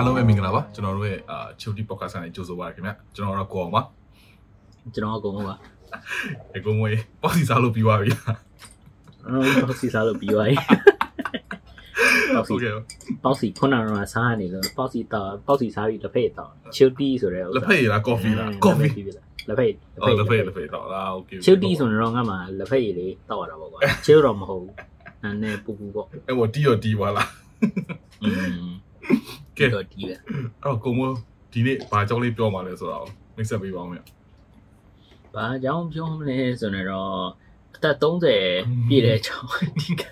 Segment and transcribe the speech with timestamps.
[0.00, 3.82] အားလုံးပဲမင်္ဂလာပါကျွန်တော်တို့ရဲ့အာချိုတီ podcast နဲ့ကြိုဆိုပါရခင်ဗျကျွန်တော်တို့ကိုအောင်ပါ
[4.94, 5.56] ကျွန်တော်အကုန်လုံးပါ
[6.56, 8.10] အကုန်မွေးပေါ့စီစားလို့ပြီးသွားပြီ
[9.26, 10.56] အော်ပေါက်စီစားလို့ပြီးသွားပြီ
[12.34, 12.72] ပေါက်စီဟုတ်ကဲ့
[13.24, 18.90] ပေါက်စီခုနကတော့စားနေလို့ပေါက်စီတော့ပေါက်စီစားပြီးလက်ဖက်တော့ချူတီဆိုတဲ့ဥစ္စာလက်ဖက်ရည်လား coffee လား coffee
[19.48, 19.72] လက်ဖက်
[20.02, 24.74] အော်လက်ဖက်ရည်လက်ဖက်ရည်တော့လား okay ချူတီဆိုတော့ငါမှလက်ဖက်ရည်လေးတောက်ရတာပေါ့ကွာချူတော့မဟုတ်ဘူး
[25.22, 27.28] အဲ့နဲ့ပူပူပေါ့အဲ့ဘောတီရောတီပါလား
[28.22, 28.30] อื
[28.66, 28.70] ม
[29.58, 30.18] ကဲတော့ဒီပဲအဲ့
[30.64, 31.14] တော့ကိုမိုး
[31.52, 34.02] ဒီနေ့ဘာကြောင်းလေးပြောမှလဲဆိုတော့မိတ်ဆက်ပေးပါဦးမယ်
[35.34, 37.22] ဘာကြောင့်ပြောမလဲဆိုတော့
[37.74, 39.48] အသက်30ပြည့်တဲ့အကြောင်း
[39.80, 40.02] ဒီက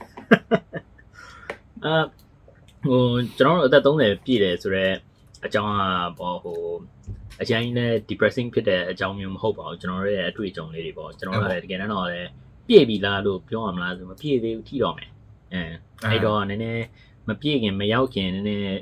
[1.85, 1.97] အာ
[2.85, 3.03] ဟို
[3.39, 4.95] ကျွန်တော်တို့အသက်30ပြည့်တယ်ဆိုတော့
[5.47, 5.83] အကြောင်းက
[6.19, 6.61] ပေါ့ဟို
[7.41, 12.29] အရင်လည်း depressing ဖြစ်တဲ့အကြောင်းမျိုးမဟုတ်ပါဘူးကျွန်တော်တို့ရဲ့အတွေ့အကြုံလေးတွေပေါ့ကျွန်တော်တို့လည်းတကယ်တော့လည်း
[12.69, 15.11] ပြည့်ပြီလားလို့ပြောရမလားဆိုမပြည့်သေးဘူးထိတော့မယ်
[15.53, 15.63] အဲ
[16.05, 16.85] အဲ့တော့နည်းနည်း
[17.29, 18.81] မပြည့်ခင်မရောက်ခင်နည်းနည်း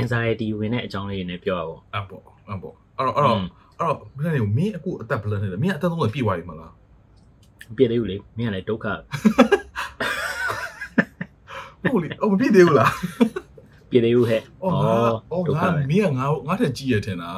[0.00, 3.38] anxiety ဝင်တဲ့အကြောင်းလေးတွေနဲ့ပြောရအောင်အဲ့ပေါ့အဲ့ပေါ့အဲ့တော့အဲ့တော့
[3.78, 6.72] အဲ့တော့မင်းနေမင်းအခုအသက်ဘယ်လောက်နေလဲမင်းအသက်30ပြည့်သွားပြီမလား
[7.76, 8.86] ပြည့်သေးဘူးလေမင်းကလည်းဒုက္ခ
[11.82, 12.92] ဟုတ်လေအော်မပြည့်သေးဘူးလား
[13.90, 14.92] ပြည့်သေးဘူးဟဲ့အော်ငါ
[15.32, 17.30] အော်ဒုက္ခငါပဲမင်းကငါငါထက်ကြီးရထင်တာ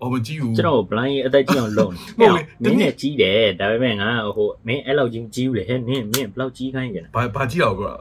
[0.00, 7.94] အော်မကြီးဘူးကျွန်တော် blind အသက်ကြီးအောင်လုပ်ဟုတ်နေလေမင်းနဲ့ကြီးတယ်ဒါပေမဲ့ငါဟိုမင်းအဲ့လောက်ကြီးကြီးဘူးလေဟဲ့မင်းမင်းဘယ်လောက်ကြီးခိုင်းကြလဲဘာဘာကြီးအောင်ပြော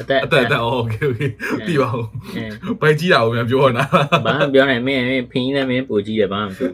[0.00, 1.22] အသက် အသက်အသက်โอเคโอเค
[1.66, 2.04] ပြီပါဦး
[2.36, 2.44] အဲ
[2.80, 3.84] ဘိုက်ကြီးတာကိုများပြောနာ
[4.24, 6.68] ဘာမှပြောနေမင်းမင်းဖင်းနဲ့မင်းပူကြီးတယ်ဘာမှမပြော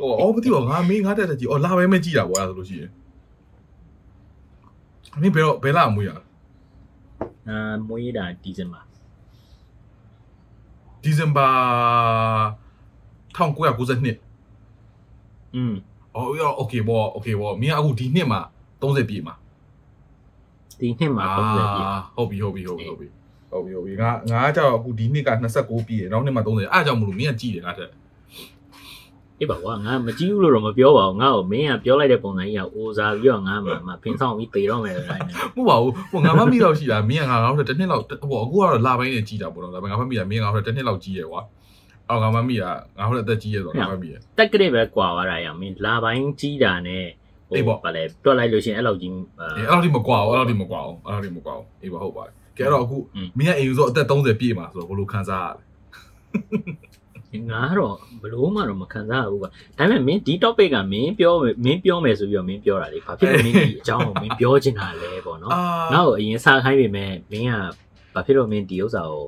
[0.00, 2.90] ဟိုအော်မသိပါဘူးငါမင်းငါတက်တက်ကြီးအော်လာပဲမကြီးတာပေါ့အဲ့ဒါဆိုလို့ရှိရင်
[5.22, 6.10] မင်းဘယ်တော့ဘယ်လာမွေးရ
[7.48, 8.80] အာမွေးတာဒီဇင်ဘာ
[11.02, 11.48] ဒီဇင်ဘာ
[13.36, 15.74] 1992 อืม
[16.14, 18.40] အော်ရောโอเคပေါ့โอเคပေါ့မင်းအခုဒီနှစ်မှာ
[18.80, 19.34] 30ပြည့်မှာ
[20.81, 23.07] ဒီနှစ်မှာ30ပြည့်ဟုတ်ပြီဟုတ်ပြီဟုတ်ပြီဟုတ်ပြီ
[23.51, 25.29] ဟုတ်ပြီဟုတ်ပြီငါငါကကြောက်အခုဒီနှစ်က
[25.59, 27.91] 29ပြည့်နောက်နှစ်မှာ30အဲ့ဒါကြောင့်မလို့မင်းကကြီးတယ်ငါတက်
[29.39, 41.41] အေးပါကွာငါမကြီးဘူးလို့တော့မပြောပါဘူးငါ့ကိုမင်းကပြောလိုက်တဲ့ပုံစံကြီးကအိုစားပြီးတော့ငါမှမဖင်ဆောင်ပြီးပေတော့မယ်လို့တိုင်းနေမဟုတ်ပါဘူးဟိုငါမမိတော့ရှိတာမင်းကငါငါတို့တစ်နှစ်လောက်ဟိုအခုကတော့လာပိုင်းနဲ့ကြီးတာပေါ့နော်ဒါပေမဲ့ငါမမိတာမင်းကငါတို့တစ်နှစ်လောက်ကြီးရယ်ကွာ
[42.09, 47.05] အော်ငါမမိတာငါတို့အသက်ကြီးရယ်ဆိုတော့ငါမမိရတက်ကလေးပဲကွာသွားတာရမင်းလာပိုင်းကြီးတာနဲ့
[47.53, 61.33] အေးပေါ့ဗာလဲတွက်လိုက်လို့ရှိရင်အဲ့လောက်ကြီးအာအေးအဲ့လိုဒီမကွာဘူးအဲ့လိုဒီမကွာဘူးအဲ့လိုဒီမကွာဘူးအေးပါဟုတ်ပါတယ်ကဲအဲ့တော့အခုอืมမင်းကအိမ်ယူဆိုအသက်30ပြည့်မှာဆိုတော့ဘယ်လိုခံစားရလဲငါတော့ဘလို့မှတော့မခံစားရဘူးကွာဒါပေမဲ့မင်းဒီ topic ကမင်းပြော
[61.65, 65.61] မင်းပြောမယ်ဆိုပြီးတော့မင်းပြောတာလေဘာဖြစ်လို့မင်းဒီအကြောင်းကိုမင်းပြောချင်တာလဲပေါ့နော်အာ
[65.93, 67.53] ငါ့ကိုအရင်စားခိုင်းပေမဲ့မင်းက
[68.13, 69.25] ဘာဖြစ်လို့မင်းဒီဥစ္စာကို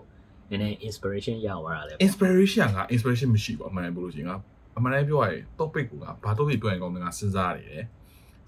[0.50, 4.32] နည်းနည်း inspiration ရသွားတာလဲပေါ့ inspiration က inspiration မရှိပါဘူးအမှန်တည်းပြောလို့ရှိရင်က
[4.78, 7.84] အမှန်တည်းပြောရရင် topic ကဘာ topic ပြောရင်ကောင်းတယ်ငါစဉ်းစားနေတယ်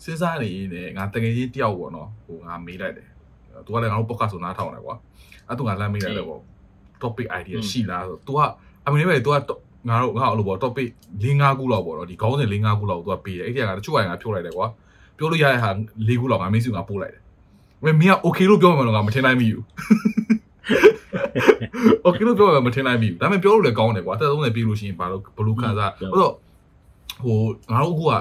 [0.04, 3.08] စဉ်းစားနေရင်းနဲ့ငါတကယ်ကြီးတယောက်ပေါ့နော်ဟိုငါမေးလိုက်တယ်
[3.66, 4.96] သူကလည်းငါတို့ podcast ဆိုနားထောင်တယ်ကွာ
[5.48, 6.42] အဲ့သူကလမ်းမေးလိုက်တယ်ပေါ့
[7.02, 8.40] topic idea ရှိလားဆိုသူက
[8.88, 9.36] အမေပဲသူက
[9.90, 10.88] ငါတို့ငါအဲ့လိုပေါ့ topic
[11.24, 14.68] ၄၅ခုလောက်ပေါ့နော်ဒီခေါင်းစဉ်၄၅ခုလောက်သူကပေးတယ်အဲ့ဒီကငါတချို့ကငါဖြုတ်လိုက်တယ်ကွာ
[15.18, 15.70] ပြောလို့ရတဲ့ဟာ
[16.08, 17.22] ၄ခုလောက်ငါမင်းစုငါပို့လိုက်တယ်
[17.84, 19.64] မင်းမင်းက okay လို့ပြောမှမလို့ငါမထင်နိုင်မိဘူး
[22.06, 26.34] okay လို့ပြောမှမထင်နိုင်မိဘူးဒါပေမဲ့ပြောလို့လည်းကောင်းတယ်ကွာအသက်30ပြည့်လို့ရှိရင်ဘာလို့ဘလို့ခံစားဆိုတော့
[27.24, 27.40] ဟို
[27.72, 28.14] ငါတို့အခုက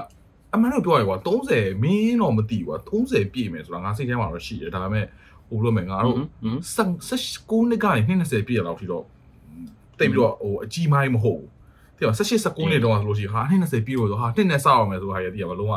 [0.55, 1.17] အမှန်တော့ပြောရကွာ
[1.51, 5.05] 30မင်းတော့မသိကွာ30ပြည့်မယ်ဆိုတာငါစိတ်ထဲမှာတော့ရှိတယ်ဒါပေမဲ့
[5.49, 6.29] ဟိုလိုမယ်ငါတို့ဟွန်း
[7.09, 9.05] 16နှစ်ကနေ20ပြည့်ရလောက်ထိတော့
[9.99, 11.49] တိတ်ပြီးတော့ဟိုအကြီးမိုင်းမဟုတ်ဘူး
[11.99, 15.73] တဲ့18 19နှစ်တော့ဆိုလို့ရှိရင်ဟာ20ပြည့်လို့ဆိုဟာနှစ်နဲ့စအောင်မယ်ဆိုတာရည်တည်ရမလုံးဝ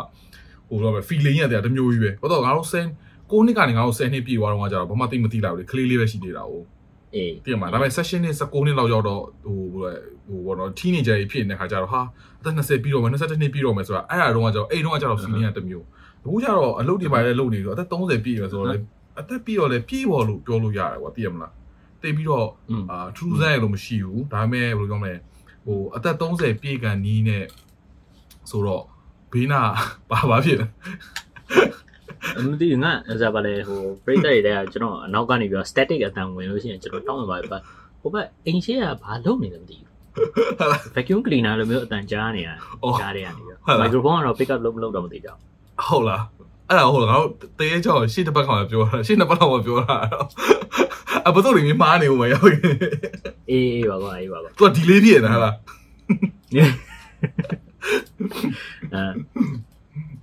[0.68, 6.52] ဟိုလိုမယ် feeling ရတယ်တမျိုးကြီးပဲဟုတ်တော့ငါတို့10 9နှစ်ကနေငါတို့10နှစ်ပြည့်သွားတော့ကျတော့ဘာမှသိမသိလိုက်ဘူးလေကလေးလေးပဲရှိသေးတာ哦
[7.14, 12.00] အေးပြင်မှာဒါပေမဲ့ session နဲ့19နှစ်လောက်ရောက်တော့ဟိုဟိုဘောတော့ teenager ကြီးဖြစ်နေတဲ့ခါကျတော့ဟာ
[12.40, 15.86] အသက်20ပြီးတော့မယ်21နှစ်ပြီးတော့မယ်ဆိုတာအဲ့အတော့ကကျတော့အဲ့တော့ကကျတော့ feeling ကတစ်မျိုး
[16.24, 18.76] အခုကျတော့အလုပ်တွေပါလဲလုပ်နေဆိုအသက်30ပြည့်ရဆိုတော့လေ
[19.20, 21.52] အသက်ပြီးတော့လေပြေးပေါ်လို့ပြောလို့ရတယ်ကွာသိရမလား
[22.02, 25.14] တိတ်ပြီးတော့อืมအာထူးဆန်းရလို့မရှိဘူးဒါပေမဲ့ဘယ်လိုပြောမလဲ
[25.64, 27.44] ဟိုအသက်30ပြည့်ကန်နီးနဲ့
[28.50, 28.84] ဆိုတော့
[29.32, 29.60] ဘေးနာ
[30.10, 30.66] ဘာဘာဖြစ်လဲ
[32.44, 37.58] မသိဘူးငါအဲ့ဒါပါလေဟိုပရိသတ်တွေတဲ့ကကျွန်တော်အနောက်ကနေပြီးတော့ static အတန်ဝင်လို့ရှိရင်ကျွန်တော်တောင်းမှာပါပဲ
[38.00, 39.86] ဟိုဘက်အိမ်ရှိကဘာလုပ်နေလဲမသိဘူး
[40.94, 42.48] vacuum cleaner လိုမျိုးအတန်ကြားနေရ
[42.82, 45.38] အော်ကြားနေရနေပြီးဟုတ်လား microphone ကတော့ pick up လုပ်မလုပ်တော့မသိကြဘူး
[45.88, 46.22] ဟုတ်လား
[46.68, 49.96] အဲ့ဒါဟုတ်လားငါတို့တရေချောင်းရှေ့တစ်ပတ်ခါမှပြောတာရှေ့နှစ်ပတ်လောက်မှပြောတာ
[51.26, 52.62] အဘတို့တွေမှားနေဦးမရောက်ရင်
[53.50, 55.54] အေးအေးပါကွာအေးပါကွာသူကဒီလေးပြည့်နေတာဟလား
[58.94, 59.02] အဲ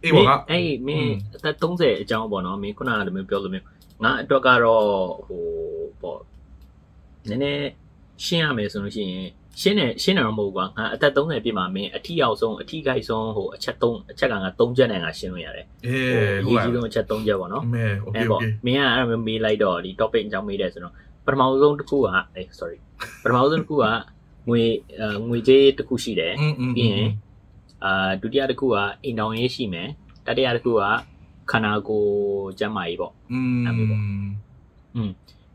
[0.04, 3.66] အေးပေါ့က အဲ့ อื မင်း ม အသက်30အကြောင်းပေါ့နော်မင်းခုနကလိုမျိုးပြောလို့မျိုး
[4.02, 4.86] ငါအတွက်ကတော့
[5.26, 5.44] ဟို
[6.02, 6.20] ပေါ့
[7.28, 7.68] နည်းနည်း
[8.24, 9.28] ရှင်းရမယ်ဆိုလို့ရှိရင်
[9.60, 20.94] ရှင်းတယ်ရှင်းတယ်တော့မဟုတ်ဘူးကွာငါအသက်30ပြည့်မှာမင်းအထီအောင်ဆုံးအထီခိုက်ဆုံးဟိုအချက်3အချက်ကငါ3ချက်နဲ့ငါရှင်းလို့ရတယ် အေး ဟို ဟုတ် အရေး လား ကြီးဆုံးအချက်3ချက်ပေါ့နော် အမေโอเค အဲ့ โอ ပေါ့ เค မင်းကအဲ့လိုမျိုးမေးလိုက်တော့ဒီ topic အကြောင်းမေးတယ်ဆိုတော့
[21.26, 22.78] ပထမဆုံးတစ်ခုကအေး sorry
[23.22, 23.84] ပထမဆုံးတစ်ခုက
[24.48, 24.62] ငွေ
[25.00, 27.08] အဲငွေကြေးတစ်ခုရှိတယ် อืมอืม ပြီးရင်
[27.83, 29.89] အာဒုတိယတစ်ခုကအိမ်တောင်ရေးရှိမယ်
[30.25, 30.81] တတိယတစ်ခုက
[31.51, 32.09] ခန္ဓာကိုယ်
[32.59, 34.01] ကျန်းမာရေးပေါ့อืมအဲ့လိုပေါ့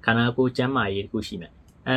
[0.04, 1.52] ခန္ဓာကိုယ်ကျန်းမာရေးတစ်ခုရှိမယ်
[1.88, 1.96] အဲ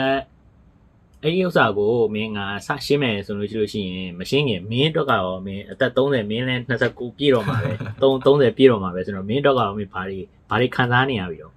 [1.23, 6.55] အဲ့ဒီဥစ္စာကိုမင်းငါစရှင်းမယ်ဆိုလို့ရှိလို့ရှိရင်မရှင်းခင်မင်းအတွက်ကတော့မင်းအသက်30မင်းလဲ
[6.85, 7.71] 29ပြည့်တော့မှာပဲ
[8.01, 10.19] 3 30ပြည့်တော့မှာပဲဆိုတော့မင်းအတွက်ကတော့မင်းဘာတွေ
[10.49, 11.53] ဘာတွေခံစားနေရပြီတော့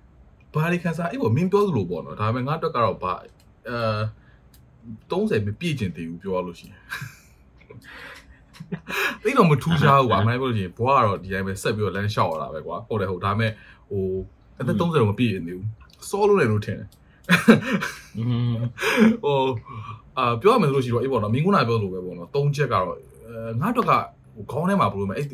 [0.54, 3.12] ဘာလေးခန်းစားအေးပေါ့မင်းပြောသလိုပေါ့နော်ဒါပေမဲ့ငါအတွက်ကတော့ဘာ
[3.68, 3.78] အဲ
[5.10, 6.80] 30မပြည့်ကျင်သေးဘူးပြောရလို့ရှိရင်
[9.22, 13.52] သိတော့မထူးခြားဘူးကွာမင်းပြောလို့ရှိရင်ဘွားကတော့ဒီတိုင်းပဲဆက်ပြီးတော့လမ်းလျှောက်ရတာပဲကွာဟုတ်တယ်ဟုတ်ဒါပေမဲ့
[13.90, 14.04] ဟို
[14.60, 15.68] အသက်30တော့မပြည့်ရင်သေးဘူး
[16.10, 16.88] စောလို့လည်းလို့ထင်တယ်
[18.18, 18.54] อืม
[19.24, 19.40] ဟို
[20.18, 23.92] အာပြောရမယ်ဆိုလို့ရှိတော့အေးပေါ့နော်မင်းကနာပြောလို့ပဲပေါ့နော်၃ချက်ကတော့အဲငါတော့က
[24.34, 25.26] ဟိုခေါင်းထဲမှာဘယ်လိုမလဲအဲ့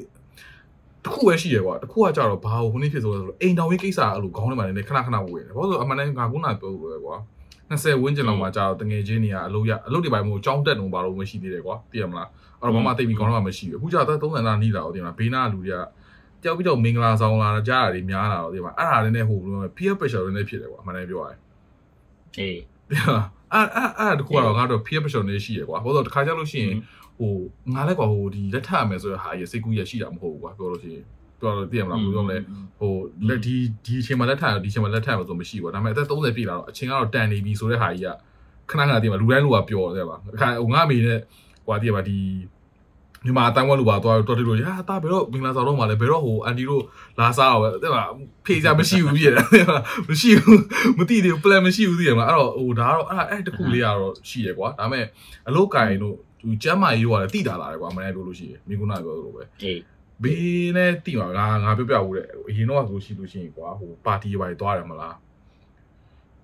[1.04, 7.16] တခုပဲရှိရကွာတခုကကြတော့ဘာဟိုခုနေ့ဖြစ်ဆိုတော့အိမ်တောင်ရေးကိစ္စအဲ့လိုခေါင်းထဲမှာလည်းခဏခဏဝင်တယ်ဘာလို့ဆိုအမှန်တည်းငါကနာပြောလို့ပဲကွာ
[7.70, 15.76] 20ဝန်းကျင်လောက်မှာကြာတော့တငယ်ချင်းတွေကအလုပ်ရအလုပ်တွေပိုင်းမို့ကြောင်းတက်တော့ဘာလို့မရှိသေးတယ်ကွာသိရမလားအဲ့ တော့ဘာမှသိပြီးခေါင်းထဲမှာမရှိဘူးအခုကြာတော့30နာနီးလာတော့သိမလားဘေးနာလူတွေက
[16.42, 21.38] ကြောက်ပြီးတော့မင်္ဂလာဆောင်လာတာကြားတာတွေများလာတော့သိမှာအဲ့ဒါလည်းနဲ့ဟိုဘယ်လိုလဲ peer pressure တွေနဲ့ဖြစ်တယ်ကွာအမှန်တည်းပြောရရင်
[22.38, 22.58] အေး
[23.52, 26.76] အဲ့အဲ့အဲ့တခုကတော့ငါတို့ peer pressure နေရှိရကွာဘာလို့တခါကြလို့ရှိရင်
[27.18, 27.32] ဟို
[27.74, 31.04] ငါလည်းကွာဟိုဒီလက်ထပ်ရမယ်ဆိုရဟာရစိတ်ကူးရရှိတာမဟုတ်ဘူးကွာပြောလို့ရှိရင်
[31.40, 32.38] ပြောလို့သိရမလားဘယ်လိုပြောမလဲ
[32.78, 32.92] ဟို
[33.28, 33.54] လက်ဒီ
[33.84, 38.08] ဒီအချိန်မှာလက်ထပ်ဒီအချိန်မှာလက်ထပ်မှာဆိုမရှိဘူးကွာဒါပေမဲ့အသက်30ပြည့်လာတော့အချိန်ကတော့တန်နေပြီဆိုတဲ့ဟာကြီးက
[38.70, 41.18] ခဏခဏသိရမှာလူတိုင်းလူကပျော်တယ်ပါအခါဟိုငါအမေနဲ့
[41.66, 42.18] ဟိုသိရပါဒီ
[43.24, 46.82] ညီမအတိုင်းဝက်လူပါတော့တော်တယ်လို့ဟာတာဘယ်တော့မင်္ဂလာဆောင်တော့မှလဲဘယ်တော့ဟိုအန်တီတို့
[47.20, 48.02] လာစားတော့ပဲတဲ့ပါ
[48.44, 49.46] ဖေးကြမရှိဘူးပြည့်တယ်
[50.08, 50.60] မရှိဘူး
[50.98, 55.04] မသိသေးဘူး plan မရှိဘူးသိရမလားအဲ့တော့ဟိုဒါကတော့အဲ့အဲ့တခုလေးကတော့ရှိရကွာဒါပေမဲ့
[55.48, 59.80] အလုတ်ကင်တို့သူကျမ်းမာရေးရောလည်းတိတာလာတယ်ကွာမနေ့ပြောလို့ရှိရင်မိကုနာပြောလို့ပဲအေး
[60.22, 65.14] ဘေးနဲ့တိပါငါငါပြောပြဘူးတဲ့အရင်တော့ဆိုရှိလို့ရှိရင်ကွာဟိုပါတီရိုက်သွားတယ်မလား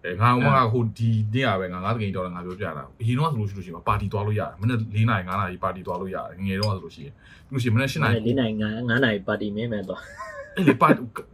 [0.05, 7.15] အဲငါဟိုမှာဟိုဒီနေ့ရပဲငါငါတကယ်တော်တယ်ငါပြောပြတာအရင်တော့ဆိုလို့ရှိလို့ရှိရင်ပါတီသွားလို့ရတယ်မနေ့၄နာရီ၅နာရီပါတီသွားလို့ရတယ်ငယ်တော့ဆိုလို့ရှိရင်
[7.49, 10.01] ပြီးလို့ရှိရင်မနေ့၈နာရီ၄နိုင်9 9နိုင်ပါတီမင်းမယ်တော့
[10.59, 10.89] အဲ့လေပါ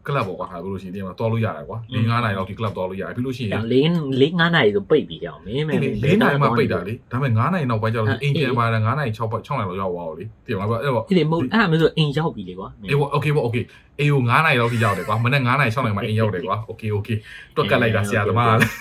[0.06, 3.74] ကလပ်ပေါ့ကွာဟာပြီးလို့ရှိရင်ဒီမှာသွားလို့ရတယ်ကွာ၄၅နာရီလောက်ဒီကလပ်သွားလို့ရတယ်ပြီးလို့ရှိရင်၄
[4.20, 13.64] ၄9နိုင်ဆိုပိတ်ပြီးကြောင်မင်းမယ်လေ၄နာရီမှပိတ်တာလေဒါပေမဲ့9နာရီနောက်ပိုင်းကျတော့အိမ်ပြန်ပါတာ9နာရီ6ပတ်6နာရီလောက်ရောက်သွားတော့လေတည်မှာပေါ့အဲ့တော့အဲ့ဒီမဟုတ်အဲ့ဒါမျိုးဆိုအိမ်ရောက်ပြီလေကွာအေးပေါ့ okay ပေါ့ okay
[14.00, 17.16] အေးကို9နာရီလောက်ထိရောက်တယ်ကွာမနေ့9နာရီ6နာရီမှအိမ်ရောက်တယ်ကွာ okay okay
[17.56, 18.72] တွက်ကတ်လိုက်တာဆရာသမားလည်း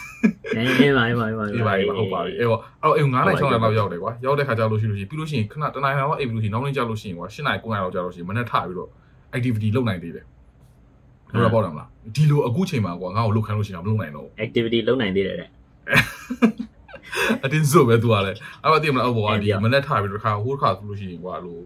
[0.80, 8.90] အေးပါအေးပါအေးပါအေးပါအေးပါဟုတ်ပါပြီအေးပေါ့အဲ့တော့အေး9နာရီ6နာရီလောက်ရောက်တယ်ကွာရောက်တဲ့ခါကျလို့ရှိလို့ရှိပြီးလို့ရှိရင်ခဏတနာရီလောက်အိမ်ပြီးလို့ရှိရင်နောက်နေ့ကျလို့ရှိရင်ကွာ10နာရီ9နာရီလောက်ကျလို့ရှိရင်မနေ့ထပြီးတော့
[9.38, 10.26] activity လုပ်နိုင်သေးတယ်
[11.30, 15.50] ဟုတ်တော့ပေါ့တယ်မလားဒီလိုအခုချိန်မှာကွာငါ့ကိုလုပ်ခိုင်းလို့ရှိရင်မလုပ်နိုင်တော့ activity လုပ်နိုင်သေးတယ်တဲ့
[17.44, 21.62] အတင်းစို့ပဲသူကလည်းအဲ့တော့တည်မလားအော်ဘောကအဲ့ဒီဒီကမနေ့ထားပြီးတော့ခါဟိုတစ်ခါဆိုလို့ရှိရင်ကွာလို့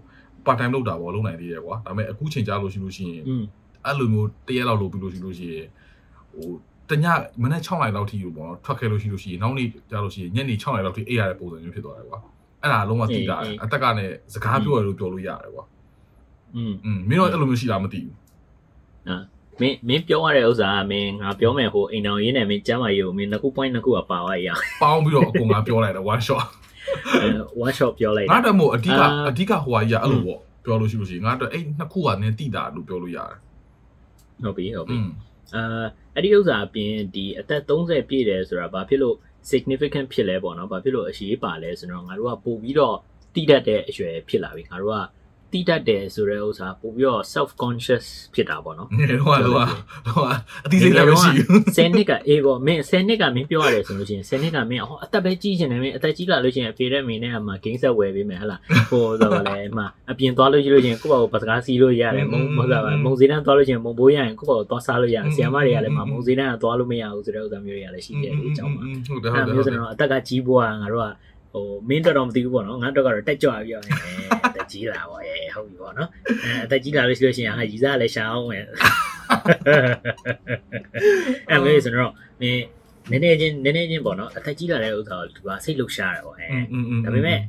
[0.46, 3.44] part time လုပ်တာပေါ့လုပ်နိုင်သေးတယ်ကွာဒါပေမဲ့အခုချိန်ကြာလို့ရှိလို့ရှိရင်อืม
[3.86, 5.66] အဲ့လိုမျိုးတရက်လောက်လုပ်ပြီးလို့ရှိလို့ရှိရင်
[6.34, 6.50] ဟို
[6.90, 7.06] တည
[7.44, 12.20] မနေ့6နာရီလောက်ထိလို့ပေါ့နော်ထွက်ခဲ့လို့ရှိလို့ရှိရင်နောက်နေ့ကြာလို့ရှိရင်ညနေ6နာရီလောက်ထိအိပ်ရတဲ့ပုံစံမျိုးဖြစ်သွားတယ်ကွာ
[12.62, 15.64] အဲ့ဒါလုံးဝသိတာအတက်ကနဲ့စကားပြောရလို့ပြောလို့ရတယ်ကွာ
[16.57, 18.15] อืม อืมမင်းတို့အဲ့လိုမျိုးရှိတာမသိဘူး
[19.61, 26.45] မင်းမင်းပြောရတဲ့ဥစ္စာကမင်းငါပြောမယ်ဟိုအိမ်တော်ရေးနဲ့မင်းကျမ်းမာရေးကိုမင်းနှစ်ခု point နှစ်ခုကပါသွားရအောင် ပေါင်းပြီးတော့အကုန်ကပြောလိုက်တယ် one shot
[27.23, 27.29] အဲ
[27.65, 33.37] one shot ပြောလိုက် ငါ တာ တက်မို့အဓိက အာ အဓိကဟိုဟာကြီးကအဲ့လိုပေါ့ပြောလို့ရှိလို့ရှိရင်ငါတက်အဲ့နှစ်ခုကနည်းတိတာလို့ပြောလို့ရတယ်
[34.43, 35.09] ဟုတ်ပြီဟုတ်ပြီ อืม
[35.55, 35.85] အာ
[36.15, 39.17] အဲ့ဒီဥစ္စာအပြင်ဒီအသက်30ပြည့်တယ်ဆိုတာဘာဖြစ်လို့
[39.51, 42.97] significant ဖြစ်လဲပေါ့နော်ဘာဖြစ်လို့အရေးပါလဲဆိုတော့ငါတို့ကပို့ပြီးတော့
[43.35, 44.99] တိတတ်တဲ့အရွယ်ဖြစ်လာပြီငါတို့က
[45.54, 50.28] တိတတ်တယ်ဆိုတဲ့ဥစ္စာပို့ပြီးတော့ self conscious ဖြစ်တာပေါ့နော်ငယ်တော့ကတော့တော့
[50.66, 71.12] အတိစိတ်လည်းမရှိဘူး10နှစ်ကအေးပေါ့မင်း10နှစ်ကမင်းပြောရတယ်ဆိုလို့ရှိရင်10နှစ်ကမင်းဟောအသက်ပဲကြီးချင်တယ်မင်းအသက်ကြီးလာလို့ရှိရင်အဖေနဲ့မင်းနဲ့အမှဂိမ်းဆက်ဝယ်ပေးမယ်ဟလားဟိုဆိုတော့လည်းအမှအပြင်သွားလို့ရှိလို့ရှိရင်ကိုယ့်ဘာကိုပတ်စကားစီးလို့ရတယ်မုံမဟုတ်တာမုံစည်းတန်းသွားလို့ရှိရင်မုံဘိုးရရင်ကိုယ့်ဘာကိုသွားစားလို့ရတယ်ဆီယမတွေကလည်းမမုံစည်းတန်းကသွားလို့မရဘူးဆိုတဲ့ဥစ္စာမျိုးတွေကလည်းရှိတယ်ဒီအကြောင်းမှာဟုတ်တယ်အဲ့ဟုတ်တယ်မျိုးဆိုတော့အသက်ကကြီးပွားငါတို့က
[71.54, 73.84] ဟိုမင်းတော်တော်မသိဘူးပေါ့နော်ငါတို့ကတော့တက်ကြွပြီးတော့
[74.34, 74.37] အသက်
[74.72, 76.10] ကြီးလာပေါ့ရဲ့ဟုတ်ပြီပေါ့နော်
[76.44, 78.66] အဲအသက်ကြီးလာလို့ရှိလို့ရှိရင်ဟာရီစားလည်းရှာအောင်ဝင်
[81.50, 82.62] အဲမေးဆိုတော့မင်း
[83.12, 86.48] နည်းနည်းချင်းနည်းနည်းချင်းပေါ့နော်အသက်ကြီးလာတဲ့ဥစ္စာကိုသူကစိတ်လှုပ်ရှားတယ်ပေါ့အဲ
[87.06, 87.40] ဒါပေမဲ့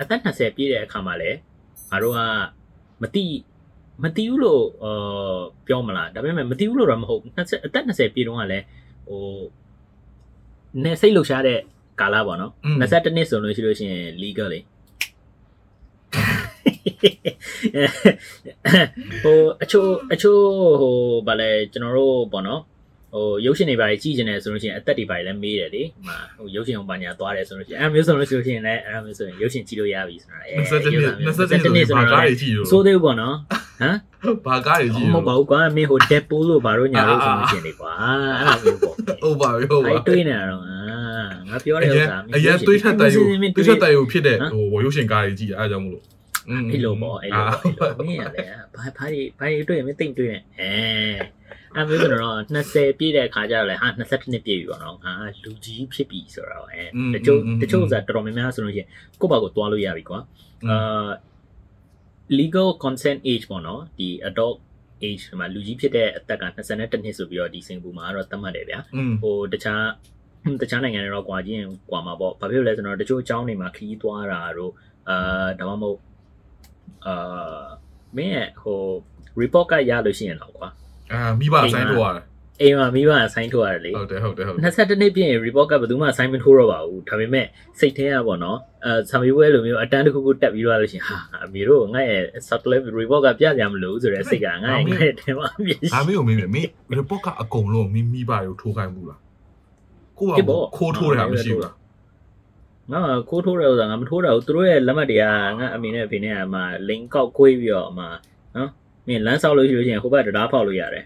[0.00, 1.38] အသက်20ပြည့်တဲ့အခါမှာလည်း
[1.90, 2.20] ငါတို့က
[3.02, 3.24] မတိ
[4.02, 8.64] မတိဘူးလို့အော်ပြောမလားဒါပေမဲ့မတိဘူးလို့တော့မဟုတ်20အသက်20ပြည့်တုန်းကလည်း
[9.08, 9.20] ဟို
[10.84, 11.58] နေစိတ်လှုပ်ရှားတဲ့
[12.00, 14.60] ကာလပေါ့နော်21နှစ်ဆိုလို့ရှိလို့ရှိရင် legal လေ
[19.24, 20.40] ဟိုအချို့အချို့
[20.80, 20.96] ဟို
[21.26, 22.60] ဗာလဲကျွန်တော်တို့ပေါ့နော်
[23.14, 33.36] ဟဟိုရုပ်ရှင်တွေပါကြီးကြည့်နေတယ်ဆိုလို့ရှိရင်အသက်တွေပါလည်းမေးတယ်လေဟိုမှာဟိုရုပ်ရှင်အောင်ပါညာသွားတယ်ဆိုလို့ရှိရင်အဲ့မျိုးဆိုလို့ရှိရင်လည်းအဲ့မျိုးဆိုရင်ရုပ်ရှင်ကြည့်လို့ရပြီဆိုတာအဲ20နှစ်20နှစ်ဆိုဘာကားတွေကြည့်လို့ဆိုသေးဘူးပေါ့နော်
[33.80, 33.96] ဟမ်
[34.46, 37.92] ဘာကားတွေကြည့်မလို့ဟုတ်ပါဘူးကွာမင်းဟို Deadpool လို့ဘာလို့ညာလို့ဆိုလို့ရှိရင်လေကွာ
[38.38, 40.78] အဲ့လိုမျိုးပေါ့ဟုတ်ပါပြီဟုတ်ပါအဲ့တွေးနေတာတော့အာ
[41.48, 43.20] ငါပြောတဲ့ဥစ္စာအရင်တွေးထက်တိုင်ယူ
[43.56, 46.02] တွေးထက်တိုင်ယူဖြစ်တဲ့ဟမ်ဟိုရုပ်ရှင်ကားတွေကြည့်အားကြောင့်မလို့
[46.70, 48.42] အဲ့လိုပေါ့အဲ့လိုပေါ့အဲ့လိုမင်းရလေ
[48.74, 50.74] ဘာဘာတွေဘာတွေတွေ့ရင်မသိမ့်တွေ့နဲ့အဲ
[51.74, 55.12] အဲ့မျိုးဆိုတော့20ပြည့်တဲ့အခါကျတော့လေဟာ22နှစ်ပြည့်ပြီပေါ့နော်ဟာ
[55.44, 56.82] လူကြီးဖြစ်ပြီဆိုတော့အဲ
[57.14, 58.88] တချို့တချို့ဥစ္စာတော်တော်များများဆိုလို့ရှိရင်
[59.20, 60.20] ကိုယ့်ဘာကိုသွားလို့ရပြီကွာ
[60.68, 61.08] အာ
[62.38, 64.56] legal consent age ပေါ့နော်ဒီ adult
[65.06, 69.84] age မှာလူကြီးဖြစ်တဲ့အသက်က22နှစ်ဆိုပြီးတော့ဒီစင်ကာပူမှာတော့သတ်မှတ်တယ်ဗျာอืมဟိုတခြား
[70.62, 74.72] တခြားနိုင်ငံတွေတော့ကွာချင်းကွာမှာပေါ့ဘာဖြစ်လို့လဲဆိုတော့တချို့အကြောင်းတွေမှာခရီးသွားတာတို့
[75.08, 75.98] အာဒါမှမဟုတ်
[77.06, 77.64] အာ
[78.16, 78.80] မင်းရဲ့ဟို
[79.40, 80.68] report ကရလို့ရှိရင်တော့ကွာ
[81.12, 82.24] အာမိဘဆိုင်ထိုးရတယ်
[82.62, 87.46] အိမ်မှာမိဘက sign ထုတ်ရတယ်လေဟုတ်တယ်ဟုတ်တယ်ဟုတ်တယ်22နှစ်ပြည့်ရင် report ကဘယ်သူမှ sign မထိုးတော့ပါဘူးဒါပေမဲ့
[87.80, 99.20] စိတ်ထဲကပေါ့နော်အဲဆံမီဝဲလိုမျိုးအတန်းတစ်ခုခုတက်ပြီးတော့လို့ရှိရင်ဟာအမေတို့ငါ့ရဲ့ circular report ကပြကြမလို့ဆိုတဲ့စိတ်ကငါ့ရဲ့ငါ့ရဲ့ထဲမှာအပြည့်ရှိအားမင်းကိုမင်းမင်း report ကအကုန်လုံးမိမိဘတွေကိုထိုးခိုင်းဘူးလား
[100.18, 100.30] ကိုက
[100.76, 101.74] ခိုးထိုးတယ်ဟာမရှိဘူးလား
[102.91, 105.23] ငါကခိုးထိုးတယ်ဥစ္စာငါမထိုးတာဘူးသူတို့ရဲ့လက်မှတ်တွေက
[105.59, 108.05] ငါအမေနဲ့အဖေနဲ့ကမှ link ကောက်ခွေးပြီးတော့မှ
[108.55, 108.69] နော်
[109.07, 111.05] မင်းလမ်းဆောက်လို့ရှိလို့ရှိရင်ဟိုဘက်တရားဖောက်လို့ရတယ်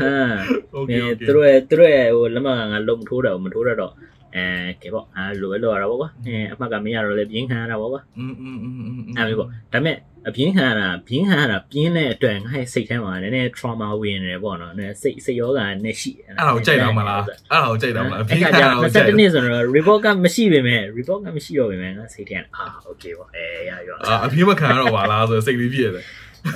[0.00, 0.34] ဟမ်
[0.72, 3.92] โอ မ เค င်း โอเค သူတို့ရဲ့သူတို့ရဲ့ဟိုလက်မှတ်ကငါလုံးမထိုးတာဘူးမထိုးတတ်တော့
[4.36, 4.46] အဲ
[4.82, 9.96] ကဲပေါ့အာလိုပဲလိုရတာပေါ့ကွာအဲအမှတ်ကမင်းရတော့လေပြင်းခံရတာပေါ့ကွာ อืมอืมอืมอืม အဲ့လိုပေါ့ဒါပေမဲ့
[10.27, 26.05] အပြင်းခံရတာပြင်းခံရတာပြင်းတဲ့အတွက်ငါ့ရဲ့စိတ်ထဲမှာနည်းနည်း trauma ဝင်နေတယ်ပေါ့နော်နည်းစိတ်စိတ်ယောဂါနည်းရှိတယ်အဲ့ဒါကိုကြိုက်တော့မလားအဲ့ဒါကိုကြိုက်တော့မလားအဲ့ခါကျတော့22နှစ်ဆိုတော့ report ကမရှိပေမဲ့ report ကမရှိတော့ပေမဲ့ငါစိတ်ထဲကအာ okay ပေါ့အဲရရောအာအဖေမခံရတော့ပါလားဆိုစိတ်လေးပြည့်တယ်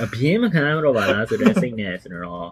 [0.02, 2.48] အပြင်းမခံရတော့ပါလားဆိုတဲ့စိတ်နဲ့ဆိုတော့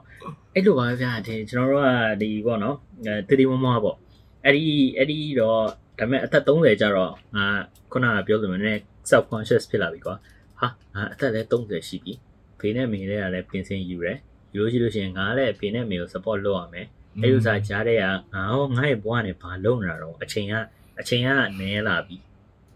[0.54, 3.96] အဲ့လိုပါဗျာဒီကျွန်တော်တို့ကဒီပေါ့နော်အဲတတိမမပေါ့
[4.44, 4.64] အဲ့ဒီ
[4.96, 5.60] အဲ့ဒီတော့
[5.98, 7.46] ဒါပေမဲ့အသက်30ကျတော့ငါ
[7.92, 8.78] ခုနကပြောသလိုနဲ့
[9.10, 10.14] self conscious ဖြစ်လာပြီကွာ
[10.60, 12.12] ဟာငါအသက်လည်း30ရှိပြီ
[12.58, 14.18] ဖေနဲ့မေလည်းကလည်းပြင်ဆင်ယူတယ်
[14.52, 16.86] ယူလို့ရှိလို့ရှိရင်ငါလည်းဖေနဲ့မေကို support လုပ်ရမယ်
[17.22, 20.54] အဲ့လိုစားကြားတဲ့ကငါဟောငါ့ရဲ့ဘဝနဲ့ဘာလုပ်နေတာတော့အချိန်က
[21.00, 21.28] အချိန်က
[21.60, 22.20] နည်းလာပြီဟ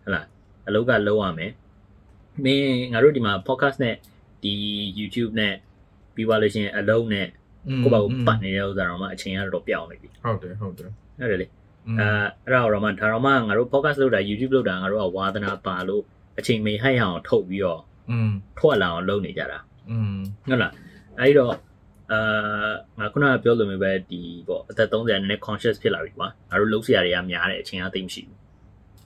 [0.05, 0.27] ဟလား
[0.69, 1.53] အလုပ်ကလုပ်ရမယ်
[2.45, 3.95] မင်းငါတို့ဒီမှာ podcast နဲ့
[4.43, 4.53] ဒီ
[4.99, 5.55] YouTube နဲ့
[6.15, 7.27] ပြီးသွားလို့ရှိရင်အလုံးနဲ့
[7.83, 11.47] ကိုယ့်ဘာကိုပတ်နေတဲ့ဥစ္စာတော့မှအချိန်ကတော့ပြောင်းနေပြီဟုတ်တယ်ဟုတ်တယ်အဲ့ဒါလေ
[11.99, 12.07] အဲ
[12.45, 16.03] အဲ့ဒါတော့မှဒါတော့မှငါတို့ podcast လုပ်တာ YouTube လုပ်တာငါတို့ကဝါသနာပါလို့
[16.40, 19.60] အချိန်မေဟိုက်အောင်ထုတ်ပြီးတော့ อืม ထွက်လာအောင်လုပ်နေကြတာ
[19.92, 20.16] อืม
[20.50, 20.74] ဟုတ်လား
[21.20, 21.54] အဲ့တော့
[22.12, 28.38] အာငါခုနကပြောလိုမျိုးပဲဒီပေါ့အသက်30နည်းနည်း conscious ဖြစ်လာပြီကွာငါတို့လုပ်စရာတွေကများတယ်အချိန်ကသိပ်မရှိဘူး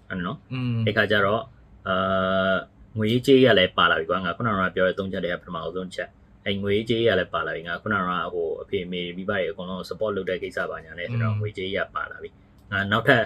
[0.10, 1.42] အဲ့နော် อืม အဲ့ခါကျတော့
[1.88, 2.54] အာ
[2.98, 6.10] ငွေကြေးရလည်းပါလာပြီကွာငါခုနကပြောတဲ့သုံးချက်တွေကပထမဆုံးချက်
[6.46, 8.02] အဲ့ငွေကြေးရလည်းပါလာပြီငါခုနက
[8.34, 12.30] ဟိုအဖေအမေမိဘတွေအကုန်လုံး support လုပ်တဲ့ကိစ္စပါညာနဲ့ဆိုတော့ငွေကြေးရပါလာပြီ
[12.72, 13.24] ငါနောက်ထပ်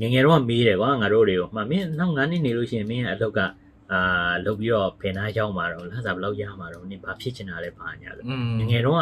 [0.00, 3.40] ငယ်ငယ်တော့မေးတယ်ကွာငါတို့တွေကိုမှမင်းနောက်9နှစ်နေလို့ရှိရင်မင်းရဲ့အလုပ်က
[3.92, 8.96] အာလုပ်ပြီးတော့ဖယ်နာရောက်မှာတော့လစားဘယ်လောက်ရမှာတော့နင်ဘာဖြစ်ချင်တာလဲဘာညာလို့อืมငယ်ငယ်တော့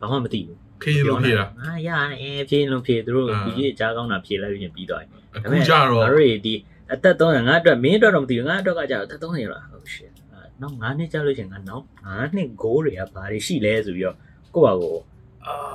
[0.00, 5.08] ကဘာမှမသိဘူးခေးလို့ဖြေတာအာရတယ်ဖြေလို့ဖြေသူတို့အာဒီကြီးအကြားကောင်းတာဖြေလိုက်လို့ရှင်ပြီးသွားတယ်
[5.44, 6.54] အခုကြတော့ငါတို့တွေဒီ
[6.92, 10.12] အသက်30ငါအတွက်မင်းအတွက်တော့မသိဘူးငါအတွက်ကကြာအသက်30ရောဟုတ် shit
[10.60, 14.16] နောက်9နှစ်ကြာလို့ရှင်ငါနောက်9နှစ် goal တွေကဘာတွေရှိလဲဆိုပြီးတော့
[14.54, 14.96] ကိုယ့်ဘာကို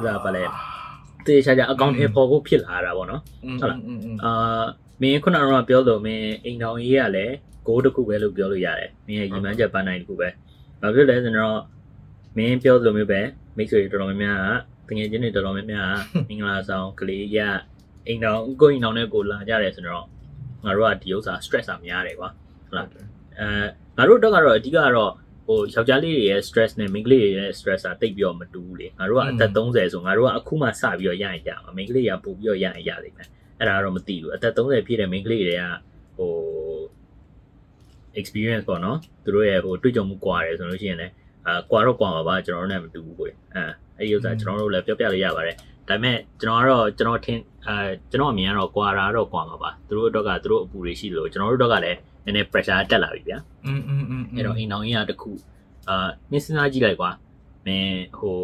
[0.05, 0.43] ဒါပါလေ
[1.27, 3.21] တေချာချာအကောင့်ထဲပေါ်ဖို့ဖြစ်လာတာပေါ့နော်
[3.61, 3.79] ဟုတ်လား
[4.23, 4.63] အာ
[5.01, 10.29] မင်းခုနကပြောလို့မင်းအိမ်တော်ကြီးကလည်းဂိုးတစ်ခုပဲလို့ပြောလို့ရတယ်မင်းရဲ့ရည်မှန်းချက်ပန်းနိုင်တစ်ခုပဲ
[10.81, 11.59] ဘာဖြစ်လဲဆိုတော့
[12.37, 13.21] မင်းပြောလို့မျိုးပဲ
[13.57, 14.39] မိတ်ဆွေတော်တော်များများ
[14.87, 15.93] ကငွေချင်းတွေတော်တော်များများ
[16.27, 17.39] မင်္ဂလာဆောင်ကလေးရ
[18.07, 20.05] အိမ်တော်ကိုအိမ်တော်နဲ့ကိုလာကြတယ်ဆိုတော့
[20.65, 22.29] ငါတို့ကဒီဥစ္စာ stress အများတယ်ကွာ
[22.67, 22.87] ဟုတ်လား
[23.39, 23.47] အဲ
[23.97, 25.11] ငါတို့တော့ကတော့အဓိကကတော့
[25.47, 35.63] ဟိုယောက်ျားလေးတွေရဲ့ stress နဲ့မိန်းကလေးတွေရဲ့ stress อ่ะတိတ်ပြီးတော့မတူဘူးလေငါတို့ကအသက်30ဆိုငါတို့ကအခုမှစပြီးတော့ရရင်ရမှာမိန်းကလေးကပို့ပြီးတော့ရရင်ရလိမ့်မယ်အဲ့ဒါကတော့မသိဘူးအသက်30ပြည့်တဲ့မိန်းကလေးတွေက
[36.17, 36.31] ဟို
[38.19, 41.13] experience ပေါ့နော်သူတို့ရဲ့ဟိုတွေ့ကြုံမှုကွာတယ်ဆိုလို့ရှိရင်လည်း
[41.47, 43.63] အာကွာတော့ကွာပါပါကျွန်တော်တို့နဲ့မတူဘူးကိုအဲ
[43.97, 45.55] အဲ့ဒီဥစ္စာကျွန်တော်တို့လည်းပြောပြလို့ရပါတယ်
[45.89, 55.30] ဒါပေမဲ့ကျွန်တော်ကတော့ကျွန်တော်ထင်အဲကျွန်တော်အမြင်ကတော့ကွာတာတော့ကွာမှာပါသူတို့အတွက်ကသူတို့အပူတွေရှိလို့ကျွန်တော်တို့အတွက်ကလည်း နည်းနည်း pressure တက်လာပြီဗျာ อืมอืมอืม အဲ့တော့အိမ်တော်ကြီးကတခု
[55.88, 57.10] အာနင်းစဉ်းစားကြည့်လိုက်ကွာ
[57.66, 58.38] မင်းဟို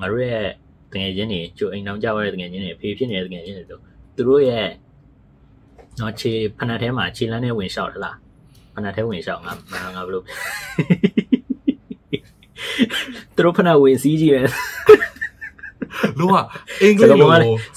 [0.00, 0.46] ငါတို့ရဲ့
[0.92, 3.78] တငယ်ချင်းတွေကျိုအိမ်တော်ကြွားတဲ့တငယ်ချင်းတွေဖေးဖြစ်နေတဲ့တငယ်ချင်းတွေဆို
[4.16, 4.68] သူတို့ရဲ့
[6.00, 8.16] တော့ခြေဖဏတ်ထဲမှာခြေလမ်းနဲ့ဝင်လျှောက်ထလား
[8.74, 10.22] ဖဏတ်ထဲဝင်လျှောက်ငါငါငါဘယ်လို
[13.34, 14.46] သူတို့ဖဏတ်ဝင်စည်းကြည့်ရယ်
[16.19, 16.35] လလုံးဝ
[16.81, 17.29] အင်္ဂလိပ်လို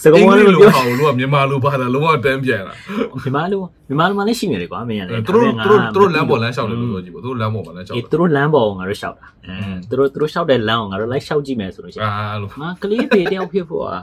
[0.02, 2.74] စကားလုံးလိုလိုပြောဟာလုံးဝမြန်မာလိုပါတာလုံးဝတန်းပြန်လာ
[3.22, 14.02] မြန်မာလိုမြန်မာလိုမှလည်းရှိနေတယ်ကွာမင်းရတယ်သူတို့သူတို့သူတို့လမ်းပေါ်လမ်းလျှောက်တယ်လို့ပြောကြည့်ပေါ့သူတို့လမ်းပေါ်မှာလမ်းလျှောက်အေးတယ်သူတို့လမ်းပေါ်ကိုငါတို့ရှောက်တာအဲသူတို့သူတို့ရှောက်တဲ့လမ်းကိုငါတို့လိုက်ရှောက်ကြည့်မယ်ဆိုလို့ရှိရင်အာလို့ငါကလေးပေတယောက်ဖြစ်ဖို့อ่ะ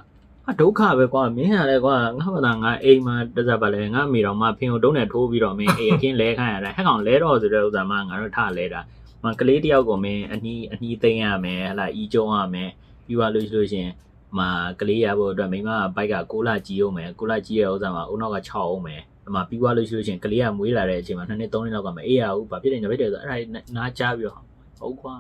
[0.50, 8.82] အဒုက္ခပဲကွာမင်းရတယ်ကွာငါဘာသာငါအိမ်မှာတစပ်ပါလဲငါမိတော်မှဖင်ကိုတုံးနဲ့ထိုးပြီးတော့မင်းအိမ်အခင်းလဲခိုင်းရတယ်ဟဲ့ကောင်လဲတော့ဆိုတဲ့ဥစ္စာမှငါတို့ထလဲတာ
[9.24, 12.70] မကလေးတယောက်ကိုမင်းအနီးအနီးသိမ်းရမယ်ဟလာအီကျုံရမယ်
[13.06, 13.90] ပြီးသွားလို့ရှိလို့ရှင်
[14.38, 24.38] မှာကလေးရဖို့အတွက်မိမကဘိုက်က6လကြီးအောင်မယ်6လကြီးရဲ့ဥစ္စာမှာအုံနောက်က6အောင်မယ်အမှပြီးသွားလို့ရှိလို့ရှင်ကလေးကမွေးလာတဲ့အချိန်မှာ2နှစ်3နှစ်လောက်ကမအေးရဘူးဘာဖြစ်နေကြဖြစ်တယ်ဆိုအဲ့ဒါနားကြားပြီးတော့
[24.79, 25.15] ဟုတ်ကွာ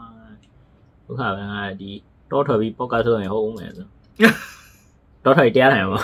[1.05, 1.91] ဒုက္ခပဲငါဒီ
[2.31, 3.85] တောထွက်ပြီးပေါ့ကတ်ဆိုရင်ဟုတ်အောင်မယ်ဆို
[5.25, 5.99] တော်ထိုင်တရားထိုင်ပါ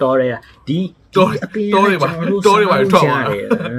[0.00, 0.34] တော်ရ
[0.68, 0.78] ဒီ
[1.16, 1.30] တော်
[1.74, 2.08] တော်တွေပါ
[2.46, 3.18] တော်တွေပါထွက်ပါ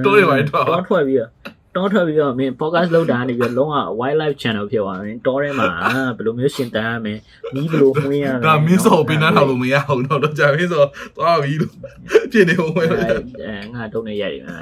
[0.05, 1.29] တော်တွေပါထွက်ပါတော်ထွက်ပြီးတော့
[1.76, 5.68] တော်ထွက်ပြီးတော့မင်း podcast လုပ်တာနေပြီးတော့လုံးဝ wildlife channel ဖြစ်သွားတယ်တော်ထဲမှာ
[6.16, 7.18] ဘယ်လိုမျိုးရှင်တန်းရမယ်
[7.54, 10.84] နီးဘယ်လိုမှွေးရမယ် ဒါမင်းစောပေးနားထောင်လို့မရဘူးတော့တော့ကြာမင်းစော
[11.16, 11.74] သွားပြီလို့
[12.32, 14.56] ဖြစ်နေဦးမယ် အဲငါတုံးနေရတယ်မှာ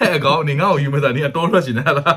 [0.00, 1.84] ဟဲ့ကောင်နေငါ့ကိုယူမစားနေအတော်ထွက်ရှင်လာ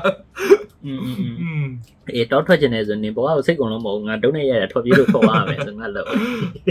[0.84, 1.66] อืมอืม อืม
[2.14, 6.06] အေးတော်ထွက်ခြင်းနေဆိုရင်ဘောကစိတ်ကုန်လုံးမဟုတ်ငါတုံးနေရတယ်ထွက်ပြေးလို့ထွက်သွားမယ်ဆိုငါလို့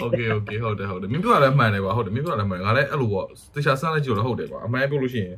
[0.01, 5.37] โอเคโอเคဟုတ်တယ်ဟုတ်တယ်မင်းပြောတာလည်းမှန်တယ်ပါဟုတ်တယ်မင်းပြောတာလည်းမှန်ငါလည်းအဲ့လိုပေါ့တခြားစမ်းလိုက်ကြည့်လို့ဟုတ်တယ်ကွာအမှန်ပြောလို့ရှိရင်အ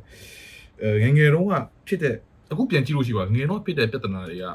[1.03, 1.53] ငငယ်တုန်းက
[1.87, 2.15] ဖြစ်တဲ့
[2.51, 4.45] အခုပြန်ကြည့်လို့ရှိပါငငယ်တော့ဖြစ်တဲ့ပြဿနာတွေက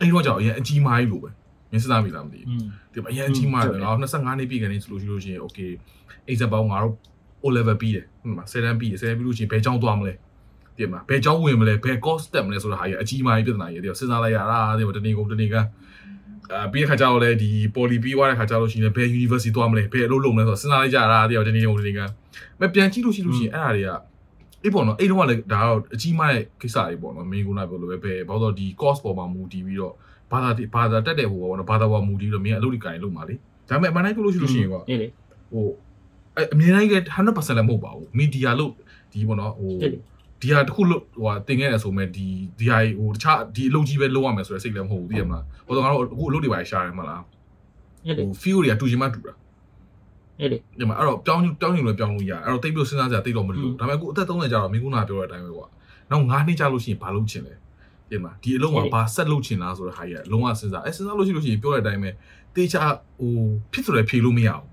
[0.00, 1.30] အဲ့တော့ကြောင့်အရင်အကြီးမားကြီးလို့ပဲ
[1.70, 5.70] မင်းစဉ်းစားမိလားမသိဘူးอืมဒီမှာအရင်အကြီးမားတယ်ငါ25နှစ်ပြည့်ကနေဆိုလို့ရှိလို့ရှိရင် okay
[6.32, 6.94] example ငါတို့
[7.44, 10.14] O level ပြီးတယ်ဟုတ်မှာ7တန်းပြီးတယ်7တန်းပြီးလို့ရှိရင်ဘယ်ကျောင်းသွားမလဲ
[10.76, 22.00] ဒီမှာဘယ်ကျောင်းဝင်မလဲဘယ် course တက်မလဲဆိုတာဟာကြီးအကြီးမားကြီးပြဿနာကြီးတယ်စဉ်းစားလိုက်ရတာဒီမှာတနေ့ကုန်တနေ့ကအာပြီးတဲ့ခါကျတော့လေဒီ poly ပြီးသွားတဲ့ခါကျတော့ရှိရင်ဘယ် university သွားမလဲဘယ်အလုပ်လုပ်မလဲဆိုတော့စဉ်းစားလိုက်ကြတာဒီတော့တနေ့ကုန်တနေ့က
[22.60, 23.90] မပြန်ကြည့်လို့ရှိလို့ရှိရင်အဲ့ဒါတွေက
[24.64, 29.94] အေးပေါ့နော်အဲ့တော့ကလည်းဒါတော့အကြီးမားတဲ့ကိစ္စတွေပေါ့နော်မင်းကနာပြောလို့ပဲဘယ်ဘာလို့ဒီ course ပေါ်မှာမူတည်ပြီးတော့
[30.30, 33.34] ဘာသာဘာသာတက်တဲ့ဟိုပေါ့နော်ဘာသာပေါ်မူတည်ပြီးတော့မင်းအလုပ်တွေကင်လုပ်မှာလေ
[33.68, 35.06] ဒါပေမဲ့အမှန်တိုင်းပြောလို့ရှိလို့ရှိရင်ကွာအေးလေ
[35.52, 35.66] ဟို
[36.36, 36.94] အအမြင်တိုင်းက
[37.26, 38.72] 100%လည်းမဟုတ်ပါဘူးမီဒီယာလို့
[39.12, 39.92] ဒီပေါ့နော်ဟိုဟုတ်တယ်
[40.42, 42.26] ဒီဟာတစ်ခုလို့ဟိုဟာတင်ခဲ့ရဆိုမဲ့ဒီ
[42.58, 47.22] ဒီဟာဟိုတခြားဒီအလုပ်ကြီးပဲလုပ်ရမယ်ဆိုတဲ့စိတ်လည်းမဟုတ်ဘူးသိရမလားဟိုတော့ငါတို့အခုအလုပ်တွေပါရှာတယ်မလား
[48.04, 49.34] အေးလေဟို feel တွေကတူချင်မှတူတာ
[50.40, 55.66] အေးလေဒီမှာအဲ့တော့ပြောင်းပြောင်းရင်လည်းပြောင်းလို့ရတယ်အဲ့တော့တိတ်ပြီးစဉ်းစားစရာတိတ်တော့မလို့ဒါပေမဲ့အခုအသက်30ကျတော့မင်းကုနာပြောတဲ့အတိုင်းပဲကွာ
[56.10, 57.54] နောက်9နှစ်ကြာလို့ရှိရင်ဘာလုပ်ချင်လဲ
[58.10, 62.10] ဒီမှာဒီအလုံးကဘာဆက်လုပ်ချင်လားဆိုတဲ့ဟာကြီးကလုံးဝစဉ်းစားအဲစဉ်းစားလို့ရှိလို့ရှိရင်ပြောတဲ့အတိုင်းပဲ
[62.56, 62.82] တေချာ
[63.20, 63.32] ဟို
[63.72, 64.66] ဖြစ်ဆိုလည်းဖြေလို့မရဘူး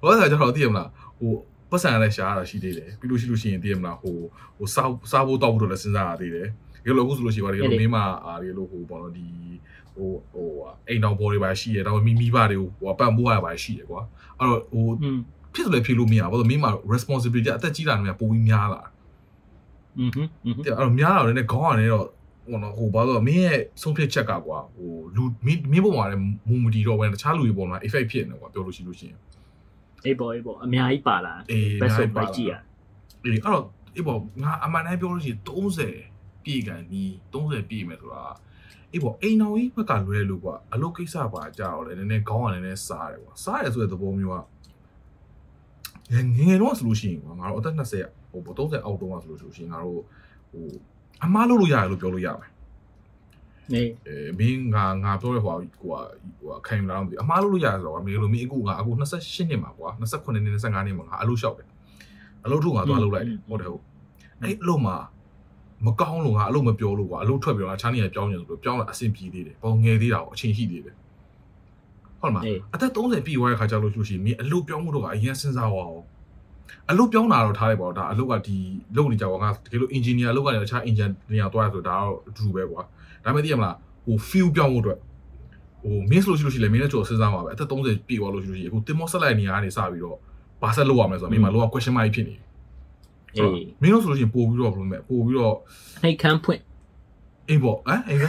[0.00, 0.88] ဘာလို့လဲကျတော့သိရမလား
[1.18, 1.32] ဟို
[1.70, 4.16] ပတ်စံရတဲ့ရှားရတာရှိသေးတယ်ပြီးလို့ရှိလို့ရှိရင်သိရမလားဟို
[4.58, 6.48] ဟိုစားစားဖို့တောက်ဖို့တော့လည်းစဉ်းစားရသေးတယ်
[6.84, 9.26] ဒီလိုအခုဆိုလို့ရှိရင်ဗါဒီလိုမင်းမအားဒီလိုဟိုပေါ့နော်ဒီ
[9.95, 10.49] ဟိုဟို
[10.87, 14.01] အိမ်တော်ဘော်တွေပါရှိရတော့မိမိဘတွေကိုဟိုပံ့ပိုးရပါရှိရကွာ
[14.39, 15.17] အဲ့တော့ဟို อืม
[15.55, 18.81] ဖြစ်ဆိုလည်းဖြေလို့မရဘူးဘာလို့မင်းမ responsibility အသက်ကြီးလာနေပိုပြီးများလာ
[19.97, 20.11] อืม
[20.45, 22.07] อืม တဲ့အဲ့တော့များလာတယ်နဲ့ခေါင်းကနေတော့
[22.47, 29.19] ဟိုနော်ဟိုဘာလို့မင်းရဲ့ဆုံးဖြတ်ချက်ကကွာဟိုလူမင်းမင်းပုံမှာလည်းမူမတီတော့ဘဲတခြားလူတွေပုံမှာ effect ဖြစ်နေကွာပြောလို့ရှိလို့ရှိရင်
[30.05, 32.53] အေးပေါ်အေးပေါ်အများကြီးပါလာ အေး ဘက်ဆို အများကြီးပါ ပို လာ က်ကြည့်ရ
[33.23, 33.65] အေးအဲ့တော့
[33.95, 35.39] အေးပေါ့ငါအမှန်တိုင်းပြောလို့ရှိရင်
[35.99, 38.23] 30ပြည့်ကန်နီး30ပြည့်မယ်ဆိုတာ
[38.92, 44.36] အေးပေါ့အိမ်တော်ကြီးဘက်ကလွဲလို့ကွာအလုပ်ကိစ္စပါကြာတော့လေနည်းနည်းခေါင်းကလည်းနည်းနည်းစားတယ်ကွာစားရဆိုတဲ့သဘောမျိုးက
[46.12, 50.02] ငယ်ငယ်တော့ဆိုလို့ရှိရင်ကွာငါတို့အသက်20ဟိုပေါ့30အောက်တုန်းကဆိုလို့ရှိရင်ငါတို့
[50.50, 50.66] ဟို
[51.24, 52.50] အမားလုပ်လို့ရတယ်လို့ပြောလို့ရမယ်
[53.72, 56.00] နေအဲမင်းငါငါပြောတဲ့ဟိုဟာဟိုဟာ
[56.38, 61.68] ဟိုဟာခံယူလာတော့မသိဘူးအမားလို့လို့ရတယ်ဆိုတော့မင်းလို့မင်းအခုငါအခု28နှစ်မှာကွာ29နှစ်25နှစ်မှာငါအလုပ်လျှောက်တယ်
[62.44, 63.84] အလုပ်ထုတ်ငါသွားလုပ်လိုက်တယ်ဟုတ်တယ်ဟုတ်
[64.42, 64.96] အဲ့အလုပ်မှာ
[65.84, 70.94] မကောင်းလို့ငါအလုပ်မပြောလို့ကွာအလုပ်ထွက်ပြီးတော့ငါချားနေရပြောင်းနေဆိုတော့ပြောင်းလာအဆင်ပြေသေးတယ်ပေါ့ငယ်သေးတာကိုအချိန်ရှိသေးတယ်
[72.20, 72.42] ဟုတ်မှာ
[72.74, 76.04] အသက်30ပြည့်သွားတဲ့ခါကျလို့ရှိရင်မင်းအလုပ်ပြောင်းမှုတော့ကအရင်စဉ်းစားသွားအောင်
[76.90, 78.56] အလုပ်ပြောင်းတာတော့ထားလိုက်ပါတော့ဒါအလုပ်ကဒီ
[78.96, 82.80] လုပ်နေကြပါငါတကယ်လို့ engineer အလုပ်ကနေတခြား engineer သွားရဆိုဒါတော့အတူပဲကွာ
[83.24, 84.98] ဒါပေမဲ့သိရမလားဟို feel ပြောင်းဖို့အတွက်
[85.82, 90.18] ဟို miss လို့ရှိလို့ရှိရင်လည်းမင်းလည်းကြော်စဉ်းစားပါပဲအသက်30ပြည့်သွားလို့ရှိလို့ရှိရင်အခုတင်မော့ဆက်လိုက်နေရကနေစပြီးတော့
[90.62, 92.45] ဘာဆက်လုပ်ရမလဲဆိုတော့မင်းမလောက question mark ဖြစ်နေအေး
[93.80, 95.56] မင်းတို့ဆိုလို့ရှိရင်ပို့ပြီးတော့ဘယ်လိုလဲပို့ပြီးတော့
[96.02, 96.62] နှိတ်ခမ်းဖွင့်
[97.48, 98.24] အိမ်ပေါ့ဟမ်အိမ်က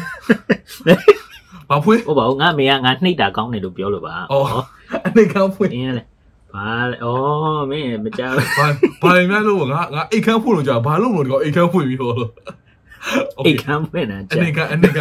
[1.70, 4.46] ဘာဖွင့်ဟုတ်ပါဘူးငါမေကငါနှိတ်တာကောင်းတယ်လို့ပြောလို့ပါအော်
[5.06, 6.04] အနေကဖွင့်အင်းလေ
[6.54, 7.16] ဘာလဲဩ
[7.72, 8.68] မင်းမကြောက်ဘာ
[9.02, 12.32] ဘာရများလို့ငါငါအိတ်ခမ်းဖွင့်လို့ကြာဘာလို့လို့ဒီကောင်အိတ်ခမ်းဖွင့်ပြီးတော့လို့
[13.46, 15.00] အိတ်ခမ်းဖွင့်တာအကြာနေကအနေက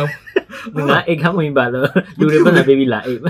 [0.91, 1.89] ငါအိတ်ခမ်းဝင်ပါလို့
[2.19, 3.21] လူတွေပြန်ပေးပြီးလာအိတ်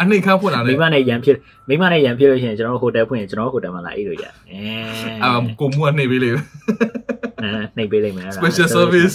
[0.00, 1.36] အနေခမ်းဖွင့်တာလေမိမနဲ့ရန်ဖြစ်
[1.68, 4.30] မိမနဲ့ရန်ဖြစ်လို့ရှိရင်ကျွန်တော်ဟိုတယ်ဖွင့်ရင်ကျွန်တော်ဟိုတယ်မှာလာအိတ်လို့ရအဲ
[5.22, 5.30] အာ
[5.60, 6.40] ကိုမူကနေပေးလေအဲ
[7.76, 9.14] နှိပ်ပေးလိုက်မယ်အဲ့ဒါ Special service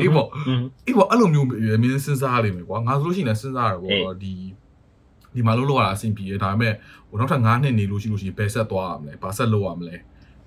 [0.00, 4.34] အေးပေါ့อืมအေးပေါ့အဲ့လိုမျိုးမင်းစဉ်းစားရလိမ့်မယ်ကွာငါဆိုလို့ရှိရင်စဉ်းစားရပေါ့ဒီ
[5.34, 6.72] ဒီမှာလို့လောက်ရတာအဆင်ပြေတယ်ဒါပေမဲ့
[7.08, 9.96] ဟိုနောက်ထပ်9နှစ်နေလို့ရှိလို့ရှိရင်ဘယ်ဆက်သွားရမလဲဘာဆက်လုပ်ရမလဲ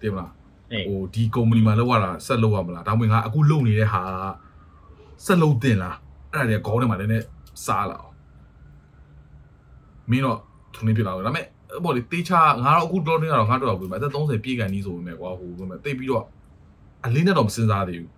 [0.01, 0.31] သိမလား
[0.71, 4.01] အေးဟိုဒီကုမ္ပဏီမှာလောက်ရတာဆက်လုပ်ရမလားဒါမှမဟုတ်ငါအခုလုပ်နေတဲ့ဟာ
[5.25, 5.95] ဆက်လုပ်တင်လား
[6.33, 7.25] အဲ့ဒါတွေကခေါင်းထဲမှာလည်းနည်း
[7.65, 8.12] စားလာအောင်
[10.11, 10.37] မင်းတော့
[10.75, 11.45] ထုံနေပြလာတော့ဒါပေမဲ့
[11.83, 12.31] ဘောလေတေးချ
[12.65, 16.25] ငါတော့အခုတော့နေတော့ငါတော့ဘူးအသက်30ပြည့်ကန်ကြီးဆိုပေမဲ့ကွာဟိုဘယ်မှာတိတ်ပြီးတော့
[17.05, 18.11] အလင်းနဲ့တော့မစင်စားသေးဘူး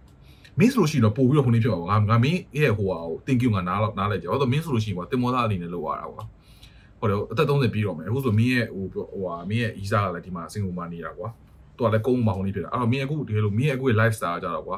[0.60, 6.24] မင်းဆိုလို့ရှိရင်တော့ပို့ပြီးတော့ခုနေဖြစ်ပါဘောငါငါမင်းရဲ့ဟိုဟာကို thank you ငါနားတော့နားလိုက်ကြဘာလို့မင်းဆိုလို့ရှိရင်ကွာတင်မောသားအနေနဲ့လောက်ရတာကွာ
[7.00, 11.28] ဟိုတော့အသက်30ပြည့်တော့မယ်အခုဆိုမင်းရဲ့ဟိုဟိုဟာမင်းရဲ့ဤစားကလည်းဒီမှာစင်ကာပူမှာနေတာကွာ
[11.78, 14.78] သူကလည်းကုန်းမှာဟိုနေဖြစ်တာအဲ့တော့မင်းအခုတကယ်လို့မင်းရဲ့အခုရဲ့ lifestyle ကြတော့ကွာ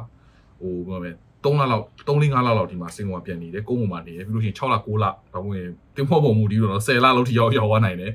[0.62, 1.12] ဟိုဘယ်လိုလဲ
[1.48, 5.56] 3လလောက်3 5လလောက်ဒီမှာစင်ကာပူပြန်နေတယ်ကုန်းပေါ်မှာနေတယ်ပြီးလို့ရှိရင်6လ9လဒါမှမဟုတ်
[5.96, 8.12] တင်မောပုံမူဒီတော့10လလောက်ထိရောက်ရောက်သွားနိုင်တယ်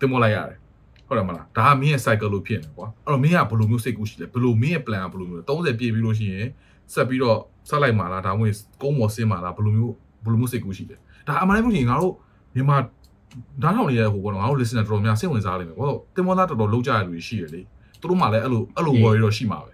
[0.00, 0.58] တင်မောလိုက်ရတယ်
[1.08, 6.46] ဟုတ်တယ်မလားဒါကမင်းရဲ့ cycle လို့ဖြစ်နေကွာအဲ့တော့မင်းကဘယ်လိုမျိုးစိတ်ကူးရှိလဲဘယ်လိုမင်းရဲ့ plan ကဘယ်လိုမျိုး30ပြည့်ပြီးလို့ရှိရင်
[6.94, 9.94] ဆက်ပြီးတော့ဆက်လိုက်မှာလားဒါမှမဟုတ်ကုန်းပေါ်ဆင်းမှာလားဘယ်လိုမျိုး
[10.24, 10.96] ဘယ်လိုမျိုးစိတ်ကူးရှိလဲ
[11.28, 12.14] ဒါအမှန်တမ်းပြောရင်ငါတို့
[12.54, 12.76] မြန်မာ
[13.62, 17.60] ဓာတ်ထောင်နေတဲ့ဟိုပေါ့နော်ငါတို့ listener တော်တော်များစိတ်ဝင်စားလိမ့်မယ်ဘာလို့တင်မောသားတော်တော်လောက်ကြရလူရှိရလေ
[18.00, 19.73] သူတို့မှလည်းအဲ့လိုအဲ့လို worry တော့ရှိမှာပဲอ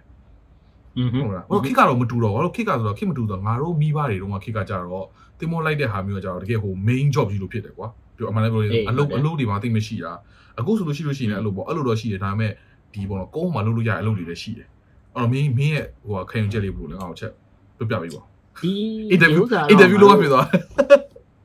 [1.13, 5.05] ဟုတ်လားဟိုခိကတော့မတူတော့ဘာလို့ခိကဆိုတော့ခိမတူတော့ငါတို့မိဘတွေတုန်းကခိကကြတော့
[5.39, 10.11] တင်မောလိုက်တဲ့ဟာမျိုးကကြတော့တကယ်ဟို main job ကြီးလို့ဖြစ်တယ်ကွာပြောအမှန်လည်းပြောရင်အလုပ်အလုပ်တွေမှာသိမရှိတာ
[10.59, 12.51] အခုဆိုလို့ရှိလို့ရှိရင်အဲ့လိုပေါ့အဲ့လိုတော့ရှိတယ်ဒါပေမဲ့
[12.93, 14.67] ဒီပေါ့နော်ကုန်းမှာလုပ်လို့ရတဲ့အလုပ်တွေလည်းရှိတယ်
[15.15, 17.31] အဲ့တော့မင်းမင်းရဲ့ဟိုခံယူချက်လေးဘယ်လိုလဲငါ့ကိုချက်
[17.77, 18.21] ပြပြပေးပါ
[18.61, 18.71] ဒီ
[19.15, 20.45] interview interview လုပ်ရပြီသွား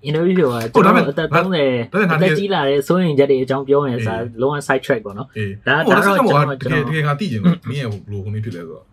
[0.08, 8.84] interview ပြောတာဟုတ်ကျွန်ဒါပေတော်မဲ့အသက်30ဒါပေမဲ့အငါသက်တကယ်ကြီးလာတဲ့စိုးရင်ချက်တွေအကြောင်းပြောရင်စာအေးလုံးဝ side track ပေါ့နော်အေးဒါဟိုဒါတော့တော့ကျွန်ကျွန်တော်တော်တကယ်တကယ်ငါသိကျင်လို့မင်းရဲ့ဟိုဘယ်လိုဟိုနေဖြစ်လဲဆိုတော့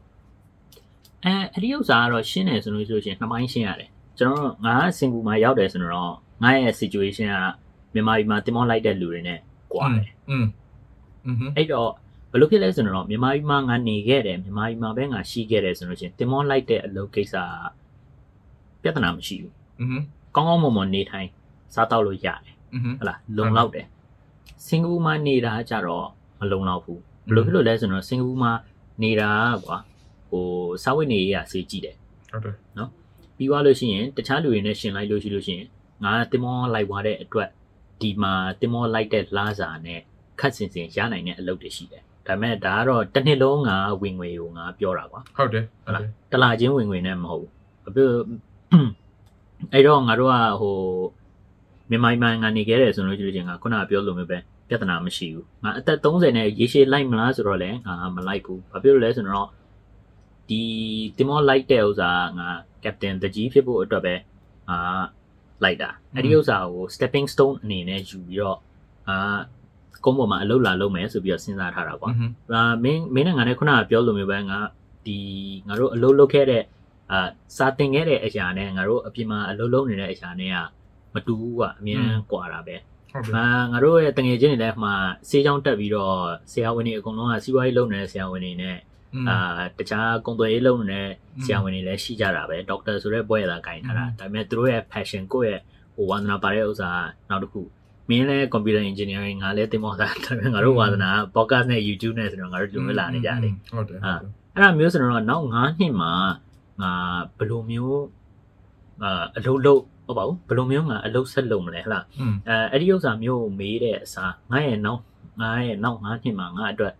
[1.24, 7.36] အဲအဲ့ဒီဥစ္စာကတော့ရှင်းတယ်ဆိုလို့ဆိုလို့ရှိရင်နှစ်ပိုင်းရှင်းရတယ်ကျွန်တော်တို့ငါစင်ကူမှာရောက်တယ်ဆိုတော့ငါရဲ့ situation က
[7.94, 9.38] မြန်မာပြည်မှာတင်မောလိုက်တဲ့လူတွေနဲ့
[9.72, 10.46] ကွာတယ် อืม
[11.26, 11.90] อืม အဲ့တော့
[12.30, 17.34] ဘယ်လိုဖြစ်လဲဆိုတော့မြန်မာပြည်မှာငါနေခဲ့တယ်မြန်မာပြည်မှာပဲငါရှိခဲ့တယ်ဆိုလို့ရှိရင်တင်မောလိုက်တဲ့အလုပ်ကိစ္စ
[18.82, 19.98] ကပြဿနာမရှိဘူး อืม
[20.34, 21.28] ကောင်းကောင်းမွန်မွန်နေထိုင်
[21.74, 23.86] စားတောက်လို့ရတယ် อืม ဟတ်လားလုံလောက်တယ်
[24.66, 26.06] စင်ကာပူမှာနေတာကြတော့
[26.40, 28.52] မလုံလောက်ဘူးဘယ်လိုဖြစ်လို့လဲဆိုတော့စင်ကာပူမှာ
[29.02, 29.30] နေတာ
[29.64, 29.76] ကွာ
[30.33, 30.47] ဟို
[30.83, 31.95] စာဝတ်နေရေးကစေးကြည့်တယ်
[32.31, 32.55] ဟုတ်တယ်
[33.37, 35.67] ပြီးသွားလို့ရှိရင်တခြားလူတွေနဲ့ရှင်လိုက်လို့ရှိလို့ရှိရင်
[36.03, 37.49] ငါတင်မောလိုက်သွားတဲ့အတွက်
[38.01, 39.99] ဒီမှာတင်မောလိုက်တဲ့လားစာနဲ့
[40.39, 47.51] ခတ်စင်စင်ရနိုင်တဲ့အလုပ်တွေရှိတယ်ဒါပေမဲ့ဒါကတော့တစ်နှစ်လုံးငါဝင်ငွေကိုငါပြောတာကွာဟုတ်တယ်ဟုတ်တယ်တလာချင်းဝင်ငွေနဲ့မဟုတ်ဘူး
[47.87, 48.01] အပြ
[49.73, 50.77] အဲ့တော့ငါတို့ကဟို
[51.89, 54.37] မြန်မာပြည်မှာငါနေခဲ့တယ်ဆိုလို့ရှိလို့ချင်းငါခုနကပြောလို့မျိုးပဲ
[54.69, 59.49] ပြဿနာမရှိဘူးငါအသက်30နဲ့ရေရှည်လိုက်မလားဆိုတော့လည်းငါမလိုက်ဘူးဘာဖြစ်လို့လဲဆိုတော့
[60.49, 60.61] ဒီ
[61.17, 62.49] တင်မောလိုက်တဲ့ဥစ္စာကငါ
[62.83, 64.15] ကပတင်တကြီးဖြစ်ဖို့အတွက်ပဲ
[64.69, 65.01] အာ
[65.63, 68.57] လိုက်တာအဲ့ဒီဥစ္စာကို stepping stone အနေနဲ့ယူပြီးတော့
[69.09, 69.37] အာ
[70.05, 74.59] ကုန်းပေါ်မှာအလုပ်လာလုပ်မယ်ဆိုပြီးတော့စဉ်းစားထားတာကွာอืม။အာမင်းမင်းနဲ့ငါနဲ့ခုနကပြောလိုမျိုးပဲငါ
[75.05, 75.17] ဒီ
[75.67, 76.63] ငါတို့အလုပ်လုပ်ခဲ့တဲ့
[77.11, 77.27] အာ
[77.57, 80.57] စာတင်ခဲ့တဲ့အရာနဲ့ငါတို့အပြင်မှာအလုပ်လုပ်နေတဲ့အရာနဲ့က
[81.13, 82.75] မတူဘူးကွာအမြင်ကွာတာပဲ
[83.11, 84.91] ဟုတ်တယ်။အာငါတို့ရဲ့တငယ်ချင်းတွေလည်းမှ
[85.29, 86.17] စေးချောင်းတက်ပြီးတော့
[86.51, 88.77] ဆရာဝန်တွေအကုန်လုံးကစီးပွားရေးလုပ်နေတဲ့ဆရာဝန်တွေနဲ့
[89.29, 89.37] အာ
[89.77, 91.09] တခြားကုန်သွယ်ရေးလုပ်နေတဲ့
[91.43, 95.61] ဆရာဝန်တွေလည်းရှိကြတာပဲဒေါက်တာဆိုတဲ့ဘွဲ့ရတာဂိုင်းထားတာဒါပေမဲ့သူတို့ရဲ့ passion ကိုယ့်ရဲ့
[95.95, 96.89] ဟိုဝါသနာပါတဲ့ဥစ္စာ
[97.29, 97.61] နောက်တစ်ခု
[98.09, 104.17] မင်းလည်း computer engineering ငါလည်းတင်မောတာဒါပေမဲ့ငါတို့ဝါသနာ podcast နဲ့ YouTube နဲ့ဆိုတော့ငါတို့ဒီလိုမျိုးလာနေကြတယ်ဟုတ်တယ်အဲ့
[104.63, 106.11] ဒါမျိုးဆိုတော့နောက်9နှစ်မှာ
[106.81, 106.91] ငါ
[107.37, 108.01] ဘယ်လိုမျိုး
[109.03, 115.01] အာအလုပ်လုပ်ဟုတ်ပါဘူးဘယ်လိုမျိုးငါအလုပ်ဆက်လုပ်မလဲဟလားอืมအဲအဲ့ဒီဥစ္စာမျိုးကိုမေးတဲ့အစားငါရဲ့နောက်
[115.41, 116.93] ငါရဲ့နောက်9နှစ်မှာငါအတွက်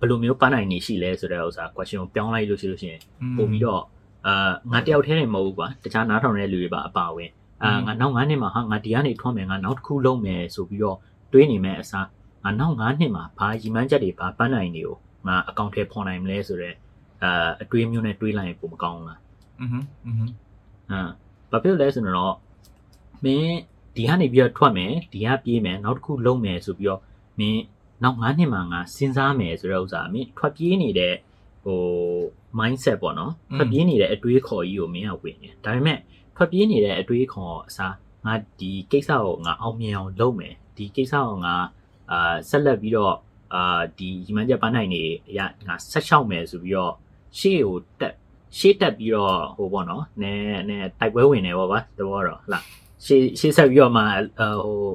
[0.00, 3.00] ဘယ်လိုမျိုးပန်းနိုင်နေရှိလဲဆိုတဲ့ဥစ္စာ question ကိုပြောင်းလိုက်လို့ရှိလို့ရှိရင်
[3.38, 3.82] ပို့ပြီးတော့
[4.26, 7.30] အာငါတယောက်တည်းနေမဟုတ်ဘူးကွာတခြားနားထောင်တဲ့လူတွေပါအပါဝင်
[7.62, 10.98] အာငါနောက်9နှစ်မှာဟာငါဒီကနေထွန်းမယ်ငါနောက်တစ်ခုလုပ်မယ်ဆိုပြီးတော့
[11.32, 12.06] တွေးနေမယ်အစား
[12.44, 14.96] ငါနောက်9နှစ်မှာဘာရီမန်းချက်တွေဘာပန်းနိုင်နေကို
[15.26, 16.76] ငါအကောင့်ထဲဖော်နိုင်မလဲဆိုတော့
[17.22, 19.20] အာအတွေးမျိုးနဲ့တွေးလိုက်ရင်ပုံမကောင်းဘူးလား
[19.60, 19.70] อืม
[20.06, 20.28] อืม ဟမ်
[21.50, 22.34] ဘာဖြစ်လို့လဲဆိုတော့
[23.24, 23.56] မင်း
[23.96, 27.00] ဒီကနေပြီးတော့ထွက်မယ်ဒီကပြေးမယ်နောက်တစ်ခုလုံးမယ်ဆိုပြီးတော့
[27.38, 27.62] မင်း
[28.03, 31.13] နောက်9နှစ်မှငါစဉ်းစားမယ်ဆိုတဲ့ဥစ္စာမင်းထွက်ပြေးနေတဲ့
[31.63, 31.81] ဟို
[32.59, 35.99] mindset ပေါ့နော်ထွက်ပြေးနေတဲ့အတွေးခေါ်ကြီးကိုမင်းကဝင်နေဒါပေမဲ့
[36.35, 41.55] ထွက်ပြေးနေတဲ့အတွေးခေါ်အစားငါဒီကိစ္စကိုငါအောင်မြင်အောင်လုပ်မယ်ဒီကိစ္စကိုငါ
[42.11, 43.15] အာဆက်လက်ပြီးတော့
[43.53, 45.01] အာဒီညီမချက်ပန်းနိုင်နေ
[45.37, 46.93] ရငါဆက်လျှောက်မယ်ဆိုပြီးတော့
[47.37, 48.13] ရှေ့ကိုတက်
[48.57, 52.59] ရှေ့တက်ပြီးတော့ဟိုပေါ့နော်နည်းနည်းတိုက်ပွဲဝင်နေပေါ့ဗျာတဘောတော့ဟလာ
[53.05, 54.03] ရှေ့ရှေ့ဆက်ပြီးတော့မှ
[54.39, 54.87] အဟို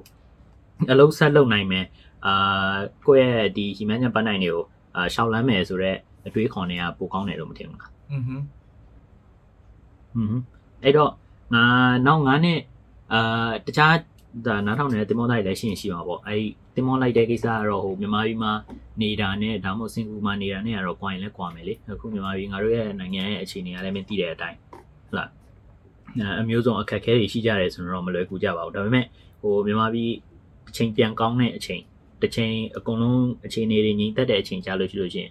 [0.90, 1.86] အလုံးဆက်လုပ်နိုင်မယ်
[2.26, 4.62] အာကိုယ့်ရဲ့ဒီဟီမန်ညပန်းနိုင်တွေကို
[4.96, 10.42] အာရှောက်လန်းမယ်ဆိုတော့အတွေးခေါ်နေတာပိုကောင်းတယ်လို့မထင်ဘူးလားอืมဟွန်း
[10.84, 11.10] အဲ့တော့
[11.54, 11.64] ငါ
[12.06, 12.58] နောက်ငါနဲ့
[13.12, 13.94] အာတခြား
[14.46, 16.42] ဒါနားထောင်နေတဲ့တင်မောသားတွေလည်းရှိရင်ရှိမှာပေါ့အဲ့
[16.74, 18.52] တင်မောလိုက်တဲ့ကိစ္စကတော့ဟိုမြန်မာပြည်မှာ
[19.00, 24.58] နေတာနဲ့ဒါမှမဟုတ်စင်ကာပူမှာနေတာနဲ့ကတော့ကွာရင်လည်းကွာမယ်လေအခုမြန်မာပြည်ငါတို့ရဲ့နိုင်ငံရဲ့အခြေအနေကလည်းမသိတဲ့အတိုင်း
[25.08, 25.28] ဟုတ်လား
[26.18, 29.06] အဲအမျိုးစုံအခက်အခဲတွေရှိကြတယ်ဆိုတော့မလွယ်ကူကြပါဘူးဒါပေမဲ့
[29.40, 30.10] ဟိုမြန်မာပြည်
[30.68, 31.82] အချိန်ပြန်ကောင်းတဲ့အချိန်
[32.22, 35.30] တစ်ချိန်အကုန်လုံးအခြေအနေတွေငြိမ်သက်တဲ့အချိန်ကြာလို့ရှိလို့ရှိရင်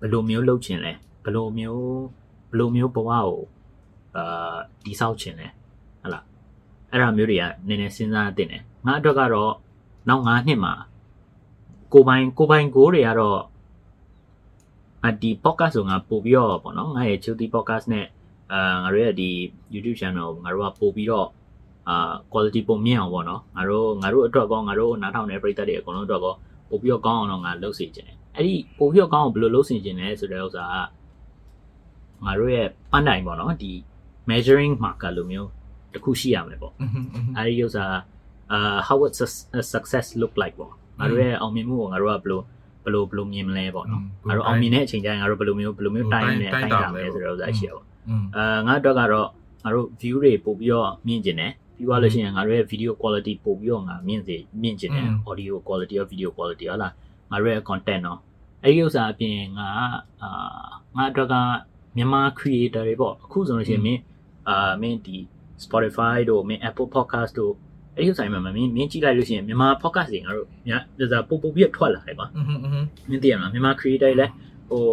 [0.00, 0.92] ဘယ်လိုမျိုးလုပ်ချင်လဲ
[1.24, 1.84] ဘယ်လိုမျိုး
[2.50, 3.30] ဘယ်လိုမျိုးဘဝကို
[4.16, 5.46] အာတိဆောက်ချင်လဲ
[6.02, 6.24] ဟတ်လား
[6.90, 9.52] အဲ့ဒါမျိုးတွေကနည်းနည်းစဉ်းစားတင်တယ်ငါအတွက်ကတော့
[10.08, 10.72] နောက်9နှစ်မှာ
[11.92, 13.40] ကိုပိုင်ကိုပိုင်ကိုတွေကတော့
[15.06, 18.06] အဒီ podcast ဆိုငါပို့ပြီးတော့ပေါ့နော်ငါရဲ့ Chilty podcast နဲ့
[18.52, 19.30] အာငါတို့ရဲ့ဒီ
[19.74, 21.28] YouTube channel ကိုငါတို့ကပို့ပြီးတော့
[21.88, 26.34] အာ quality ပုံမြင့်အောင်ပေါ့နော်ငါတို့ငါတို့အတွက်ကောငါတို့နားထောင်တဲ့ပရိသတ်တွေအကုန်လုံးအတွက်ကော
[26.70, 30.76] ပို့ပြီးတော့ကောင်းအောင်တော့ငါလုပ်စီခြင်းအဲ့ဒီပို့ပြီးတော့ကောင်းအောင်ဘယ်လိုလုပ်စီခြင်းလဲဆိုတဲ့ဥစ္စာက
[32.24, 33.72] ငါတို့ရဲ့ပန်းတိုင်ပေါ့နော်ဒီ
[34.28, 35.48] measuring marker လိုမျိုး
[35.92, 36.74] တစ်ခုရှိရမယ်ပေါ့
[37.36, 37.84] အဲ့ဒီဥစ္စာ
[38.52, 39.14] အာ how would
[39.72, 42.40] success look like ပေါ့ငါတို့ရဲ့အောင်မြင်မှုကိုငါတို့ကဘယ်လို
[42.84, 47.86] ဘယ်လိုဘယ်လိုမြင်မလဲပေါ့နော်ငါတို့အောင်မြင်တဲ့အချိန်ကျရင်ငါတို့ဘယ်လိုမျိုးဘယ်လိုမျိုးတိုင်းနေတိုင်းတာလဲဆိုတဲ့ဥစ္စာရှိရပေါ့
[48.36, 49.28] အာငါတို့ကတော့
[49.64, 56.92] ငါတို့ view တွေပို့ပြီးတော့မြင်ကျင်တယ် ပြီးသွားလို့ရှိရင်ငါတို့ရဲ့ video quality ပို့ပြီးတော့ငါမြင့်စေမြင့်ကျင်တယ် audio quality ရော video quality ဟလား
[57.30, 58.18] ငါတို့ရဲ့ content တော့
[58.62, 59.68] အဲ့ဒီဥစ္စာအပြင်ငါ
[60.22, 60.28] အာ
[60.96, 61.34] ငါအတွက်က
[61.96, 64.00] မြန်မာ creator တွေပေါ့အခုဆိုလို့ရှိရင်မင်း
[64.48, 65.16] အာမင်းဒီ
[65.64, 67.52] Spotify တို့မင်း Apple Podcast တို့
[67.96, 70.70] အဲ့ဒီဆိုင်မှာမင်းမင်းကြည့်လိုက်လို့ရှိရင်မြန်မာ podcast တွေငါတို့ည
[71.12, 72.26] ဒါပို့ပို့ပြီးထွက်လာတယ်ကွာ
[73.08, 74.32] မင်းသိရမလားမြန်မာ creator တွေလည်း
[74.70, 74.86] ဟို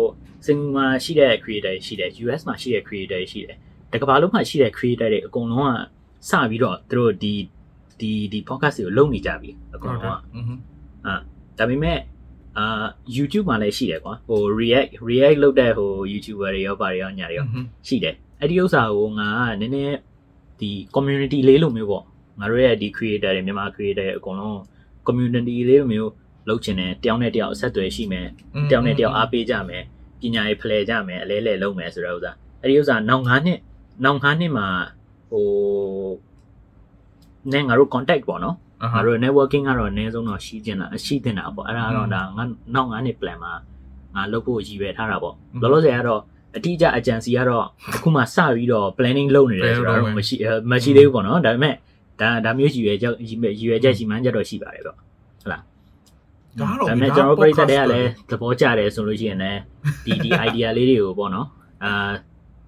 [0.46, 3.58] စင်ကာပူမှာရှိတဲ့ creator တွေရှိတယ် US မှာရှိတဲ့ creator တွေရှိတယ်
[3.94, 5.78] တကဘာလုံးမှာရှိတဲ့ creator တွေအကုန်လုံးက
[6.30, 7.34] စပြီးတော့သူတို့ဒီ
[8.00, 10.06] ဒီဒီ podcast တွေကိုလုပ်နေကြပြီအကောင်က
[11.06, 11.16] အာ
[11.58, 12.00] ဒါပေမဲ့
[12.58, 17.46] အာ YouTube မှာလည်းရှိတယ်ကွာဟို react react လုပ်တဲ့ဟို YouTuber တွေရောဗာတွေရောညာတွေရော
[17.88, 19.98] ရှိတယ်အဲ့ဒီဥစ္စာကိုငါကနည်းနည်း
[20.60, 22.04] ဒီ community လေးလိုမျိုးပေါ့
[22.40, 24.60] ငါတို့ရဲ့ဒီ creator တွေမြန်မာ creator တွေအကုန်လုံး
[25.08, 26.12] community လေးလိုမျိုး
[26.50, 28.28] လုပ်ချင်တယ်တယောက်နဲ့တယောက်အဆက်အသွယ်ရှိမယ်
[28.70, 29.84] တယောက်နဲ့တယောက်အားပေးကြမယ်
[30.22, 32.32] ပညာရေးဖလှယ်ကြမယ်အလဲလဲလုပ်မယ်ဆိုတဲ့ဥစ္စာ
[32.62, 33.60] အဲ့ဒီဥစ္စာနောက်9နှစ်
[34.04, 34.68] နောက်9နှစ်မှာ
[35.32, 35.48] ဟို
[37.52, 43.54] နဲ့ငါတို့ contact ပေါ့နော်အာငါတို့ networking ကတော့အနည်းဆုံးတော့ရှိကျင်တာရှိတင်တာပေါ့အဲ့ဒါကတော့ဒါငါနောက်9နှစ် plan မှာ
[44.16, 46.22] ငါလုပ်ဖို့ရည်ရွယ်ထားတာပေါ့လောလောဆယ်ကတော့
[46.56, 47.66] အတိအကျ agency ကတော့
[47.96, 50.36] အခုမှစပြီးတော့ planning လုပ်နေတယ်ဆိုတော့မရှိ
[50.72, 51.76] မရှိသေးဘူးပေါ့နော်ဒါပေမဲ့
[52.22, 55.58] ဒါဒါမျိုးရည်ရွယ်ချက်ရည်ရွယ်ချက်ရှိမှန်းချက်တော့ရှိပါတယ်ပေါ့ဒါ
[56.60, 59.60] တော့ဒါပေမဲ့ကျွန်တော်တို့ပြည်သက်တွေကလည်းသဘောကျတယ်ဆိုလို့ရှိရင်လည်း
[60.06, 61.48] ဒီဒီ idea လေးတွေကိုပေါ့နော်
[61.84, 62.12] အာ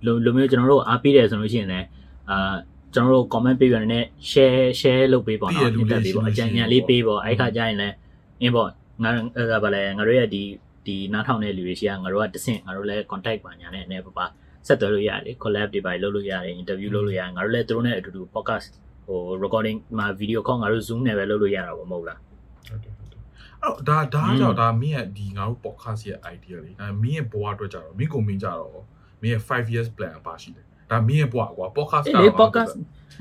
[0.05, 1.85] လိုလိုမျိုးကျွန်တော်တို့အားပေးတယ်ဆိုလို့ရှိရင်လည်း
[2.29, 2.55] အာ
[2.93, 7.95] ကျွန်တော်တို့ comment ပေးပြနေနဲ့ share share လုပ်ပေးပေါ့နော်တင်တက်ပေးပေါ့အကြံဉာဏ်လေးပေးပေါ့အဲ့ခါကျရင်လည်း
[8.41, 8.69] အင်းပေါ့
[9.03, 10.43] ငါအဲ့ဒါပါလဲငါတို့ရဲ့ဒီ
[10.85, 14.25] ဒီနားထောင်တဲ့လူတွေရှိရငါတို့ကတဆင့်ငါတို့လည်း contact ပါညာနဲ့အနေပပါ
[14.67, 18.67] ဆက်သွယ်လို့ရတယ် collab တွေပါလုပ်လို့ရတယ် interview လုပ်လို့ရတယ်ငါတို့လည်းသူတို့နဲ့အတူတူ podcast
[19.05, 22.19] ဟို recording မှာ video call ငါတို့ zoom နဲ့ပဲလုပ်လို့ရတာပေါ့မဟုတ်လား
[22.67, 23.21] ဟုတ်တယ်ဟုတ်တယ်
[23.61, 28.83] အဲ့တော့ဒါဒါကြောင့်ဒါမင်းရဲ့ဒီငါတို့ podcast ရဲ့ idea လေးဒါမင်းရဲ့ဘဝအတွက်ကြတော့မင်းကိုမင်းကြတော့
[29.21, 32.73] မင်းရဲ့5 years plan ပါရှိတယ် ဒါမင်းရဲ့ဘဝကွာ podcast အေး podcast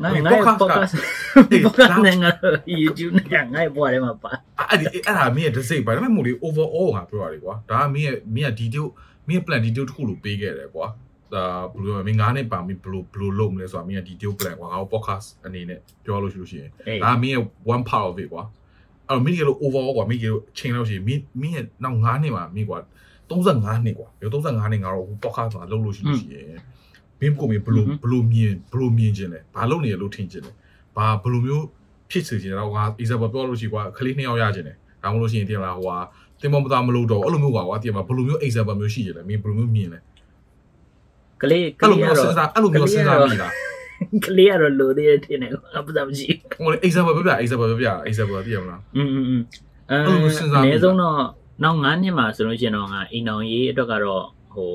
[0.02, 0.94] ငါငါ podcast
[1.64, 2.30] podcast နဲ့ငါ
[2.82, 4.30] YouTube နဲ့ငါ့ဘွားထဲမှာပါ
[4.70, 8.86] အဲ့ဒီအဲ့ဒါမင်းရဲ့ design ပါဒါပေမဲ့မို့လေ overall ငါပြောရတယ်ကွာဒါကမင်းရဲ့မင်းရဲ့ detail
[9.28, 10.86] မင်းရဲ့ plan detail တစ်ခုလို့ပေးခဲ့တယ်ကွာ
[11.34, 17.42] ဒါဘယ်လိုလဲမင်းငါးနှစ်ပါမင်းဘယ်လိုဘယ်လိုလုပ်မလဲဆိုတာမင်းရဲ့ detail plan ကွာငါတို့ podcast အနေနဲ့ပြောလို့ရှိလို့ရှိရင်အေးဒါမင်းရဲ့
[17.74, 18.42] one part of it ကွာ
[19.08, 22.78] အဲ့တော့မင်းကြီးလို့ overall ကွာမင်းကြီးလို့ချိန်လို့ရှိရင်မင်းမင်းရဲ့နောက်9နှစ်မှာမင်းကွာ
[23.30, 26.60] 35နှစ်ကွာဒီ35နှစ်ငါတော့ podcast မှာလုပ်လို့ရှိလို့ရှိရင်
[27.21, 30.51] မင်းကိုမင်းဘယ်လိုဘယ်လိုမြင်ဘယ်လိုမြင်ခြင်းလဲဘာလုပ်နေရလို့ထင်ခြင်းလဲ
[30.97, 31.65] ဘာဘယ်လိုမျိုး
[32.09, 35.97] ဖြစ်စေခြင်းလဲတော့ငါ example ပြောလို့ရှိကွာခလေးနှစ်ယောက်ရခြင်းလဲဒါမှမဟုတ်လို့ရှိရင်တင်လာဟိုဟာ
[36.41, 39.99] တင်မမသားမလို့တော့အဲ့လိုမျိုးကွာကွာတင်မှာဘယ်လိုမျိုး example မျိုးရှိခြင်းလဲမင်းဘယ်လိုမျိုးမြင်လဲ
[41.41, 43.53] ကလေးက အဲ့လို လေး မျိုး ကတော့ စဉ်းစားအဲ့လိုမျိုးစဉ်းစားမိလား
[44.25, 46.27] ကလေးကတော့လိုသေးတယ်ထင်တယ်အပဒါမရှိ
[46.65, 49.41] ဟို example ပြပြ example ပြပြ example သိရမလား อืมอืมอืม
[49.89, 51.17] အဲ အဲ့လိုစဉ်းစားမိ အ တာ နည်းဆုံးတော့
[51.63, 54.71] နောက်9နှစ်မှာဆိုလို့ရှိရင်တော့ငါအိမ်အောင်ရေးအတွက်ကတော့ဟို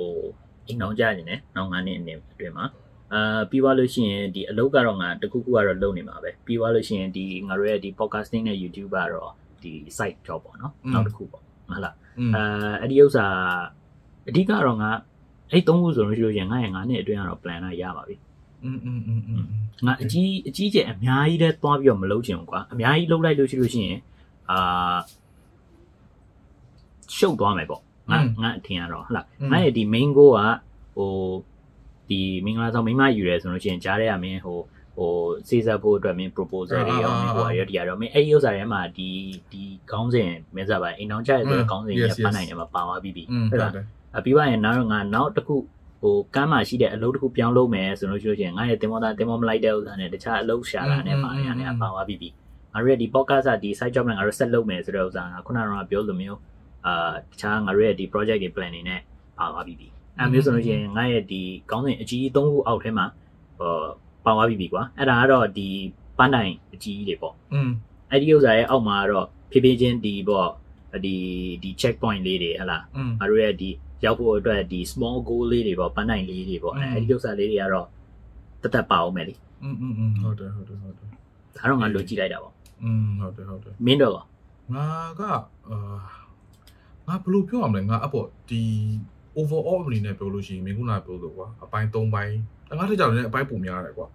[0.69, 2.67] အိမ်အောင်ကြနေတယ်နောက်9နှစ်အနေအတွင်းမှာ
[3.13, 9.31] အာပြီးသွားလို့ရှိရင်ဒီအလုပ်ကတော့ငါတခုခုကတော့လုပ်နေမှာပဲပြီးသွားလို့ရှိရင်ဒီငါတို့ရဲ့ဒီ podcasting နဲ့ YouTube ကတော့
[9.63, 12.43] ဒီ site job ပေါ့နော်နောက်တစ်ခုပေါ့ဟုတ်လား อืม အဲ
[12.81, 13.27] အဲ့ဒီဥစ္စာ
[14.29, 14.91] အဓိကတော့ငါ
[15.53, 18.17] အဲ့သုံးခုဆိုလို့ရှိလို့ရှိရင်ငါရဲ့9နှစ်အတွင်းကတော့ plan ရရပါပြီ
[18.65, 19.45] อืมอืมอืมอืม
[19.87, 23.99] ငါအကြီးအကြီးကျယ်အများကြီးတဲ့သွားပြီးတော့မလုပ်ချင်ဘူးကွာအများကြီးလုပ်လိုက်လို့ရှိလို့ရှိရင်
[24.51, 24.97] အာ
[27.17, 30.42] ရှုပ်သွားမယ်ပေါ့ ငါငါအထင်ရတော့ဟုတ်လားငါရဲ့ဒီ main goal က
[30.98, 31.12] ဟို
[32.10, 34.60] ဒီမင်္ဂလာဆောင်မိမယူရဲဆိုလို့ရှိရင်ကြားရရမင်းဟို
[34.98, 35.12] ဟို
[35.48, 39.10] စေးစပ်ဖို့အတွက်မင်း proposal တွေရောမင်းဟိုရဒီရတော့မင်းအဲ့ဒီဥစ္စာတွေမှာဒီ
[39.52, 43.72] ဒီခေါင်းစဉ်မင်းစားပါအိမ်အောင်ကြရတဲ့ခေါင်းစဉ်ကြီးပန်းနိုင်တယ်မှာပါသွားပြီးပြီอืมဟုတ်လား
[44.18, 45.56] အပြီးသွားရင်နောက်တော့ငါနောက်တစ်ခု
[46.02, 52.30] ဟိုကမ်းမှာရှိတဲ့အလုပ်တစ်ခုပြောင်းလုပ်မယ်ဆိုလို့ရှိလို့ရှိရင်ငါရဲ့တင်မောသားတင်မောမလိုက်တဲ့ဥစ္စာနဲ့တခြားအလုပ်ရှာတာနဲ့ပါရနဲ့ပါသွားပြီပြီ
[52.74, 56.40] ငါတို့ရဲ့ဒီ podcast ကဒီ side job နဲ့ငါတို့ဆက်လုပ်မယ်ဆိုတဲ့ဥစ္စာကခုနကတော့ပြောလိုမျိုး
[56.87, 59.01] အာတခြားငါတို့ရဲ့ဒီ project တွေ plan နေနဲ့
[59.39, 63.07] ပါသွားပြီပြီအဲမျိုးဆိုလို့ရှိရင်ငါရဲ့ဒီကောင်းစဉ်အကြီး၃ခုအောက်ထဲမှာ
[63.59, 63.75] ဟို
[64.25, 65.69] ပါသွားပြီပြီကွာအဲ့ဒါကတော့ဒီ
[66.19, 67.71] ပန်းတိုင်အကြီးတွေပေါ့ อืม
[68.11, 70.49] အဲ့ဒီဥစ္စာရဲ့အောက်မှာကတော့ဖြည်းဖြည်းချင်းဒီပေါ့
[71.05, 71.15] ဒီ
[71.63, 73.71] ဒီ check point လေးတွေဟဟလား อืม ငါတို့ရဲ့ဒီ
[74.05, 77.87] ရောက်ဖို့အတွက်ဒီ small goal လေးတွေပေါ့ပန်းနိုင်လေးတွေပေါ့ อืม အဲဒီဥစ္စာလေးတွေကတော့
[78.63, 81.09] တသက်ပါအောင်မယ်လေ อืมอืมอืมဟုတ်တယ်ဟုတ်တယ်ဟုတ်တယ်
[81.57, 82.55] ဒါတော့ငါလိုကြည့်လိုက်တာပေါ့
[82.85, 84.25] อืมဟုတ်တယ်ဟုတ်တယ် မင်းတော့ကော
[84.75, 84.87] ငါ
[85.21, 85.23] က
[85.69, 85.79] အာ
[87.08, 88.62] ငါဘယ်လိုပြောရမလဲငါအပေါ့ဒီ
[89.38, 92.38] overall အနေနဲ့ပြောလို့ရှိရင်မင်းခုနပြောလို့ကွာအပိုင်း၃ပိုင်း
[92.80, 94.08] ငါတစ်ကြောင်လည်းအပိုင်းပုံများတယ်ကွာ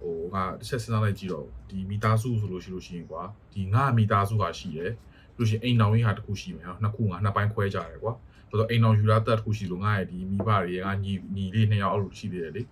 [0.00, 4.92] ဟိုငါတစ်ချက်စဉ်းစားလိုက်ကြည့်တော့ဒီမိသားစုဆိုလို့ရှိလို့ရှိရင်ကွာဒီငါမိသားစုဟာရှိတယ်
[5.36, 8.12] လို့ရှိရင်အိမ်တော်ကြီးဟာတစ်ခုရှိမယ်နော်နှစ်ခုငါနှစ်ပိုင်းခွဲကြတယ်ကွာ
[8.48, 12.62] ဆိုတော့အိမ်တော်ယူလာတက်တစ်ခုရှိလို့ငါရဲ့ဒီမိဘတွေငါညီညီလေးနှစ်ယောက်အဲ့လိုရှိသေးတယ်လေ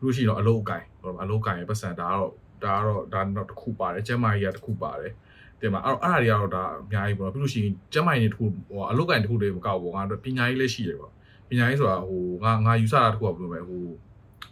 [0.00, 2.32] လို့ရှိရင်တော့အလုပ်အကင်ဟိုအလုပ်အကင်ရဲ့ပတ်စံဒါကတော့
[2.64, 5.12] ဒါကတော့ဒါတော့တစ်ခုပါတယ်ကျမ်းမာရေးကတစ်ခုပါတယ်
[5.60, 11.12] တင်ပါအဲ့တော့အဲ့ဒါတွေကတော့ဒါအများကြီးပေါ့နော်ပြီးလို့ရှိရင်ကျမ်းမာရေးတစ်ခုဟိုအလုတ်ကင်တစ်ခုတည်းမကောက်ဘူးငါတို့ပညာရေးလည်းရှိတယ်ပေါ့
[11.48, 13.84] ပညာရေးဆိုတာဟိုငါငါယူဆတာတစ်ခုကဘယ်လိုလဲဟို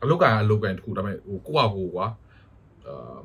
[0.02, 2.06] အလုတ်ကင်အလုတ်ကင်တစ်ခုဒါပေမဲ့ဟိုကိုယ့်ဟာကိုယ်ကွာ
[2.86, 3.18] အာ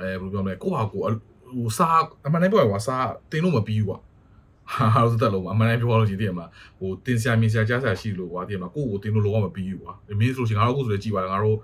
[0.00, 1.14] အဲဘယ်လိုပြောမလဲကိုယ့်ဟာကိုယ်
[1.52, 3.98] ဟိုစားအမှန်တမ်းပြောရကွာစားတင်လို့မပြီးဘူးကွာ
[4.94, 11.56] ဟာလို့တက်လို့အမှန်တမ်းပြောလို့ရှိသေးတယ်မလားဟိုတင်ဆရာမြင်ဆရာကြားဆရာရှိလို့ကွာသိရမလားကိုယ့်ကိုယ်တင်လို့လောကမပြီးဘူးကွာမင်းဆိုလို့ရှိရင်ငါတို့အခုဆိုလည်းကြည်ပါတယ်ငါတို့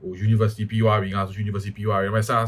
[0.00, 2.44] ဟို university ပြီးသွားပြီငါဆို university ပြီးသွားပြီဒါပေမဲ့စား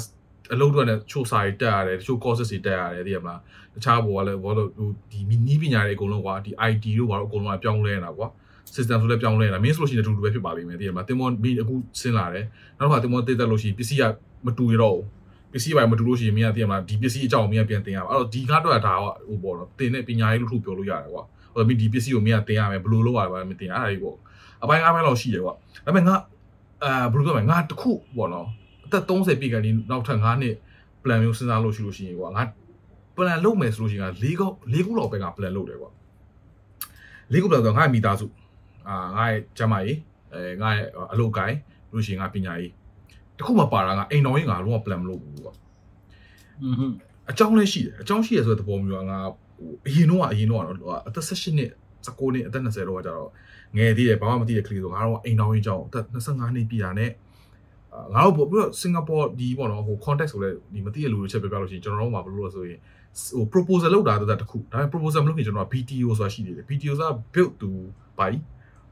[0.53, 3.41] အလုပ်တော့လည်းချို့စာတွေတက်ရတယ်တချို့ courses တွေတက်ရတယ်သိရမလား
[3.75, 8.27] တခြားဘောကလည်းဘောလို့ဟိုဒီနီးပညာတွေအကုန်လုံးကွာဒီ IT တို့ဘာလို့အကုန်လုံးကပြောင်းလဲနေတာကွာ
[8.75, 12.45] system ဆိုလည်းပြောင်းလဲနေတာမင်းဆိုလို့ရှိရင်အတူတူပဲဖြစ်ပါလိမ့်မယ်သိရမလားတင်မောမင်းအခုဆင်းလာတယ်
[12.79, 14.05] နောက်တစ်ခါတင်မောတိတ်တက်လို့ရှိရင်ပစ္စည်းက
[14.47, 15.07] မတူရတော့ဘူး
[15.53, 21.23] ပစ္စည်းပိုင်းမတူလို့ရှိရင်မင်းကသိရမလားဒီပစ္စည်းအကြောင်းမင်းကပြန်တင်ရမှာအဲ့တော့ဒီကားတော့ဒါကဟိုပေါ့နော်တင်တဲ့ပညာရေးလို့ထုပြောလို့ရတယ်ကွာ
[21.55, 24.17] ဟိုမင်းဒီပစ္စည်းကိုမင်းကတင်ရမယ်ဘယ်လိုလုပ်ရလဲမတင်ရအဲ့ဒါကြီးပေါ့
[24.63, 25.55] အပိုင်းအားပိုင်းလောက်ရှိတယ်ကွာ
[25.85, 26.15] ဒါပေမဲ့ငါ
[26.85, 28.64] အာဘယ်လိုပြောမလဲငါတခုပေါ့နော်အ
[28.95, 30.57] သက်30ပြည့်ကနေနောက်ထပ်9နှစ်
[31.03, 32.45] plan မျိုးစဉ်းစားလို့ရှိလို့ရှိရင်ကွာငါ
[33.17, 35.91] plan လုပ်မယ်ဆိုလို့ရှိရင်က၄ခု၄ခုလောက်ပဲငါ plan လုပ်တယ်ကွာ
[37.33, 38.27] ၄ခု plan ဆိုတော့ငါ့မိသားစု
[38.89, 39.99] အာငါ့ရဲ့ကျမကြီး
[40.33, 41.59] အဲငါ့ရဲ့အလုပ်ကိုင်း
[41.93, 42.73] လို့ရှိရင်ငါပညာရေး
[43.39, 45.53] တခုမှပါတာငါအိမ်တော်ကြီးငါလုံးဝ plan မလုပ်ဘူးကွာ
[46.63, 46.93] อืม
[47.31, 49.19] အကြောင်းလည်းရှိတယ်အကြောင်းရှိရဆိုတဲ့သဘောမျိုးကငါ
[49.59, 51.71] ဟိုအရင်တော့ကအရင်တော့ကတော့အသက်18နှစ်
[52.07, 53.31] 19နှစ်အသက်20တော့ကျတော့
[53.77, 57.11] ငယ်သေးတယ်ဘာမှမသိတဲ့ကလေးဆိုငါတော့အိမ်တော်ကြီးအကြောင်းအသက်25နှစ်ပြည့်တာနဲ့
[58.15, 62.79] ငါတို့ပို့ပြီးတော့စင်ကာပူဒီပေါ့နော်ဟို context ဆိုလဲဒီမသိရလူတွေချက်ပြပြလို့ရှိရင်ကျွန်တော်တို့မှာဘယ်လိုလဲဆိုရင်
[63.35, 67.71] ဟို proposal လုပ်တာတတခုဒါပေမဲ့ proposal မလုပ်ခင်ကျွန်တော်က BTO ဆိုတာရှိသေးတယ် BTO ဆိုတာ build to
[68.19, 68.33] buy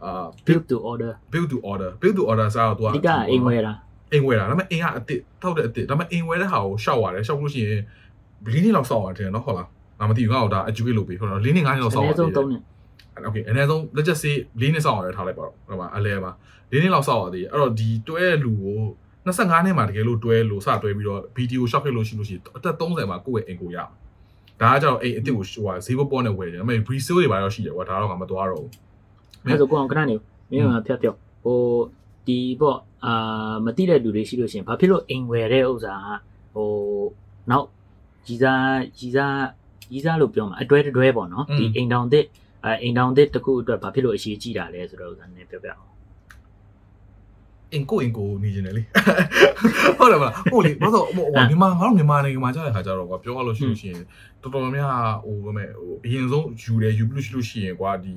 [0.05, 3.73] အာ build to order build to order build to order ဆိုတာတော့အဓိကအိမ်ဝယ်တာ
[4.12, 7.81] အိမ်ဝယ်တာဒါပေမဲ့အိမ်ကအစ်စ်ထောက်တဲ့အစ်စ်ဒါပေမဲ့အိမ်ဝယ်တဲ့ဟာကိုရှောက်ရတယ်ရှောက်လို့ရှိရင်
[8.55, 9.69] ၄နှစ်လောက်စောင့်ရတယ်နော်ဟုတ်လား
[10.01, 12.62] ငါမသိဘူးငါ့ကိုဒါ educate လုပ်ပေးဟုတ်လား၄နှစ်၅နှစ်လောက်အစောင့်နရည်းတဆုံးယ်3နှစ်
[13.29, 16.33] okay အနည်းဆုံး let's just say ၄နှစ်စောင့်ရတယ်ထားလိုက်ပါတော့ဟုတ်ပါအလဲမှာ
[16.72, 18.79] ၄နှစ်လောက်စောင့်ရသေးတယ်အဲ့တော့ဒီတွဲတဲ့လူကို
[19.27, 23.79] 25နှစ်မှာတကယ်လို့တွဲလို့စတွဲပြီးတော့ video shot ခဲ့လို့ရှိလို့ရှိရင်အသက်30မှာကိုယ့်ရဲ့အိမ်ကိုရ
[24.61, 28.70] ဒါကကြောင့်အိမ်အစ်စ်ကိုဟိုဟာဈေးပေါ်နဲ့ဝယ်တယ်ဒါပေမဲ့ resale တွေပါတော့ရှိတယ်ကွာဒါတော့ငါမသွားတော့ဘူး
[29.44, 30.14] အဲ့ဆိုကိုအောင်ခဏနေ
[30.51, 31.61] မင်းကဖြတ်ဖြတ်ဟို
[32.27, 35.94] ဒီပေါ့အာမတိတဲ့လူတွေရှိလို့ရှိရင်ဘာဖြစ်လို့အိမ်ဝယ်တဲ့ဥစ္စာ
[36.55, 36.70] ကဟို
[37.51, 37.66] နောက်
[38.27, 39.37] ကြီးစားကြီးစား
[39.90, 42.27] ကြီးစားလို့ပြောမှာအတွဲတွဲပေါ့နော်ဒီအိမ်တောင်တစ်
[42.64, 45.92] အဲအိမ်တောင်တစ်တစ်ခုအတွက်ဘာဖြစ်လို့အရေးကြီးတာလဲဆိုတော့ဥစ္စာနည်းပြောပြအောင်
[47.72, 48.83] အင်ကိုအင်ကိုနေနေတယ်လေ
[49.98, 54.03] ဟုတ်တယ်မလားဟုတ်လေဘာလို့ဟိုမြန်မာငါတို့မြန်မာနိုင်ငံမှာကြားတဲ့ခါကျတော့ကွာပြောရလို့ရှိလို့ရှိရင်
[54.42, 58.14] တော်တော်များဟိုဘယ်မဲ့ဟိုအရင်ဆုံးယူတယ်ယူပြီးလို့ရှိလို့ရှိရင်ကွာဒီ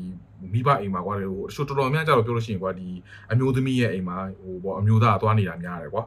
[0.53, 2.87] မိဘအိမ်မှာကွာလေဟိုတချို့တော်တော်များကြတော့ပြောလို့ရှိရင်ကွာဒီ
[3.31, 6.03] အမျိုးသမီးရဲ့အိမ်မှာဟိုပေါ့အမျိုးသားသွားနေတာများတယ်ကွာ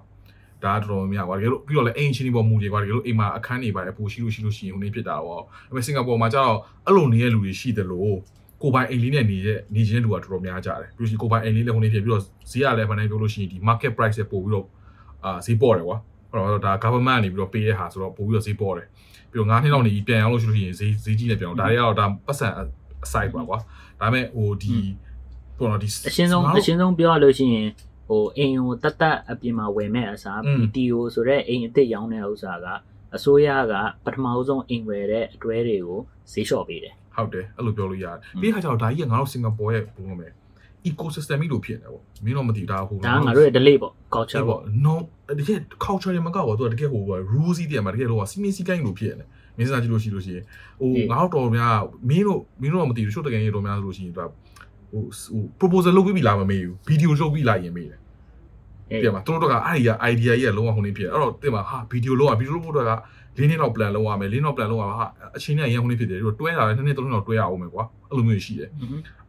[0.64, 8.16] ဒါတော်တော်များကွာတကယ်လို့ပြီးတော့လည်းအိမ်ချင်းတွေပေါ်မူတွေကွာတကယ်လို့အိမ်မှာအခန်းတွေပါအပူရှိလို့ရှိလို့ရှိရင်ဟိုနေဖြစ်တာပေါ့ဒါပေမဲ့စင်ကာပူမှာကျတော့အဲ့လိုနေတဲ့လူတွေရှိတယ်လို့
[8.62, 14.66] ကိုပိုင်အိမ်လေးနဲ့နေတဲ့နေချင်းလူကတော်တော်များကြတယ်ပြီးလို့ရှိရင်ကိုပိုင်အိမ်လေးလည်းဟိုနေဖြစ်ပြီးတော့ဈေးကလည်းမနိုင်ပြောလို့ရှိရင်ဒီ market price နဲ့ပို့ပြီးတော့
[15.24, 15.98] အာဈေးပေါ်တယ်ကွာ
[16.32, 18.86] အဲ့တော့ဒါ government ကနေပြီးတော့ပေးတဲ့ဟာဆိုတော့ပို့ပြီးတော့ဈေးပေါ်တယ်
[19.30, 22.48] ပြီးတော့9နှစ်လောက်နေပြီးပြန်အောင်လို့ရှိလို့ရှိရင်ဈေးဈေးကြီးနဲ့ပြန်အောင်ဒါတွေကတော့ဒါပတ်စံ
[23.04, 23.58] အဆိုင်ပါကွာ
[24.00, 24.74] ဒါပေမဲ့ဟိုဒီ
[25.58, 27.68] ပေါ့နော်ဒီအရှင်းဆုံးအရှင်းဆုံးပြောရလို့ရှိရင်
[28.08, 32.66] ဟိုအိမ်ကိုတတ်တတ်အပြင်မှာဝယ်မဲ့အစား PTO ဆိုတဲ့အိမ်အစ်စ်ရောင်းတဲ့ဥစ္စာက
[33.16, 36.00] အစိုးရကပထမဆုံးအိမ်ဝယ်တဲ့အတွဲတွေကို
[36.32, 40.28] ဈေးလျှော့ပေးတယ်ဟုတ်တယ်အဲ့လိုပြောလို့ရတယ်ပြီးခါကျတော့ဒါကြီးကငါတို့စင်ကာပူရဲ့ဘယ်လိုမလဲ
[40.88, 44.94] ecosystem ကြီးလိုဖြစ်နေပေါ့မင်းတော့မသိဒါဟိုဒါကငါတို့ရဲ့ delay ပေါ့ culture ပေါ့ no
[45.38, 49.24] တကယ် culture တွေမကောက်တော့သူကတကယ်ဟို rules ကြီးတည်းမှာတကယ်လို့စီမင်းစီကိုင်းလိုဖြစ်နေ
[49.56, 50.44] မင်းစနာကြည့်လို့ရှိလို့ရှိရင်
[50.80, 51.76] ဟိုငါတို့တော်များ
[52.08, 54.28] မင်းတို့မင်းတို့တော့မသိဘူးချို့တကယ်ကြီးတော်များဆိုလို့ရှိရင်သူက
[54.92, 58.00] ဟိုဟို proposal လုပ်ပြီးလားမမေးဘူး video လုပ်ပြီးလားရင်မေးတယ်
[59.02, 62.92] ပြန်မှာသူတို့ကအဲ့ဒီက idea ကြီးကလုံးဝဟိုနေဖြစ်အဲ့တော့တင်မှာဟာ video လုပ်ရ video လုပ်ဖို့တော့က
[63.38, 68.70] ၄နှစ်လောက် plan လုပ်ရမယ်၄နှစ်လောက် plan လုပ်ရမှာဟာအချိန်နဲ့ရန်ကုန်နေဖြစ်တယ်တို့တွဲတာလည်းနှစ်နှစ်သုံးနှစ်လောက်တွဲရအောင်မယ်ကွာအဲ့လိုမျိုးရှိတယ်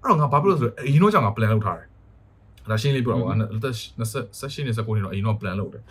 [0.02, 1.88] အဲ့တော့ငါဘာဖြစ်လို့ဆိုတော့အရင်တော့ကြောင့်ငါ plan လုပ်ထားတယ်
[2.70, 5.84] ဒါရှင်းလေးပြောတော့ကွာလက်28နဲ့29နှစ်တော့အရင်တော့ plan လုပ်တယ်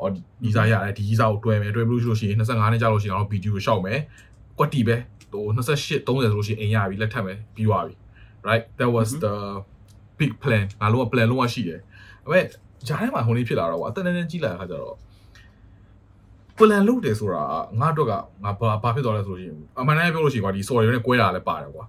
[0.00, 0.12] အော်
[0.44, 3.98] ဒီစားရတယ်ဒီကြီးစားကိုတွဲမယ်တွဲပြီးလို့ရှိရင်25နှစ်ကြာလို့ရှိရင်တော့ဗီဒီယိုရှောက်မယ်
[4.58, 4.96] ကွက်တီပဲ
[5.32, 5.58] ဟို28
[6.06, 7.94] 30ဆိုလို့ရှိရင်အိမ်ရပြီလက်ထပ်မယ်ပြီးသွားပြီ
[8.48, 9.34] right that was the
[10.18, 11.80] big plan ငါလုံးဝ plan လုံးဝရှိတယ်
[12.24, 12.44] ဒါပေမဲ့
[12.86, 14.96] ဂျားထဲမှာဟိုနေ့ဖြစ်လာတော့ကွာအသက်နဲ့ကြီးလာတဲ့ခါကျတော့
[16.58, 17.42] plan လုပ်တယ်ဆိုတာ
[17.80, 18.12] ငါတို့က
[18.44, 21.84] ငါဘာဘာဖြစ်သွားလဲဆိုလို့ရှိရင်အမှန်တမ်းပြောလို့ရှိရင်ကွာဒီ sorry နဲ့ကွဲတာလည်းပါတယ်ကွာ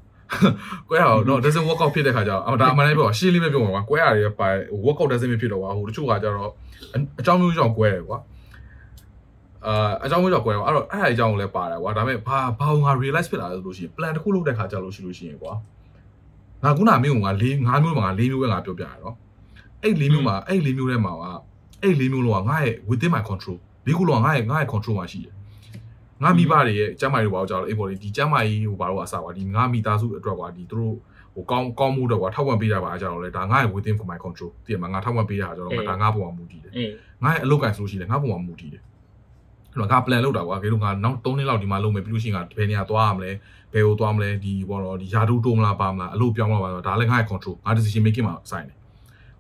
[0.88, 4.48] ကွဲတာတော့ doesn't work out ဖြစ်တဲ့ခါကျတော့အဒါအမှန်တမ်းပြောရှင်းလေးပဲပြောမှာကွာကွဲရတယ်ပါ
[4.86, 6.52] work out doesn't ဖြစ်တော့ကွာဟိုတချို့ကကျတော့
[7.20, 8.18] အကြောင်းမျိုးကြောင့်ကွဲတယ်ကွာ
[9.66, 15.54] အာအကြောင်းကြောင့်ကွယ်ကွာအဲ့တော့အဲ့ဒါအကြောင်းကိုလည်းပါတယ်ကွာဒါပေမဲ့ဘာဘာငါ realize ဖြစ်လာလဲဆိုလို့ရှိရင် plan တစ်ခုလုပ်တဲ့ခါကြာလို့ရှိလို့ရှိရင်ကွာ
[16.64, 19.16] ငါခုနမင်းကငါ၄၅မျိုးမှာငါ၄မျိုးပဲငါပြောပြရတော့
[19.84, 21.24] အဲ့၄မျိုးမှာအဲ့၄မျိုးထဲမှာက
[21.82, 25.34] အဲ့၄မျိုးလောကငါရဲ့ within my control ဒီခုလောကငါရဲ့ငါရဲ့ control မှာရှိတယ်
[26.24, 30.96] ငါမိဘတွေရဲ့ကျမ်းမာရေးဘာလို့ကြောက်လဲအေးပေါ်ဒီကျမ်းမာရေးဟိုဘာလို့အစားကွာဒီငါမိသားစုအတွက်ကွာဒီသူတို့
[31.36, 36.92] ဟိုကောင်းကောင်းမှုတော့ကွာထောက်ပံ့ပေးတာပါအကြောင်းလဲဒါငါရဲ့ within for my control တည်မှာငါထောက်ပံ့ပေးတာအကြောင်းဒါငါပုံမှာမူတည်တယ်အေး
[37.24, 38.84] ငါရဲ့အလုပ်ကိုင်ဆိုလို့ရှိရင်ငါပုံမှာမူတည်တယ်
[39.76, 43.32] အဲ့တော့ငါ plan လုပ်တာကွာခေလို့ငါနောက်3နှစ်လောက်ဒီမှာလုပ်မယ်ပြီးလို့ရှိရင်ငါဘယ်နေရာသွားရမလဲ
[43.74, 48.78] ဘယ်ကိုသွားမလဲဒီဘောတော့ဒီယာတူတိုးမလားပါမလားအလုပ်ပြောင်းမလားပါဒါလည်းငါရဲ့ control ငါ decision making မှာဆိုင်တယ်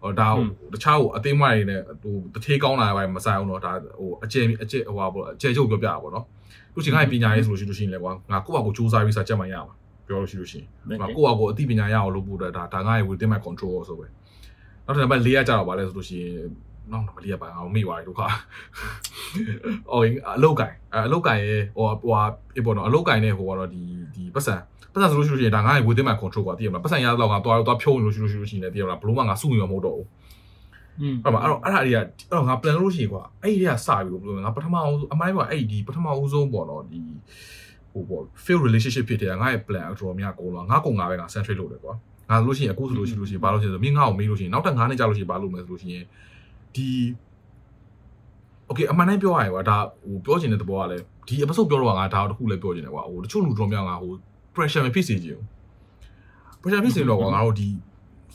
[0.01, 0.29] ဟောဒါ
[0.73, 6.25] တခြားဟိုအသေးမတွေနဲ့ဟိုတထေးကောင်းတာပဲမဆိုင်အောင်တော့ဒါဟိုအကျဲအကျဲဟိုဟာပေါ့အကျဲချုပ်ပြောပြတာပေါ့နော်
[6.73, 9.75] လို့ရှိရင်ငါရဲ့ပညာရေးဆိုလို့ရှိလို့ရှိရင်လည်းကွာငါကိုယ့်ဘာကိုစူးစမ်းပြီးစာချက်မှရမှာ
[10.07, 14.05] ပြောလို့ရှိလို့ရှိရင်ဟုတ်ငါတယ်ကိုယ့်ဘာကိုအသိပညာရအောင်လုပ်ဖို့အတွက်ဒါဒါငါရဲ့ within my control ဆိုပဲ
[14.85, 16.35] နောက်တစ်နံပါတ်၄ရကြတော့ဗာလဲဆိုလို့ရှိရင်
[16.92, 18.20] နောက်နံပါတ်၄ရပါအောင်မိသွားပြီဒုက္ခ
[19.92, 20.04] အော်
[20.36, 20.72] အလုတ်ကင်
[21.06, 22.22] အလုတ်ကင်ရဲ့ဟိုဟိုဟာ
[22.56, 23.82] အေးပေါ့နော်အလုတ်ကင်နဲ့ဟိုကတော့ဒီ
[24.14, 24.54] ဒီပတ်စံ
[24.92, 30.06] ပတ်စံဆိုလို့ရှိရင်ဒါငါရဲ့ within my control กว่าတည်ရမလားပတ်စံရတော့ငါသွားသွားဖြုံးလို့ရှိလို့ရှိလို့ရှိရင်တည်ရမလားဘလို့မှငါစုနေမှာမဟုတ်တော့ဘူး
[31.00, 37.00] อืม ဟုတ်ပါအဲ့တော့အဲ့ဒါတွေကအဲ့တော့ငါ plan လို့ရှိရင်ကွာအဲ့ဒီတွေကစပြီလို့ပြောငါပထမအောင်အမိုင်းကအဲ့ဒီပထမဦးဆုံးပေါ့နော်ဒီ
[37.92, 41.94] ဟိုပေါ့ fail relationship ဖြစ်တဲ့ငါရဲ့ plan အတော်များကုန်တော့ငါကုန်ငါပဲငါ centrate လုပ်တယ်ကွာ
[42.30, 46.04] ငါလို့ရှိရင်အခုဆိုလို့ရှိလို့ရှိရင်ဘာလို့ရှိရင်ဆိုမင်းငါ့ကိုမေးလို့ရှိရင်နောက်တက်9နှစ်ကြာလို့ရှိရင်ဘာလုပ်မလဲဆိုလို့ရှိရင်
[46.74, 46.88] ဒီ
[48.68, 54.12] okay အမှန်တမ်းပြောရရင်ကွာဒါဟိုပြောချင်တဲ့သဘောကလည်းဒီ episode ပြောတော့ငါဒါတခုလည်းပြောချင်တယ်ကွာဟိုတချို့လူတော်များငါဟို
[54.54, 55.46] pressure မဖြစ်စေချင်ဘူး
[56.60, 57.68] pressure ဖြစ်စေတော့ကွာငါတို့ဒီ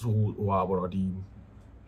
[0.02, 1.04] ဟိုဟိုဟာပေါ့တော့ဒီ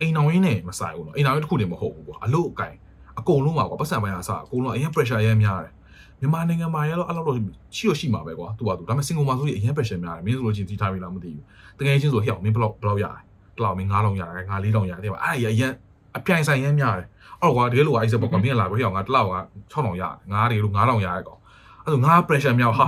[0.00, 2.74] အိမ်တော်ရင်းနဲ့မဆိုင်ဘူးเนาะအိမ်တော်ရင်းတစ်ခုတည်းမဟုတ်ဘူးကွာအလို့အကင်
[3.18, 5.72] အကုန်လုံးပါကွာပတ်စံပိုင်းအစားအကုန်လုံးအရင် pressure အရင်များတယ်
[6.20, 7.36] မြန်မာနိုင်ငံမှာရတော့အဲ့လိုတော့
[7.76, 11.42] ရှိရရှိမှာပဲကွာသူကသူဒါပေမဲ့ single မှာဆိုရင်အရင် pressure များတယ်မင်းဆိုလို့ချင်းတီးထားပြီလားမသိဘူး
[11.78, 13.22] တကယ်ချင်းဆိုဟျောက်မင်းဘလောက်ဘလောက်ရတယ်
[13.56, 15.72] တလောက်မင်း9000ရတယ်ငါ4000ရတယ်တဲ့ပါအဲ့ဒါအရင်
[16.17, 17.07] အပြိုင်ဆိုင်ရမ်းများတယ်
[17.41, 19.35] အဲ့တော့ကွာတကယ်လို့အဲ့စပေါ့ကွာမင်းလာပြီးဟျောက်ငါတလောက်က
[19.73, 21.39] 6000ရတယ်ငါတကယ်လို့9000ရတဲ့ကောင်
[21.85, 22.87] အဲ့ဒါငါ pressure များဟာ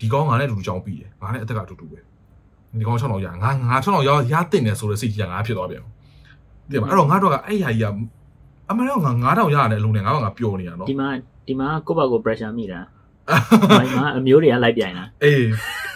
[0.00, 1.98] ဒီကောင်ငါနဲ့အတူတူကြောင်းပြီးတယ်ငါနဲ့အသက်ကတူတူပဲ
[2.78, 5.84] ဒီကောင်6000ရငါငါ6000ရရတင်တယ်ဆိုတဲ့စိတ်ကြီးကငါဖြစ်သွားပြန်
[6.70, 7.86] တယ်ပါအဲ့တော့ငါတို့ကအဲ့ဟာကြီးက
[8.70, 11.08] အမှန်တော့ငါ9000ရရတယ်အလုံးနဲ့ငါကငါပျော်နေတာနော်ဒီမှာ
[11.46, 12.80] ဒီမှာကိုယ့်ဘာကို pressure မိတာ
[13.70, 15.46] မိုင်းမှာအမျိုးတွေကလိုက်ပြိုင်တာအေး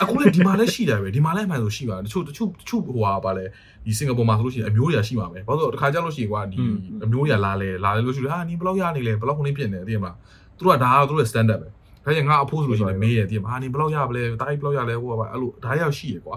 [0.02, 3.44] အခုလည်းဒီမှာလည်းရှိတယ်ပဲဒီမှာလည်းအမှန်ဆိုရှိပါတယ်တချို့တချို့တချို့ဟိုဟာပါလဲ
[3.86, 6.58] ဒီစင်ကာပူမှာဆိုလို့ရှိရင်အမျိုးတွေကရှိမှာပဲဘာလို့လဲတခါကြလို့ရှိရင်ကွာဒီ
[7.04, 10.16] အမျိုးတွေကလာလဲလာလဲလို့ရှိရင်ဟာနီဘလောက်ရနေလဲဘလောက်ခုနေဖြစ်နေတယ်သိရမလား
[10.56, 11.68] သူတို့ကဒါကသူတို့ရဲ့ standard ပဲ
[12.04, 16.36] ဒါကြောင့်ငါအဖိုးဆိုလို့ရှိရင်မေးရသိရမလားဟာနီဘလောက်ရပါလဲတားကြီးဘလောက်ရလဲဟိုကပါအဲ့လိုဒါရောက်ရှိရကွာ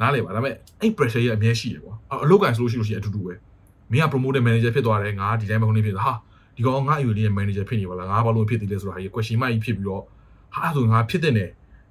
[0.00, 3.34] နားလေပါဒါပေမဲ့အဲ့ pressure ရဲ့အမြဲရှိရကွာအလုပ်ကန်ဆိုလို့ရှိလို့ရှိရင်အတူတူပဲ
[3.90, 6.14] မင်းက promoter manager ဖြစ်သွားတယ်ငါဒီတိုင်းပဲခုနေဖြစ်တာဟာ
[6.56, 10.02] ဒီကောင်ငါအယူလေးရဲ့ manager ဖြစ်နေပါလားငါဘာလို့ဖြစ်သေးလဲဆိုတာဟာ question mark ကြီးဖြစ်ပြီးတော့
[10.54, 11.46] ဟာအဲ့ဆိုငါဖြစ်တဲ့နေ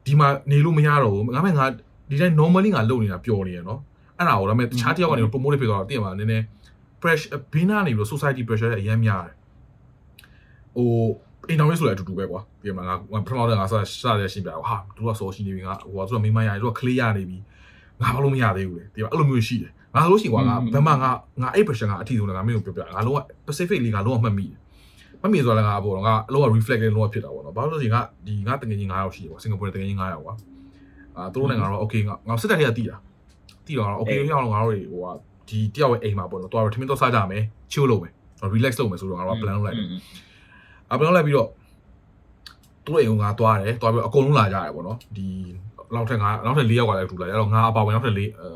[0.05, 1.66] ဒီမှာနေလို့မရတော့ဘူးငါမဲ့ငါ
[2.09, 3.80] ဒီတိုင်း normally ငါလုပ်နေတာပျော်နေရနော်
[4.18, 6.43] အဲ့ဒါကိုဒါပေမဲ့တခြားတစ်ယောက်ကနေ promote ဖြစ်သွားတော့တည်မှာနည်းနည်း
[7.01, 9.36] pressure ဘေးနားနေပြီးတော့ society pressure အရင်များတယ်
[10.76, 10.89] ဟို
[11.47, 13.76] အိမ်တော်ရေးဆိုလည်းအတူတူပဲကွာတည်မှာငါပထမတော့ငါစစ
[14.22, 17.38] ရရှင်းပြတော့ဟာသူကစောရှိနေပြီငါဟိုကသူကမိမရရသူက clear ရနေပြီ
[18.01, 21.11] ငါဘာလို့မရသေးဘူးလေတည်မှာအဲ့လိုမျိုးရှိတယ်ငါဆိုလို့ရှိရင်ကွာငါဘယ်မှာငါ
[21.41, 24.57] ငါအဲ့ pressure ကအထီးဆုံးလည်းငါမင်းကိုပြောပြငါလုံးဝ Pacific လေးငါလုံးဝမှတ်မိတယ်
[25.24, 30.34] မမိဆိုတော့လည်းငါပေါ့ငါအလုံးဝ reflect လေးလုံးဝဖြစ်တာပေါ့နော်ဘာလို့လဲဆိုရင်ငါဒီငါတကယ်ကြီး9ယောက်ရှိတယ်ကွာစင်ကာပူတကယ်ကြီး9ယောက်ကွာ
[31.17, 32.97] အာသူတို့လည်းငါတော့ okay ငါငါစစ်တပ်ထဲကတည်တာ
[33.65, 35.07] တည်တော့ငါတော့ okay ရောက်တော့ငါတို့တွေဟိုက
[35.49, 38.13] ဒီတယောက်ရဲ့အိမ်မှာပေါ့နော်တော်တော်ထမင်းတော့စားကြမယ် chill လုပ်မယ်
[38.53, 39.88] relax လုပ်မယ်ဆိုတော့ငါတို့က plan လုပ်လိုက်တယ်
[40.91, 41.49] အ plan လုပ်လိုက်ပြီးတော့
[42.86, 45.28] သူတို့အိမ်ကငါသွားတယ်သွားပြီးအကုန်လုံးလာကြတယ်ပေါ့နော်ဒီ
[45.95, 48.49] နောက်ထပ်ငါနောက်ထပ်၄ယောက်ကလည်းထူလာတယ်အဲ့တော့ငါအပါဝင်နောက်ထပ်၄အဲ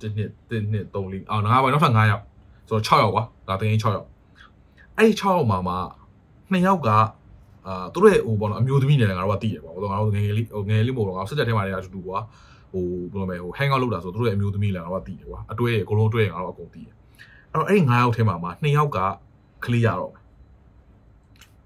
[0.00, 2.22] တစ်နှစ်တစ်နှစ်၃၄အော်ငါပါနောက်ထပ်9ယောက်
[2.68, 4.06] ဆိုတော့6ယောက်ကွာဒါတကယ်6ယောက်
[4.98, 5.78] အဲ့ဒီ6ယောက်မှာမှာ
[6.52, 6.88] 2ယောက်က
[7.66, 12.18] အာသူတို့ရဲ့ဟိုပေါ့နော်အမျိုးသမီးနဲ့လည်းငါတို့ကတည်တယ်ပေါ့ဟိုငါတို့ငယ်ငယ်လေးဟိုငယ်လေးမို့တော့ငါစစ်တပ်ထဲမှာလည်းအတူတူကွာ
[12.72, 16.94] ဟိုဘယ်လိုလဲဟို hang out လုပ်တာဆိုသူတို့ရဲ့အမျိုးသမီးလည်းငါတို့ကတည်တယ်ကွာအတွဲအကုန်လုံးအတွဲငါတို့အကုန်တည်တယ်
[17.52, 18.98] အဲ့တော့အဲ့ဒီ9ယောက်ထဲမှာမှာ2ယောက်က
[19.64, 20.22] clear ရတော့မယ်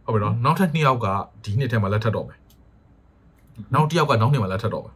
[0.04, 1.06] ဟုတ်ပြီနော်နောက်ထပ်2ယောက်က
[1.44, 2.38] ဒီနှစ်ထဲမှာလက်ထပ်တော့မယ်
[3.74, 4.94] နောက်တစ်ယောက်ကနောက်နှစ်မှာလက်ထပ်တော့မယ်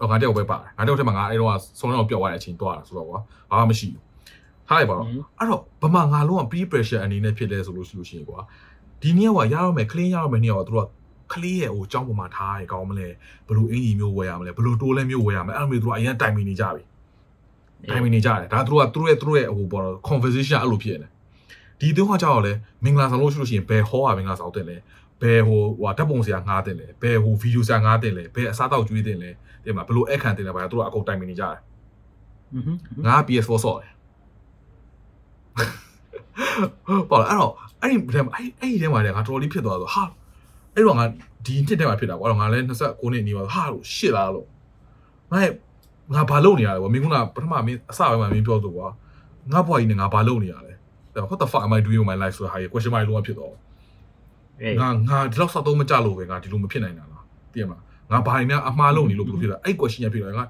[0.00, 1.50] အော်ငါတယောက်ပဲပါတယ်ငါတယောက်ထဲမှာငါအဲ့တော့
[1.80, 3.18] ဆုံးတော့ပျောက်သွားတဲ့အချိန်သွားတာဆိုတော့ကွာ
[3.50, 4.02] ဘာမှမရှိဘူး
[4.70, 8.40] ဟုတ်ပါဘူးအဲ့တော့ဗမာငါလုံးက pre pressure အနေနဲ့ဖြစ်လဲဆိုလို့ရှိလို့ရှိရင်ကွာ
[9.02, 10.88] ဒီနေ့ကွာရအောင်မယ် clean ရအောင်မယ်နေ့ကွာသူတို့က
[11.32, 13.08] ကလေးရဲ့ဟိုကြောင်းပေါ်မှာထားရကောင်းမလဲ
[13.48, 16.82] ဘလို့အင်ကြီးမျိုးဝယ်ရမလဲဘလို့တိုးလဲမျိုးဝယ်ရမလဲအဲ့လိုမျိုးသူတို့အရင်တိုင်မီနေကြပြီ
[17.90, 21.10] တိုင်မီနေကြတယ်ဒါသူတို့ကသူတို့ရဲ့သူတို့ရဲ့ဟိုပေါ် conversation အဲ့လိုဖြစ်နေတယ်
[21.80, 22.52] ဒီသူကကြောက်လဲ
[22.84, 24.76] မင်္ဂလာဆောင်လို့ရှိလို့ရှိရင်ဘယ်ဟောကမင်္ဂလာဆောင်တင်လဲ
[25.22, 29.30] ဘယ်ဟိုဟိုဓာတ်ပုံဆရာငားတင်လဲဘယ်ဟိုဗီဒီယိုဆရာငားတင်လဲဘယ်အစားတောက်ကျွေးတင်လဲ
[29.64, 31.58] ဒီမှာဘလို့အခန့်တင်လဲဘာသူတို့ကအကုန်တိုင်မီနေကြတယ်
[33.06, 33.90] ငါ PS4 ဆော့တယ်
[37.10, 37.52] ပေါ့လားအဲ့တော့
[37.82, 40.04] အဲ့ဒီထဲမှာအဲ့အဲ့ဒီထဲမှာလည်းငါတော်တော်လေးဖြစ်သွားဆိုဟာ
[40.74, 41.04] အဲ့တော့ငါ
[41.46, 44.46] ဒီနှစ်ထဲမှာဖြစ်တာကွာတော့ငါလည်း29နှစ်နေပါဟာလို့ရှစ်လားလို့
[45.32, 45.52] ငါရဲ့
[46.14, 48.86] ငါဘာလုပ်နေရလဲကွာမင်းကပထမမင်းအစပိုင်းမှာမင်းပြောဆိုကွာ
[49.52, 50.72] ငါဘွားကြီးနဲ့ငါဘာလုပ်နေရလဲ
[51.28, 53.52] what the fuck am i doing with my life ဆိုဟာရေ question mark လုံးဝဖြစ်သွား
[54.60, 57.82] အေးငါငါဒီလောက်စောက်သုံးမကြလို့ပဲငါဒီလိုမဖြစ်နိုင်တာလားသိရမလား
[58.12, 60.44] ငါဘာတွေများအမှားလုပ်နေလို့ဘယ်လိုဖြစ်လဲအဲ့ question ရဖြစ်တော့ငါ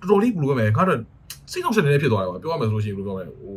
[0.00, 0.98] တော်တော်လေးဘယ်လိုပဲငါတော့
[1.50, 3.56] စိတ်နှောက်ရှက်နေဖြစ်သွားတယ်ကွာပြောရမယ်ဆိုလို့ရှိရင်ဘယ်လိုပြောမလဲဟို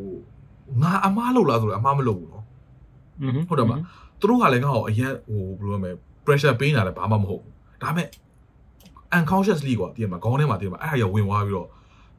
[0.82, 2.44] ငါအမားလို့လားဆိုတော့အမားမလို့ဘူးနော်
[3.50, 3.82] ဟုတ်တယ်မလား
[4.20, 5.92] သူတို့ကလည်းငါ့ကိုအရင်ဟိုဘယ်လိုလဲ
[6.26, 8.08] pressure ပေးနေတာလည်းဘာမှမဟုတ်ဘူးဒါပေမဲ့
[9.18, 11.68] unconsciously ကွာတည်မှာခေါင်းထဲမှာတည်မှာအဲ့ဟာရဝင်သွားပြီးတော့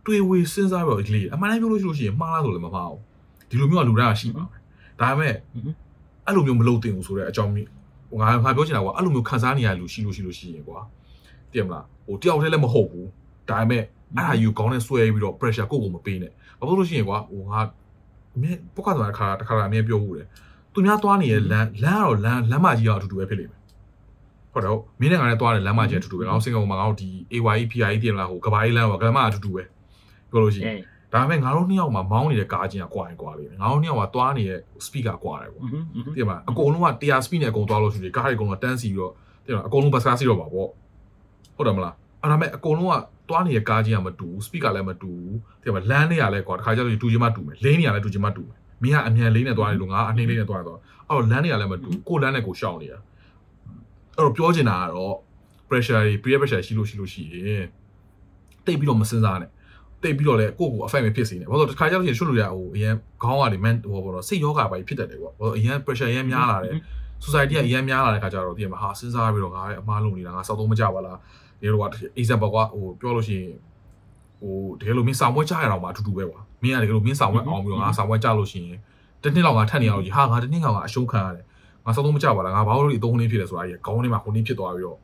[0.04, 3.00] တွေးဝေစဉ်းစားပြီးတော့လေအမှန်တမ်းပြောလို့ရှိလို့ရှိရင်မှားလားဆိုလည်းမမှားဘူး
[3.50, 4.60] ဒီလိုမျိုးကလူတိုင်းကရှိပါမယ်
[5.00, 5.34] ဒါပေမဲ့
[6.26, 7.68] အဲ့လိုမျိုးမလုပ်သင့်ဘူးဆိုတဲ့အကြောင်းမျိုး
[8.10, 10.78] ဟိုငါငါပြောချင်တာကွာအဲ့လိုမျိုးခံစားနေရလူရှိလို့ရှိလို့ရှိရင်ကွာ
[11.52, 13.08] တည်မလားဟိုတယောက်တည်းလည်းမဟုတ်ဘူး
[13.50, 13.82] ဒါပေမဲ့
[14.16, 17.60] အဲ့ဒါယူကောင်းနဲ့ဆွဲပြီးတော့ pressure ကိုယ့်ကိုမပေးနဲ့ဘာလို့လို့ရှိရင်ကွာဟိုငါ
[18.36, 20.26] အမြဲပုတ်ခတ်သွားတဲ့ခါတခါကအမြဲပြောဘူးတယ်
[20.72, 23.60] သူများသွားနေတဲ့လမ်းလမ်းကတော့လမ်းလမ်းမကြီးကအတူတူပဲဖြစ်နေမယ်
[24.52, 29.62] ဟုတ်တော့မင်းနဲ့ငါနဲ့သွားတဲ့လမ်းမကြီးအတူတူပဲငါတို့စင်ကာပူမှာငါတို့ဒီ AYE PIE ပြင်လာဟိုကဘာကြီးလမ်းဟိုကမအတူတူပဲ
[30.30, 30.80] ပြောလို့ရှိရင်
[31.12, 35.62] ဒါပေမဲ့ငါတို့နှစ်ယောက်မှာမောင်းနေတဲ့ကားချင်းကကွာရင်ကွာပြီငါတို့နှစ်ယောက်မှာသွားနေတဲ့ speaker ကွာတယ်ပေါ့
[36.14, 39.12] တိရမအကုန်လုံးက100 speed နဲ့အကုန်သွားလို့ရှိရင်ကားတွေအကုန်လုံးတန်းစီပြီးတော့
[39.44, 40.68] တိရမအကုန်လုံးဘတ်စကားစီတော့ပါပေါ့
[41.56, 42.94] ဟုတ်တယ်မလားအဲ့ဒါမဲ့အကုန်လုံးက
[43.28, 52.98] သွားနေတဲ့ကားကြီးကမတူဘူး speaker လည်းမတူဘူးတည်မလားလမ်းတွေကလည်းကွာတခါကျတော့တူချင်းမှတူမယ်လင်းတွေကလည်းတူချင်းမှတူမယ်မင်းကအမြန်လေးနဲ့သွားတယ်လို့ငါအနှင်းလေးနဲ့သွားတယ်တော့အဲ့တော့လမ်းတွေကလည်းမတူကိုလမ်းနဲ့ကိုရှောင်နေတာ
[54.16, 55.14] အဲ့တော့ပြောချင်တာကတော့
[55.68, 57.66] pressure တွေ peer pressure ရှိလို့ရှိလို့ရှိရင်
[58.66, 59.50] တိတ်ပြီးတော့မစင်စားနဲ့
[60.02, 66.76] တိတ်ပြီးတော့လည်းကိုယ့်ကို affect မဖြစ်စေနဲ့ဘာလို့တခါကျတော့ရှင်ရွှတ်လို့ရဟိုအရင်ခေါင်းကနေ man ဟိုဘောတော့စိတ်ယောဂပါဖြစ်တတ်တယ်ကွာဘာလို့အရင် pressure ရမ်းများလာတယ်
[67.24, 71.18] society ကအရင်များလာတဲ့ခါကျတော့ဒီမှာဟာစဉ်းစားပြီးတော့ငါရဲ့အမားလုံးနေတာငါစောက်သုံးမကြပါလား
[71.60, 71.84] ဒီလိုက
[72.20, 73.54] example ကွာဟိုပြောလို့ရှိရင်
[74.40, 78.78] ဟိုတကယ်လို့မင်းဆောင်ပွဲကြားရအောင်မှာအတူတူပဲကွာမင်းကတကယ်လို့မင်းဆောင်ပွဲအောင်ပြီးတော့ငါဆောင်ပွဲကြားလို့ရှိရင်
[79.22, 81.44] တစ်နှစ်လောက်ငါထပ်နေရလို့ကြီးဟာငါတစ်နှစ်ကောင်ကအရှုံးခံရတယ်
[81.84, 84.98] ငါစောက်သုံးမကြပါလားငါဘာလို့ဒီအသုံးခင်းဖြစ်လဲဆိုတာကြီးခေါင်းထဲမှာခုန်နေဖြစ်သွားပြီးတော့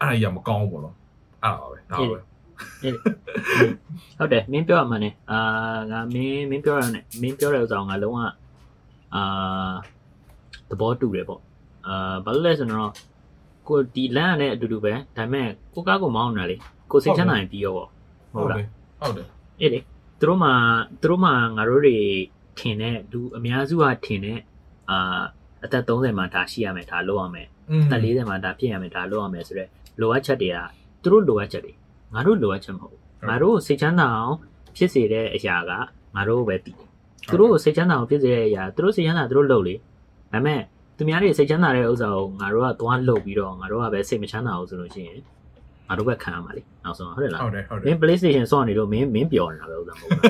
[0.00, 0.94] အဲ့ဒါကြီးကမကောင်းဘူးပေါ့နော်
[1.42, 2.18] အဲ့ဒါပါပဲဒါပါပဲ
[4.18, 5.38] ဟုတ်တယ်မင်းပြောရမှန်းねအာ
[5.90, 8.18] ငါမင်းမင်းပြောရနဲ့မင်းပြောတဲ့ဥစ္စာကိုငါလုံးဝ
[9.14, 9.72] အာ
[10.70, 11.40] သဘောတူတယ်ပေါ့
[11.86, 12.92] အာဘာလို့လဲဆိုတော့
[13.68, 16.56] ကိုဒီလမ်းနဲ့အတူတူပဲဒါပေမဲ့ကိုကားကိုမောင်းနေတာလေ
[16.90, 17.88] ကိုစိတ်ချမ်းသာရင်ပြီးရောပေါ့
[18.32, 18.58] ဟုတ်လား
[19.00, 19.28] ဟုတ်တယ်
[19.60, 19.78] အေးလေ
[20.20, 20.50] သူတို့မှ
[21.02, 21.96] သူတို့မှငါတို့တွေ
[22.58, 24.38] ထင်တဲ့လူအများစုကထင်တဲ့
[24.90, 25.22] အာ
[25.64, 30.58] အသက်30မှာဒါရှိရမယ်ဒါလုပ်ရမယ်อืมအသက်40မှာဒါဖြစ်ရမယ်ဒါလုပ်ရမယ်ဆိုတော့လိုအပ်ချက်တွေက
[31.02, 31.72] သူတို့လိုအပ်ချက်တွေ
[32.14, 34.36] ငါတို့လိုအပ်ချက်မဟုတ်ဘူးငါတို့စိတ်ချမ်းသာအောင်
[34.76, 35.72] ဖြစ်စေတဲ့အရာက
[36.16, 36.88] ငါတို့ပဲတည်တယ်
[37.30, 39.80] သူတို့ကိုစိတ်ချမ်းသာအောင်ဖြစ်စေတဲ့အရာသူတို့စိတ်ချမ်းသာသူတို့လုပ်လေဒါ
[40.32, 40.60] ပေမဲ့
[40.96, 45.18] သူများတွေစိတ်ချမ်းသာတဲ့ဥစ္စာကိုငါတို့ကသွားလုပ်ပြီးတော့ငါတို့ကပဲစိတ်မချမ်းသာအောင်ဆိုလို့ရှိရင်
[45.88, 50.24] ငါတို့ပဲခံရမှာလေနောက်ဆုံးဟုတ်တယ်လားဟုတ်တယ်ဟုတ်တမယ်င်း PlayStation ဆော့နေလို့မင်းမင်းပျော်နေတာပဲဥစ္စာမဟုတ်လား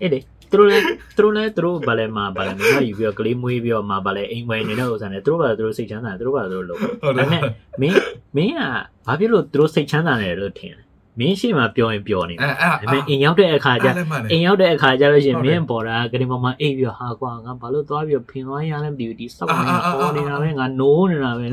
[0.00, 0.18] အေးလေ
[0.50, 0.84] သူတို့လည်း
[1.16, 7.42] သူတို့လည်းသူတို့ဘာလဲမှာဘာလဲမင်းကယူပြီးတော့ကလေးမွေးပြီးတော့မှာဘာလဲအိမ်ဝယ်နေတဲ့ဥစ္စာနဲ့သူတို့ဘာလဲသူတို့စိတ်ချမ်းသာသူတို့ဘာလဲသူတို့လုပ်ဟုတ်တယ်ဒါပေမဲ့
[7.80, 7.96] မင်း
[8.36, 8.60] မင်းက
[9.06, 10.82] ဘာဖြစ်လို့သူတို့စိတ်ချမ်းသာတယ်လို့ထင်လဲ
[11.20, 21.46] မင်းရှိမှပြောရင်ပြောနေအဲတယ်အဲ့ဒါပေမဲ့အိမ်ရောက်တဲ့အခါကျအဲ့လည်းမှန်တယ်အိမ်ရောက်တဲ့အခါကျလို့ရှိရင်ဟုတ်မတယ်င်းပေါ်တာကလေးမမအိပ်ပြီးတော့ဟာကွာငါဘာလို့သွားပြီးတော့ဖင်သွားရလဲမသိဘူးဒီစောက်နေအာအာအာပေါ်နေတာပဲငါနိုးနေတာပဲ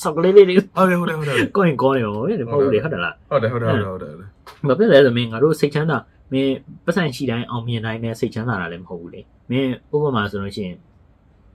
[0.00, 4.12] စောက်ကလေးလေးတွေဟုတ်တယ်ဟုတ်တယ်ဟုတ်တယ်ကိုရင်ကောနေရောမဟုတ်ဘူးလေဟုတ်တယ်လားဟုတ်တယ်ဟုတ်တယ်ဟုတ်တယ်ဟုတ်တယ်
[4.68, 5.98] ဘာဖြစ်လဲဆိုမင်းငါတို့စိတ်ချမ်းသာ
[6.32, 6.54] မင်း
[6.84, 9.20] ပတ်စံရှိတိုင်းအောင်မြင်တိုင်းနဲ့စိတ်ချမ်းသာတာလည်းမဟုတ်ဘူးလေ
[9.50, 10.76] မင်းဥပမာဆိုလို့ရှိရင်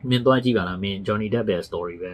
[0.09, 2.11] မင်းသွားကြည့်ပါလားမင်း Johnny Depp ရဲ့ story ပဲ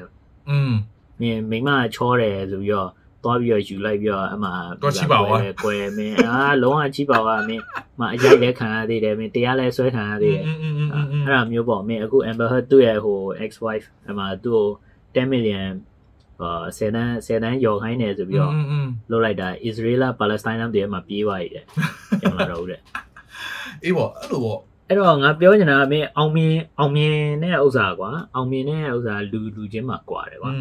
[0.49, 0.73] อืม
[1.19, 2.89] မင်းမိမချောတယ်ဆိုပြီးတော့
[3.27, 4.49] သွားပြီးတော့ယူလိုက်ပြီးတော့အမှ
[4.81, 7.63] တော့ချိပါဝါကွယ်မင်းအာလုံးဝချိပါဝါမင်း
[7.99, 10.45] မအရိုက်လဲခံရသေးတယ်မင်းတရားလဲဆွဲခံရသေးတယ်
[11.25, 14.67] အဲ့ဒါမျိုးပေါ့မင်းအခု Amber Heard သူ့ရဲ့ဟို ex wife အမှသူ့ကို
[15.15, 15.71] 10 million
[16.41, 18.53] အာဆယ်တန်းဆယ်တန်းယော်ခိုင်းတယ်ဆိုပြီးတော့
[19.11, 21.65] လုတ်လိုက်တာ Israel Palestine တွေမှာပြေးသွားရတယ်
[22.21, 22.81] ကျွန်တော်တို့တဲ့
[23.83, 30.51] အေးပေါ့အဲ့လိုပေါ့အဲ့တော့ငါပြောချင်တာကမင်းအောင်မြင်အောင်မြင်တဲ့ဥစ္စာကွာအောင်မြင်တဲ့ဥစ္စာလူလူချင်းမှာကွာတယ်ကွာ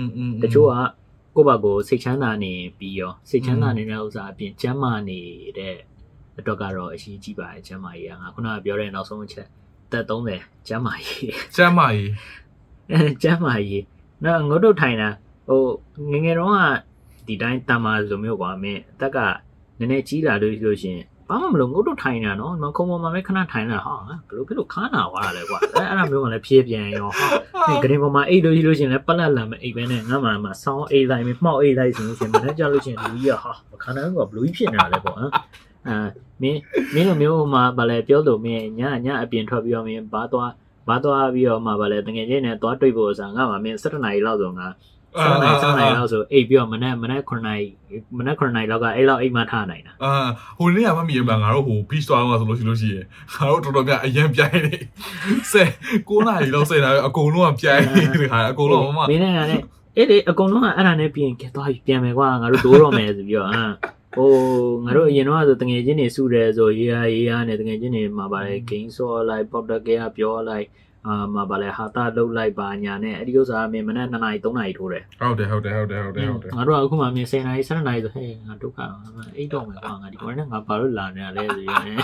[0.43, 0.75] တချို့က
[1.37, 5.21] ကိုယ့်ဘာကိုစိတ်ချမ်းသာနေပြီးရောစိတ်ချမ်းသာနေတဲ့ဥစ္စာအပြင်ကျမ်းမာနေ
[5.59, 5.75] တဲ့
[6.39, 9.47] အတွက်ကတော့အရေးကြီးပါတယ်ကျမ်းမာရေးကငါခုနကပြောတဲ့နောက်ဆုံးအချက်
[9.93, 12.13] သက်30ကျမ်းမာရေးကျမ်းမာရေး
[12.93, 13.85] အဲကျမ်းမာရေး
[14.25, 15.09] နော်ငုတ်တို့ထိုင်တာ
[15.49, 15.63] ဟို
[16.11, 16.59] ငယ်ငယ်တော့က
[17.27, 19.19] ဒီတိုင်းတမ္မာလိုမျိုးကွာမင်းအသက်က
[19.79, 27.27] နည်းနည်းကြီးလာလို့လို့ရှရင် ဘာမှမလို့ငုတ်တို့ထိုင်တာနော်မခုံပေါ်မှာပဲခဏထိုင်တာဟာဘယ်လိုဖြစ်လို့ခါနာသွားတာလဲကွာအဲအဲ့ဒါမျိုးကလည်းဖြည့်ပြန်ရောဟာ
[27.69, 35.31] ဒီဂရင်ပေါ်မှာအိတ်လို့ရှိလို့ရှရင်လည်းပလက်လာမယ်အိတ်ပဲနဲ့ငါမှမှဆောင်းအိတ်လိုက်မယ်မှောက်အိတ်လိုက်ဆိုလို့ရှရင်မနေ့ကြလို့ရှရင်လူကြီးကဟာမခံနိုင်ဘူးကဘလူးကြီးဖြစ်နေတာလဲပေါ့ဟမ်
[35.89, 35.97] အာ
[36.43, 36.61] မင်း
[36.95, 40.53] မင်းလိုမျိုးမှာဗာလဲပြောလို့မင်းညညအပြင်ထွက်ပြီးတော့မင်းဘာသွား
[40.89, 44.67] ဘာသွားပြီးတော့မှဗာလဲတကယ်ချင်းနဲ့သွားတွေ့ဖို့ဆိုတာငါမှမင်း7နာရီလောက်ဆိုငါ
[45.25, 47.65] 7နာရီ7နာရီလောက်ဆိုအိတ်ပြီးတော့မနေ့မနေ့9နာရီ
[48.19, 50.13] မနေ့9နာရီလောက်ကအဲ့လောက်အိတ်မှထားနိုင်တာအာ
[50.59, 53.05] ဟိုနေ့ကမမီရမှာငါတို့ဟို beach သွားတော့ဆိုလို့ရှိလို့ရှိရင်
[53.35, 54.77] ငါတို့တော်တော်များအရင်ပြိုင်နေ
[55.53, 55.69] ဆယ်
[56.09, 59.65] 9နာရီလောက်ဆက်တာအကုန်လုံးကပြိုင်နေခါအကုန်လုံးမမမင်းနဲ့ကလည်း
[59.97, 63.73] အဲ့လေအကုန်လုံးကအဲ့ဒါနဲ့ပြင်ကဲသွားပြီပြန်မယ်ကွာငါတို့ဒိုးတော့မယ်ဆိုပြီးတော့ဟမ်
[64.17, 64.31] ဟို
[64.85, 70.67] ငါတို့အရင်တော့ဆိုတငယ်ချင်းတွေစုတယ်ဆိုရေးရရေးရနဲ့တငယ်ချင်းတွေမှာပါတယ်ဂိမ်းဆော့လိုက်ပေါက်တက်ကဲပြောလိုက်
[71.07, 78.79] အာမဗာလဲဟာတာလုတ်လိုက်ပါညာနဲ့အဲ့ဒီဥစ္စာကမင်းမနေ့2နာရီ3နာရီထိုးတယ်ဟုတ်တယ်ဟုတ်တယ်ဟုတ်တယ်ဟုတ်တယ်ဟုတ်တယ်ငါတို့ကအခုမှမင်း10နာရီ7နာရီဆိုဟဲ့ငါဒုက္ခ
[79.37, 81.99] အိတ်တော့မယ်ကွာငါဒီကွာနဲ့ငါဘာလို့လာနေရလဲဆိုရင်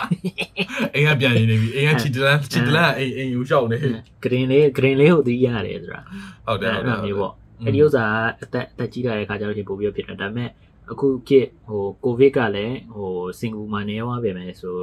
[0.95, 6.05] အိမ်ကပြန်နေပြီအိမ်ကချီတလန်ချီတလန်အိမ်အိမ်ယူရှောက်နေဟုတ်ဂရင်လေးဂရင်လေးကိုသိရတယ်ဆိုတာတယ်
[6.47, 7.33] ဟုတ်တယ်အဲ့လိုမျိုးပေါ့
[7.65, 10.51] အဲ့ဒီဥစ္စာကအသက်အသက်ကြီးလာတဲ့ခါကျတော့ဒီပို့ပြီးဖြစ်တယ်ဒါပေမဲ့
[10.91, 14.77] အခုခေတ်ဟိုကိုဗစ်ကလည်းဟိုစင်ကူမှာနေသွားပြီမယ်ဆို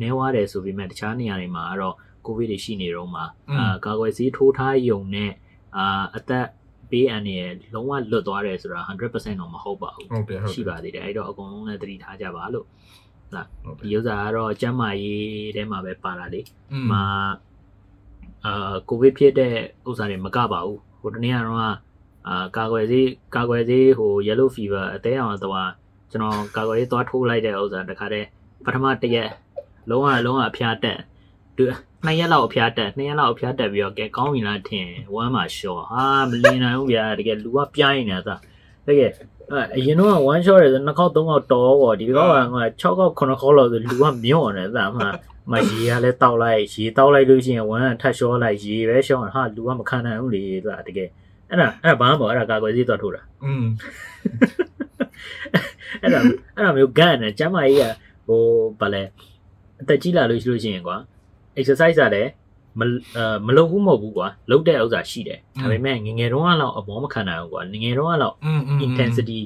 [0.00, 1.94] နေသွားတယ်ဆိုပြီးမဲ့တခြားနေရာတွေမှာကတော့
[2.28, 3.24] ကိုဗစ်တွေရှိနေတော့မှာ
[3.58, 5.30] အာကာကွယ်ဆေးထိုးထားယုံနဲ့
[5.76, 6.46] အာအသက်
[6.90, 7.40] ပေးအန်ရ
[7.74, 12.66] လုံးဝလွတ်သွားတယ်ဆိုတာ100%တော့မဟုတ်ပါဘူးဟုတ်တယ်ဟုတ်ရှိပါသေးတယ်အဲ့တော့အကုန်လုံးလည်းသတိထားကြပါလို့
[13.64, 16.40] ဟုတ်တဒီယ်ဥစ္စာကတော့ကျန်းမာရေးထဲမှာပဲပါလာလေ
[16.72, 17.02] อืมမှာ
[18.44, 19.54] အာကိုဗစ်ဖြစ်တဲ့
[19.88, 21.60] ဥစ္စာတွေမကပါဘူးဟိုတနေ့ကတော့
[22.28, 25.70] အာကာကွယ်ဆေးကာကွယ်ဆေးဟို yellow fever အသေးအောင်တော့
[26.10, 28.26] ကျွန်တော်ကာကွယ်ဆေးသွားထိုးလိုက်တဲ့ဥစ္စာတခါတည်း
[28.64, 29.30] ပထမတစ်ရက်
[29.90, 30.98] လုံးဝလုံးဝအဖျားတက်
[31.58, 31.64] သူ
[32.04, 38.36] နှစ်ရက်လောက်အဖျားတက်နှစ်ရက်လောက်အဖျားတက်ပြီးတော့ကဲကောင်းပြီလားထင်ဝမ်းမှာလျှော့ဟာမလင်းနိုင်ဘူးဗျာတကယ်လူကပြိုင်းနေတာ
[38.86, 39.10] သတကယ်
[39.50, 45.04] အဲအရင်တော့ one shot ရဲနှစ်ခေါက်သုံးခေါက်တော်ပေါ့ဒီကောက်ကငါ6ခေါက်9ခေါက်လောက်ဆိုလူကမြော့နေသလားမှ
[45.50, 51.08] မရေကလည်းတောက်လိုက်ရေတောက်လိုက်လို့ရှိရင်ဝမ်းကထတ်လျှောလိုက်ရေပဲလျှောဟာလူကမခံနိုင်ဘူးလေသလားတကယ်
[51.50, 53.64] အဲ့ဒါအဲ့ဒါဘာမှမဟုတ်အဲ့ဒါကာကွယ်ဆေးသွားထိုးတာอืม
[56.02, 56.20] အဲ့ဒါ
[56.54, 57.84] အဲ့ဒါမျိုးကန်နဲ့ကျမ်းမာရေးက
[58.26, 58.42] ဟို
[58.80, 59.02] ဗာလဲ
[59.80, 60.96] အသက်ကြီးလာလို့ရှိလို့ရှိရင်ကွာ
[61.60, 62.30] exercise ကလည်း
[62.78, 62.82] မ
[63.46, 68.36] မလုပ်ဘူးမဟုတ်ဘူးကွာလုပ်တဲ့ဥစ္စာရှိတယ်ဒါပေမဲ့ငငယ်တုန်းကလောက်အပေါ်မခံနိုင်ဘူးကွာငငယ်တုန်းကလောက်
[68.86, 69.40] intensity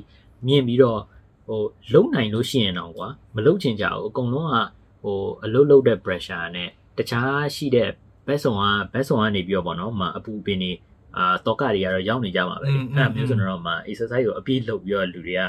[0.47, 1.01] မြင့်ပြီးတော့
[1.47, 1.61] ဟို
[1.93, 4.57] လုံနိုင်လို့ရှိရင်တော့ကွာမလုံချင်ကြဘူးအကုန်လုံးက
[5.03, 7.89] ဟိုအလုပ်လုပ်တဲ့ pressure နဲ့တခြားရှိတဲ့
[8.27, 10.71] ဘက်ဆောင်ကဘက်ဆောင်ကနေပြီးတော့ဗောနော်မအပူပင်နေ
[11.17, 15.43] အာတော့ကတွေကတော့ရောက်နေကြမှာပဲအဲ့ဒါမျိုးဆိုတော့မှ exercise ကိုအပြည့်လုပ်ပြီးတော့လူတွေက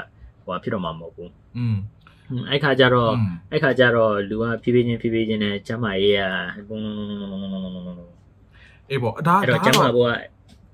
[0.44, 1.76] ဟိုဖြစ်တော့မှာမဟုတ်ဘူးอืม
[2.50, 6.22] အဲ့ခါကျတော့อืมအဲ့ခါကျတော့လူကဖြည်းဖြည်းချင်းဖြည်းဖြည်းချင်းနဲ့ကျမ်းမာရေးက
[6.68, 6.80] ဘုံ
[8.90, 10.10] အေးပေါ့ဒါအဲ့ဒါတော့ကျမ်းမာတော့ဖို့က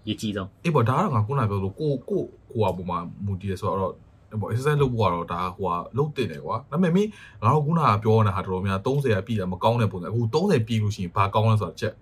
[0.08, 3.92] ရည်ကြီးဆုံးအေးပေါ့ဒါကတော့ငါခုနကပြောလို့ကိုကိုကိုဟာပုံမှာမူတည်ရဆိုတော့
[4.40, 7.08] ပေါ့ exercise လုပ်ဖို့ကတော့ဒါဟိုဟာလုပ်တင်တယ်ကွာဒါပေမဲ့မင်း
[7.42, 11.94] ငါတို့ခုနကပြောနေတာတော်တော်များ30ကပြည်တာမကောင်းတဲ့ပုံစံအခု30ပြည်လို့ရှိရင်ဘာကောင်းလဲဆိုတာချက်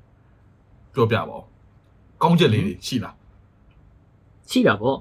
[0.95, 1.45] ပြောပြပါဦး
[2.23, 3.15] ကောင်းချက်လေးတွေရှိလား
[4.51, 4.97] ရှိတာပေါ့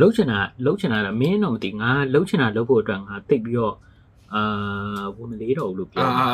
[0.00, 3.74] လှုပ်ချင်တာလှုပ်ချင်တာကမင်းတော့မသိငါလှုပ်ချင်တာလှုပ်ဖို့အတွက်ငါတိတ်ပြီးတော့
[4.34, 6.26] အာဝင်မလေးတော့ဘူးလို့ပြောအာ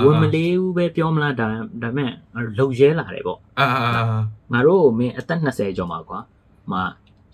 [0.00, 3.66] တယ်ဝင်မလေးဘူးပဲပြောမလားဒါဒါပေမဲ့ငါလှုပ်ရဲလာတယ်ပေါ့အာ
[4.52, 6.18] ငါတို့မင်းအသက်20ကျော်မှာကွာ
[6.72, 6.74] မ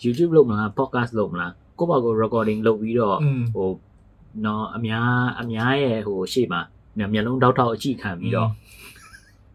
[0.02, 3.70] YouTube လုပ်မလား podcast လုပ်မလားကိုယ့်ဘာကို recording လုပ်ပြီးတော့อืมဟို
[4.44, 5.08] နော်အများ
[5.40, 6.60] အများရဲ့ဟိုရှေ့မှာ
[6.98, 8.48] မျက်လုံးတောက်တောက်အကြည့်ခံပြီးတော့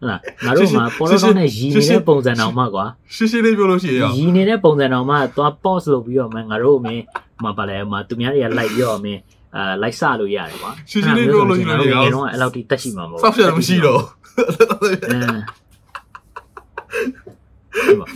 [0.04, 2.86] ဟုတ်လားငါတို့မှာပေါ်တော့နဲ့ရည်နေတဲ့ပုံစံတော်မှကွာ
[3.16, 7.04] ရှင်းရှင်းလေးပြောလို့ရှိရင်ရောရည်နေတဲ့ပုံစံတော်မှသွား pause လုပ်ပြီးတော့မှငါတို့မင်း
[7.44, 9.20] မပါလဲမသူများတွေက like ပြီးတော့မင်း
[9.56, 14.02] အာ like စလို့ရတယ်ကွာရှင်းရှင်းလေးပြောလို့ရှိရင်ငါလေတို့ကောငယ်တော့အဲ့လောက်ထိတက်ရှိမှာမဟုတ်စောက်ချက်မရှိတော့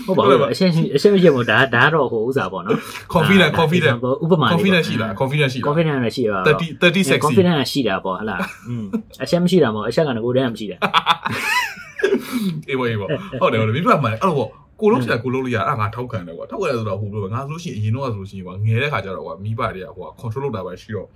[0.08, 2.78] ဟုတ်ပါဘူးအရှင်းအရှင်းမရှိမို့ဒါဒါတော့ဟိုဥစားပေါ့နော်
[3.14, 8.40] confident confident ဥပမာ confident ရှိလား confident ရှိလား confident လည်းရှိပါ30 30 sexy confident ရှိတာပေါ့ဟလား
[8.70, 8.86] อืม
[9.24, 10.78] အရှက်မရှိတာမဟုတ်အရှက်ကငကိုတည်းမရှိတာ
[12.70, 13.08] အေးဘောအေးဘော
[13.42, 14.50] ဟုတ်တယ်ဟုတ်တယ်မိဘမှန်အဲ့တော့
[14.82, 21.08] ကိုလုံးချင်ကိုလုံးလို့ရအဲ့ငါထောက်ခံတယ်ကွာထောက်ခံတယ်ဆိုတော့ဟိုလိုငါဆိုလို့ရှိရင်အရင်တော့ဆိုလို့ရှိရင်ကွာငယ်တဲ့ခါကျတော့ကွာမိဘတွေကဟို control လုပ်တာပဲရှိတော့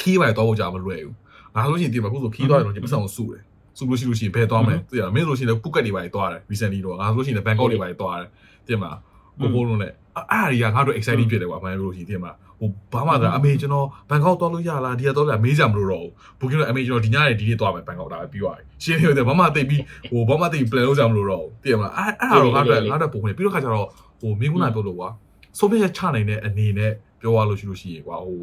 [0.00, 1.14] ခီးပါတော့ဖို့ကြာမလွယ်ဘူး
[1.54, 3.42] ငါဆိုလို့ရှိရင်ဒီမှာခုဆိုခီးသွားတယ်တော့ဒီပတ်စံကိုစုတယ်
[3.78, 8.28] စုလို့ရှိလို့ရှိရင်ဘယ်သွားမလဲသိရမင်းဆိုလို့ရှိရင်ပူကတ်တွေပါသွားတယ် recently တော့ငါဆိုလို့ရှိရင်ဘန်ကောက်တွေပါသွားတယ်
[8.66, 8.98] သိမလား
[9.40, 16.06] ကိုကိုလုံးနဲ့အဲ့အရာကငါတို့ excited ဖြစ်တယ်ကွာမှန်လို့ရှိရင်သိမလားဟိုဘာမှသာအမေကျွန်တော်ဘန်ကောက်သွားလို့ရလားဒီကတော့လည်းမေးကြမလို့တော့
[16.38, 23.88] ဘူးဘုကင်းတော့အမေကျွန်တော်ဒီညနေဒီနေ့သွားမယ်ဘန်ကောက်ဒါပဲပြီးသွားပြီရှင်းနေတယ်ဘာမှသိပြီးဟိုဘာမှသိ plan လုပ်ကြမလို့တော့ဘူးသိရမလားအဲ့အဲ့တော့ငါတို့ငါတို့ပုံနေပြီးတော့ခါကျတော့
[24.20, 25.08] ဟိုမင်းခုနပြောလို့ကွာ
[25.58, 28.38] ဆိုပြချက်ချနိုင်တဲ့အနေနဲ့ပြောရလို့ရှိလို့ရှိရင်ကွာဟို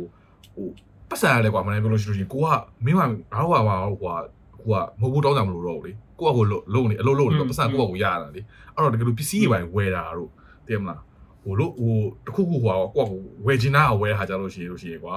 [0.55, 0.67] ဟို
[1.09, 2.47] ပတ်စံရတယ်ကွာမနေ့ပြောလို့ရှိလို့ရှိရင်ကိုက
[2.85, 3.05] မင်းကငါ
[3.41, 4.15] တို့ကဟိုဟိုကို
[4.63, 8.41] ကိုကမဟုတ်ဘူးတောင်းတာမလို့တော့ဘူးလေကိုကကိုလုံနေအလုပ်လုပ်နေတော့ပတ်စံကိုကကိုရရတာလေ
[8.75, 10.29] အဲ့တော့တကယ်လို့ပစ္စည်းတွေပိုင်းဝယ်တာတို့
[10.67, 11.01] သိမလား
[11.43, 11.95] ဟိုလို့ဟို
[12.25, 15.15] တခုခုဟိုကွာကိုဝယ်ချင်တာဝယ်တာကြလို့ရှိရလို့ရှိရကွာ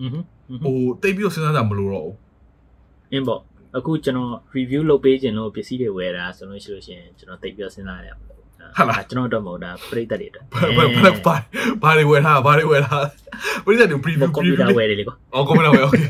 [0.00, 0.10] อือ
[0.64, 2.16] ဟိုတိတ်ပြီးတော့စဉ်းစားတာမလို့တော့ဘူး
[3.12, 3.40] အင်းပေါ့
[3.76, 8.14] အခုကျွန်တော် review လုပ်ပေးခြင်းလို့ပစ္စည်းတွေဝယ်တာဆိုလို့ရှိလို့ရှင်ကျွန်တော်တိတ်ပြီးတော့စဉ်းစားရတယ်
[8.88, 10.44] မှာကျွန်တော်တော့မဟုတ်တာပြိတ္တတွေအတွက်
[10.76, 11.36] ဘာဘာဘာ
[11.82, 13.04] ဘာတွေဝယ်ထားဘာတွေဝယ်ထား
[13.64, 16.04] ပြိတ္တတွေ preview ကွန်ပျူ preview တာဝယ်တယ်လေကွာအော်ကွန်ပျူတာဝယ် okay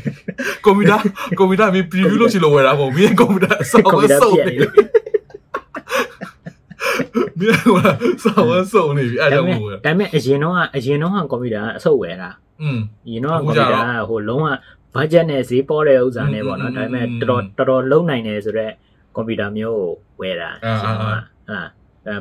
[0.65, 0.97] ကွန်ပျူတာ
[1.37, 3.85] ကွန်ပျူတာမင်း preview လုပ်ချင်လို့ဝယ်တာပေါ့မင်းကွန်ပျူတာစောင်း
[4.21, 4.67] စုံနေပြီ
[7.39, 7.69] မင်းက
[8.23, 12.29] စောင်းစုံနေပြီအဲ့ဒါကြောင့်ပေမို့မဲ့ဒါပေမဲ့အရင်တော့အရင်တော့ကွန်ပျူတာအဆုတ်ဝယ်တာ
[12.61, 13.79] อืมအရင်တော့ကွန်ပျူတာ
[14.09, 14.47] ဟိုလုံးဝ
[14.95, 18.73] budget နဲ့ဈေးပေါ်တဲ့ဥစ္စာနဲ့ပေါ့နော်ဒါပေမဲ့တော်တော်တော်လုံးနိုင်တယ်ဆိုတော့
[19.15, 19.89] ကွန်ပျူတာမျိုးကို
[20.21, 20.91] ဝယ်တာဟာ
[21.49, 21.59] အဲ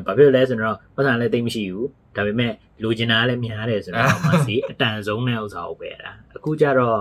[0.07, 6.99] ဘာဖြစ်လဲဆိုတော့ပတ်စံလည်းသိမရှိဘူးဒါပေမဲ့လိုချင်တာလည်းများတယ်ဆိုတော့မှဈေးအတန်ဆုံးတဲ့ဥစ္စာကိုဝယ်တာအခုကျတော့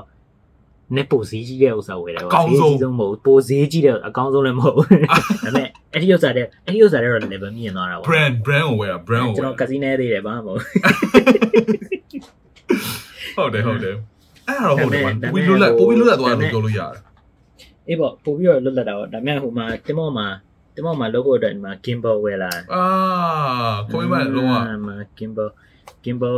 [0.95, 4.81] နဲ့ပိုဈေးကြီးတဲ့ဥစ္စာဝယ်တယ်ပေါ့ဈေးကြီးဆုံးမဟုတ်ပိုဈေးကြီးတဲ့အကောင်းဆုံးလည်းမဟုတ်ဒါ
[5.43, 10.59] ပေမဲ့အဲ့ဒီဥစ္စာတဲ့အဲ့ဒီဥစ္စာတဲ့တော့ level မြင်သွားတာပေါ့ brand brand ကိုဝယ်တာ brand ကိုကျွန်ဝယ်တော်ကစီနဲသေးတယ်ဘာမှမဟုတ်
[13.37, 13.95] ဟုတ်တယ်ဟုတ်တယ်
[14.47, 17.01] အဲ့ဒါတော့ဟုတ်တယ်ကွာဒါပေပိုမဲ့ပြီးလွတ်လပ်ဟိုပိုပြီးလွတ်လပ်သွားတယ်ဒါပေမဲ့လို့ပြောလို့ရတယ်
[17.87, 20.27] အေးပေါ့ပို့ပြီးတော့လွတ်လပ်တာပေါ့ဒါပေမဲ့ဟိုမှာတင်မော့မှာ
[20.77, 22.85] တင်မော့မှာ logo အတွက်ဒီမှာ gimbal ဝယ်လာအာ
[23.91, 24.53] ကိုမင်းမလုံးဝ
[24.87, 25.49] မှာ gimbal
[26.03, 26.37] gimbal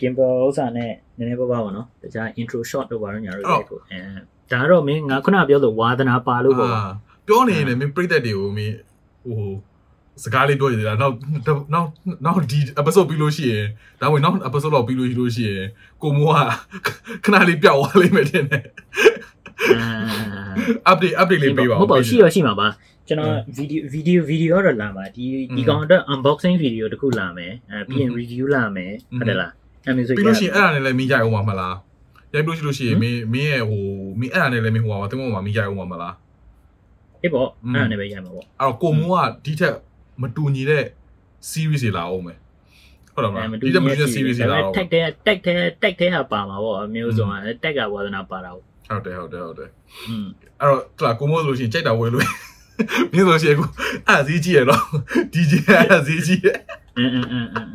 [0.00, 3.98] gimbal ဥစ္စာနဲ့နည်းနည်းပါးပါပါနော်တခြား intro shot တို့ပါတော့ညာတို့ရိုက်ဖို့အဲ
[4.52, 6.92] ဒါတော့မင်းငါခုနပြောလို့ဝါသနာပါလို့ပေါ့ကွာအာ
[7.26, 8.76] ပြောနေရင်လည်းမင်းပြိသက်တွေကိုမင်း
[9.24, 9.50] ဟို
[10.24, 11.14] စကားလေးပြောရသေးတာနောက်
[11.74, 11.88] နောက်
[12.24, 13.66] နောက်ဒီ episode ပြီးလို့ရှိရင်
[14.00, 15.66] ဒါဝင်နောက် episode တော့ပြီးလို့ရှိလို့ရှိရင်
[16.02, 16.88] ကိုမိုးက
[17.24, 18.64] ခဏလေးပျောက်သွားလိမ့်မယ်တင်တယ်
[20.90, 22.68] update update လေးပေးပါဦးဟုတ်ပါဘူးရှိရရှိမှာပါ
[23.08, 25.24] ကျွန်တော် video video video တော့လာမှာဒီ
[25.56, 29.52] ဒီကောင်အတွက် unboxing video တခုလာမယ်အဲပြီးရင် review လာမယ်ဟုတ်တယ်လား
[29.86, 31.76] အဲ့မျိုးဆိုပြီးလို့ရှိရင်အဲ့ဒါနဲ့လည်းမင်းကြိုက်အောင်ပါမလား
[32.34, 33.84] ရိုက်လို့ရှိလို့ရှိရင်မင်းမင်းရဲ့ဟို
[34.20, 36.14] မင်းအဲ့ဒါနဲ့လည်းမင်းဟိုပါတင်မောမှာမင်းကြိုက်အောင်ပါမလား
[37.22, 39.74] အေးပေါ့အဲ့ဒါနဲ့ပဲရမှာပေါ့အဲ့တော့ကိုမိုးကဒီထက်
[40.20, 40.84] မတူညီတဲ့
[41.50, 42.38] series တွေလာအောင်မယ်
[43.14, 47.34] ဟုတ်တယ်မလားဒီထက်မတူညီတဲ့ series တွေလာအောင်တက်တဲ့တက်တဲ့တက်တဲ့ဟာပါမှာပေါ့အမျိုးစုံက
[47.64, 49.70] တက်ကဝါသနာပါတာပေါ့ ဟုတ်တယ်ဟုတ်တယ်ဟုတ်တယ်
[50.08, 50.26] อืม
[50.60, 52.26] အဲ့တော့တလားကိုမိုးဆိုလို့ရှိရင်ကြိုက်တာဝယ်လို့
[53.12, 53.68] မင်းဆိုလို့ရှိရင်ကို
[54.08, 54.82] အဲ့ဈေးကြီးရတော့
[55.34, 55.52] DJ
[55.90, 56.48] အဲ့ဈေးကြီးရ
[56.98, 57.68] အင်းအင်းအင်းအင်း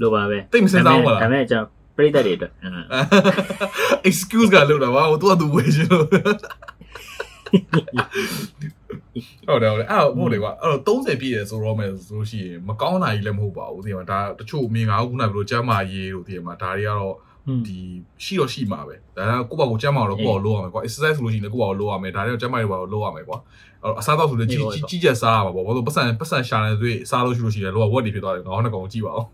[0.00, 2.52] လိုပါပဲတိတ်မစင်စားဘူးမလားဒါပေမဲ့ကျွန်တော်ပြိတ္တတွေအတွက်
[4.08, 6.04] excuse ကလောက်တာပါဟိုသူကသူဝယ်ချင်လို့
[9.46, 17.14] ဟုတ်တယ်ဟုတ်တယ်အဲ့တော့ဟုတ်တယ်ကွာအဲ့တော့30ပြည့်ရဆိုတော့မယ်ဆိုလို့ရှိရင်မကောင်းတာကြီးလည်းမဟုတ်ပါဘူးဒီမှာဒါတချို့မင်းငါခုနကပြောကျမ်းမာရေးတို့ဒီမှာဒါတွေကတော့
[17.66, 17.78] ဒီ
[18.24, 23.38] ရှိတော့ရှိမှာပဲဒါကကိုယ့်ဘာကိုကျမ်းမာတော့ကိုယ့်ဘာကိုလုပ်ရမယ်ကွာ exercise ဆိုလို့ရှိရင်လည်းကိုယ့်ဘာကိုလုပ်ရမယ်ဒါတွေကကျမ်းမာရေးဘာကိုလုပ်ရမယ်ကွာ
[23.82, 29.24] အဲ့တော့အစားတော့ဆိုလည်းကြီးကြီးကြီးကျက်စားရမှာပေါ့ဘာလို့ပတ်စံပတ်စံရှာနေသွေးစားလို့ရှိလို့ရှိရင်လောကဝက်တွေဖြစ်သွားတယ်ငါတို့ကောင်ကြည့်ပါဦး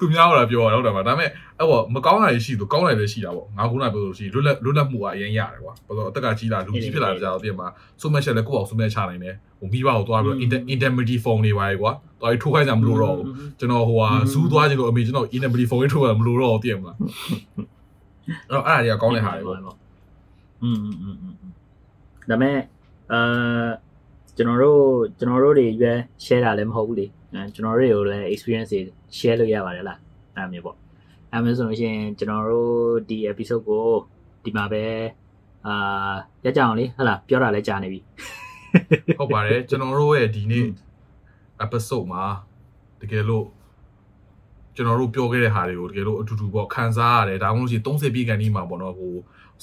[0.00, 7.68] သူများတော့ပြောရတော့တယ်မှာဒါပေမဲ့အဲ့ပေါ့မကောင်းတာတွေရှိသူကောင်းတယ်လည်းရှိတာပေါ့ငါခုနပြောလို့ရှိရင်လွတ်လပ်လွတ်လပ်မှုကအရင်ရတယ်ကွာဘာလို့အသက်ကကြီးလာလူကြီးဖြစ်လာကြတော့ပြင်မှာ
[8.00, 11.92] စုမဲ့ချက်လည်းကိုယ့်ဘာကိုစုမဲ့ချနိုင်တယ်ဟိုမိဘကိုသွားပြီးတော့ indemnity phone တွေပါကွာ
[12.23, 13.25] သွားပြီးထိုးခိုင်းကြမလို့တော့ဘူး
[13.59, 16.97] ကျွန်တော်ဟိုဟာဇူးသွားခြင်းလို့အမေကျွန်တော် inability phone ထုတ်ရမလို့တော့တည်မလား
[18.49, 19.77] အဲ့တော့အဲ့ဒါတွေကကောင်းတဲ့ဟာတွေပေါ့
[20.63, 21.33] อืมอืมอืม
[22.29, 22.57] ဒါမဲ့
[23.13, 23.67] အာ
[24.37, 24.81] ကျွန်တော်တို့
[25.17, 28.81] ကျွန်တော်တို့တွေရွေး share တာလည်းမဟုတ်ဘူးလေအဲကျွန်တော်တို့တွေကိုလည်း experience တွေ
[29.17, 29.99] share လုပ်ရပါတယ်လား
[30.35, 30.77] အဲ့မျိုးပေါ့
[31.31, 32.71] အဲ့မျိုးဆိုလို့ရှိရင်ကျွန်တော်တို့
[33.09, 33.87] ဒီ episode ကို
[34.43, 34.85] ဒီမှာပဲ
[35.67, 36.13] အာ
[36.45, 37.99] ရကြအောင်လေဟုတ်လားပြောတာလည်းကြာနေပြီ
[39.19, 40.65] ဟုတ်ပါတယ်ကျွန်တော်တို့ရဲ့ဒီနေ့
[41.64, 42.24] episode မှာ
[43.00, 43.46] တကယ်လို့
[44.74, 49.14] ကျွန်တော်တို့ပြောခဲ့တဲ့ဟာတွေကိုတကယ်လို့အတူတူပေါ့ခံစားရတယ်ဒါမှမဟုတ်ရှိရင်30ပြည့်ကန်ဒီမှာပေါ့နော်ဟို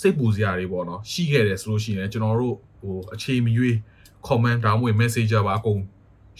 [0.01, 3.75] စိတ်ပူစရာတွေပေါ့နော်ရှိခဲ့တယ်ဆိုလို့ရှိရင်ကျွန်တော်တို့ဟိုအခြေမရွေး
[4.27, 5.79] comment ဒါမှမဟုတ် messenger ပါအကုန်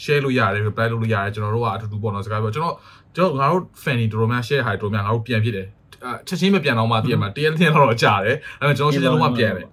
[0.04, 2.76] share လို့ရတယ် reply လုပ်လို့ရတယ်ကျွန်တော်တို့ကအတူတူပေါ့နော်စကားပြောကျွန်တော်
[3.16, 5.68] ကျွန်တော်ငါတို့ fan တွေတော်တော်များ share ဟာတော်တော်များငါတို့ပြန်ဖြစ်တယ်
[6.06, 9.68] အချက်ချင်းမပြန်တော့မှတည်ရမှာတရက်တစ်ရက်တော့ကြာတယ်ဒါပေမဲ့ကျွန်တော်ချက်ချင်းလုံးဝပြန်တယ်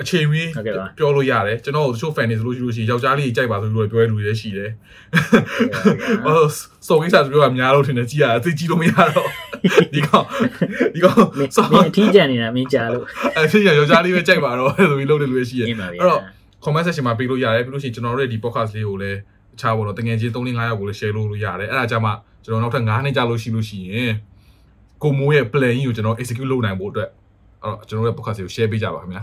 [0.00, 0.42] အချိန်မီ
[0.98, 4.70] ပြောလို့ရတယ်ကျွန်တော်တို့တချို့ fan တွေဆိုလို့ရှိလို့ရှိရင်ယောက်ျားလေးကြိုက်ပါဆိုပြီးတော့ပြောရလူတွေရှိတယ်
[6.24, 6.36] ဟို
[6.86, 9.28] စောကိစ္စဆိုပြောတာများလို့ထင်တယ်ကြည်ရသိကြည့်လို့မရတော့
[9.94, 10.24] ဒီကောင်
[10.94, 11.16] ဒီကောင်
[11.56, 13.04] စောမင်းအထီးကျန်နေတာမင်းကြာလို့
[13.36, 16.22] အဲ့ဒီယောက်ျားလေးပဲကြိုက်ပါတော့ဆိုပြီးလုပ်တယ်လူတွေရှိတယ်အင်းပါဗျာအဲ့တော့
[16.64, 19.18] comment section မှာပေးလို့ရတယ်ပြီးလို့ရှိရင်ကျွန်တော်တို့ရဲ့ဒီ podcast လေးကိုလည်း
[19.52, 22.12] တခြားဘောတော့တငယ်ချင်း3 5ယောက်ကိုလည်း share လုပ်လို့ရတယ်အဲ့ဒါကြမှာ
[22.44, 24.12] ကျွန်တော်နောက်ထပ်9နှစ်ကြာလို့ရှိလို့ရှိရင်
[25.02, 27.08] ကိုမိုးရဲ့ plan ကြီးကိုကျွန်တော် execute လုပ်နိုင်ဖို့အတွက်
[27.62, 29.22] အဲ့တော့ကျွန်တော်တို့ရဲ့ podcast ကို share ပေးကြပါခင်ဗျာ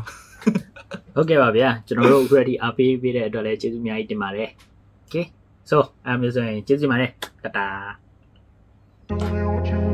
[1.15, 4.49] ဟုတ်ကဲ့ပါဗျာကျွန်တော်တို့အခုရဒီအားပေးပေးတဲ့အတွက်လည်းကျေးဇူးအများကြီးတင်ပါတယ်
[5.05, 5.25] Okay
[5.69, 7.11] so အဲ့မျိုးဆိုရင်ကျေးဇူးတင်ပါတယ်
[7.43, 7.67] တတာ
[9.09, 9.88] Don't you